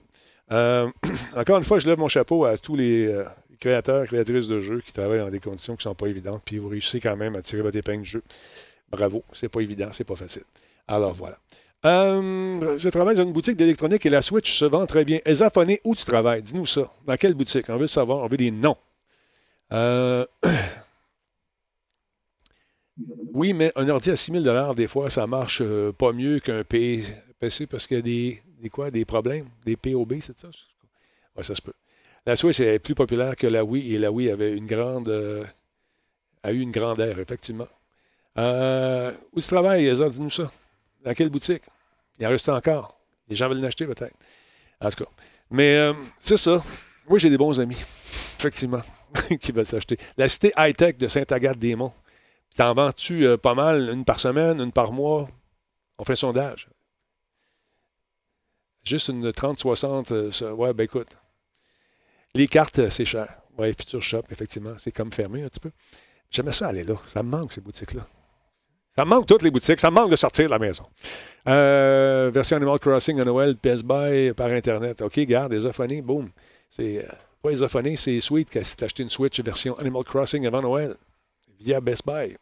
[0.52, 0.88] Euh,
[1.36, 3.24] encore une fois, je lève mon chapeau à tous les euh,
[3.58, 6.58] créateurs, créatrices de jeux qui travaillent dans des conditions qui ne sont pas évidentes, puis
[6.58, 8.22] vous réussissez quand même à tirer votre épingle de jeu.
[8.90, 10.44] Bravo, c'est pas évident, c'est pas facile.
[10.88, 11.38] Alors voilà.
[11.84, 15.20] Euh, je travaille dans une boutique d'électronique et la Switch se vend très bien.
[15.24, 16.42] Esaphone, où tu travailles?
[16.42, 16.90] Dis-nous ça.
[17.06, 17.68] Dans quelle boutique?
[17.68, 18.24] On veut savoir.
[18.24, 18.76] On veut des noms.
[19.72, 20.24] Euh,
[23.32, 26.64] oui, mais un ordi à 6 000 des fois, ça marche euh, pas mieux qu'un
[26.64, 29.48] PC parce qu'il y a des, des, quoi, des problèmes?
[29.64, 30.48] Des POB, c'est ça?
[31.36, 31.72] Oui, ça se peut.
[32.26, 35.08] La Switch est plus populaire que la Wii et la Wii avait une grande,
[36.42, 37.68] a eu une grande ère, effectivement.
[38.36, 40.50] où tu travailles, dis-nous ça.
[41.04, 41.62] Dans quelle boutique?
[42.18, 42.98] Il en reste encore.
[43.28, 44.16] Les gens veulent l'acheter peut-être.
[44.80, 45.10] En tout cas.
[45.50, 46.62] Mais euh, c'est ça.
[47.08, 48.80] Moi, j'ai des bons amis, effectivement,
[49.40, 49.96] qui veulent s'acheter.
[50.16, 51.94] La cité high-tech de Sainte-Agathe-des-Monts.
[52.56, 55.28] T'en vends-tu euh, pas mal, une par semaine, une par mois?
[55.98, 56.68] On fait un sondage.
[58.82, 61.08] Juste une 30-60, euh, ouais, ben écoute.
[62.36, 63.26] Les cartes, c'est cher.
[63.56, 65.70] Ouais, Future Shop, effectivement, c'est comme fermé un petit peu.
[66.30, 66.94] J'aimerais ça aller là.
[67.06, 68.02] Ça me manque, ces boutiques-là.
[68.94, 69.80] Ça me manque toutes les boutiques.
[69.80, 70.84] Ça me manque de sortir de la maison.
[71.48, 75.00] Euh, version Animal Crossing à Noël, Best Buy par Internet.
[75.00, 76.28] OK, garde, Esophony, boum.
[76.68, 77.08] C'est euh,
[77.42, 80.94] pas Esophony, c'est Sweet qui a acheté une Switch version Animal Crossing avant Noël
[81.58, 82.36] via Best Buy.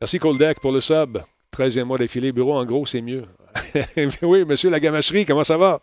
[0.00, 1.18] Merci Coldeck pour le sub.
[1.52, 2.32] 13e mois d'affilée.
[2.32, 3.26] Bureau, en gros, c'est mieux.
[4.22, 5.80] oui, monsieur la gamacherie, comment ça va?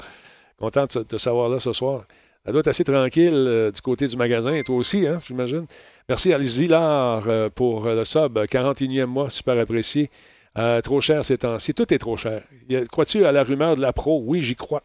[0.57, 2.05] Content de te savoir là ce soir.
[2.45, 4.53] Ça doit être assez tranquille euh, du côté du magasin.
[4.53, 5.67] Et toi aussi, hein, j'imagine.
[6.09, 8.37] Merci à Zillard euh, pour le sub.
[8.37, 10.09] 41e mois, super apprécié.
[10.57, 11.73] Euh, trop cher ces temps-ci.
[11.73, 12.43] Tout est trop cher.
[12.91, 14.21] Crois-tu à la rumeur de la pro?
[14.25, 14.83] Oui, j'y crois.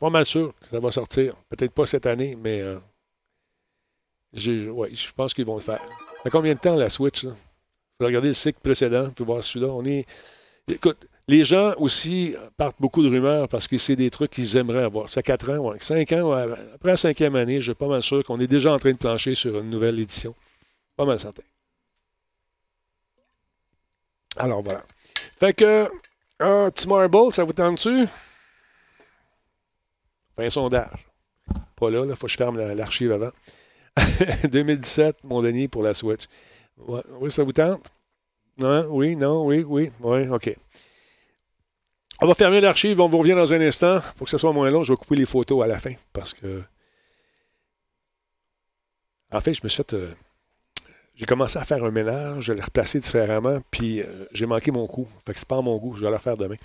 [0.00, 1.34] Pas mal sûr que ça va sortir.
[1.48, 2.62] Peut-être pas cette année, mais
[4.34, 5.78] je pense qu'ils vont le faire.
[5.78, 7.22] Ça fait combien de temps la Switch?
[7.22, 7.30] Là?
[7.98, 9.72] Faut regarder le cycle précédent, puis voir celui-là.
[9.72, 10.04] On est.
[10.68, 14.84] Écoute, les gens aussi partent beaucoup de rumeurs parce que c'est des trucs qu'ils aimeraient
[14.84, 15.08] avoir.
[15.08, 15.78] Ça fait 4 ans, ouais.
[15.80, 18.78] 5 ans, après la cinquième année, je suis pas mal sûr qu'on est déjà en
[18.78, 20.34] train de plancher sur une nouvelle édition.
[20.96, 21.42] Pas mal certain.
[24.36, 24.82] Alors voilà.
[25.38, 25.88] Fait que,
[26.38, 28.06] un petit marble, ça vous tente dessus?
[30.38, 31.06] un sondage.
[31.76, 33.30] Pas là, il faut que je ferme l'archive avant.
[34.50, 36.24] 2017, mon Denis, pour la Switch.
[36.76, 37.90] oui, ça vous tente?
[38.58, 38.86] Non?
[38.90, 40.54] Oui, non, oui, oui, oui, OK.
[42.22, 44.00] On va fermer l'archive, on vous revient dans un instant.
[44.16, 46.32] Pour que ce soit moins long, je vais couper les photos à la fin parce
[46.32, 46.62] que.
[49.32, 49.94] En fait, je me suis fait.
[49.94, 50.08] Euh,
[51.14, 54.86] j'ai commencé à faire un ménage, je l'ai replacé différemment, puis euh, j'ai manqué mon
[54.86, 55.08] coup.
[55.26, 56.56] Fait que c'est pas mon goût, je vais le faire demain.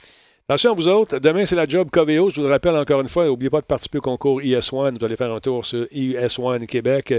[0.47, 2.29] Attention, vous autres, demain c'est la job Coveo.
[2.29, 4.97] Je vous le rappelle encore une fois, n'oubliez pas de participer au concours IS1.
[4.97, 7.13] Vous allez faire un tour sur IS1 Québec.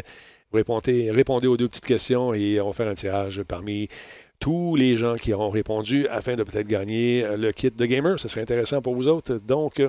[0.53, 3.89] Répondez, répondez aux deux petites questions et on va faire un tirage parmi
[4.43, 8.19] tous les gens qui auront répondu afin de peut-être gagner euh, le kit de gamer.
[8.19, 9.35] Ce serait intéressant pour vous autres.
[9.37, 9.89] Donc, euh,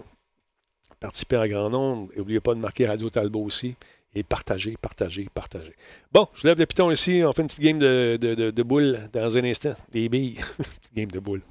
[1.00, 2.10] participez à grand nombre.
[2.16, 3.76] N'oubliez pas de marquer Radio Talbot aussi.
[4.14, 5.74] Et partagez, partagez, partagez.
[6.12, 7.24] Bon, je lève le piton ici.
[7.26, 9.74] On fait une petite game de, de, boules dans un instant.
[9.92, 10.38] Des billes.
[10.96, 11.42] game de boules.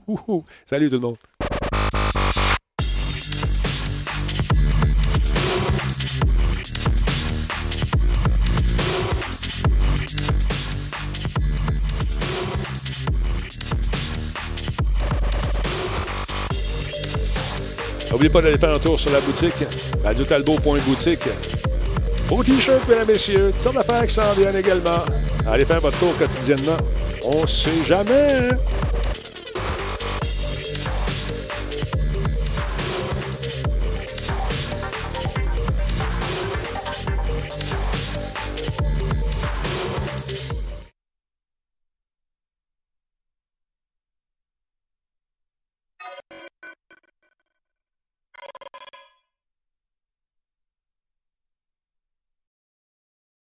[0.64, 1.16] Salut tout le monde.
[18.22, 19.52] N'oubliez pas d'aller faire un tour sur la boutique,
[20.04, 21.28] radiotalbo.boutique.
[22.28, 25.00] Beau t-shirt, mesdames et messieurs, toutes sortes d'affaires qui s'en viennent également.
[25.44, 26.76] Allez faire votre tour quotidiennement.
[27.24, 28.12] On sait jamais.
[28.12, 28.56] Hein?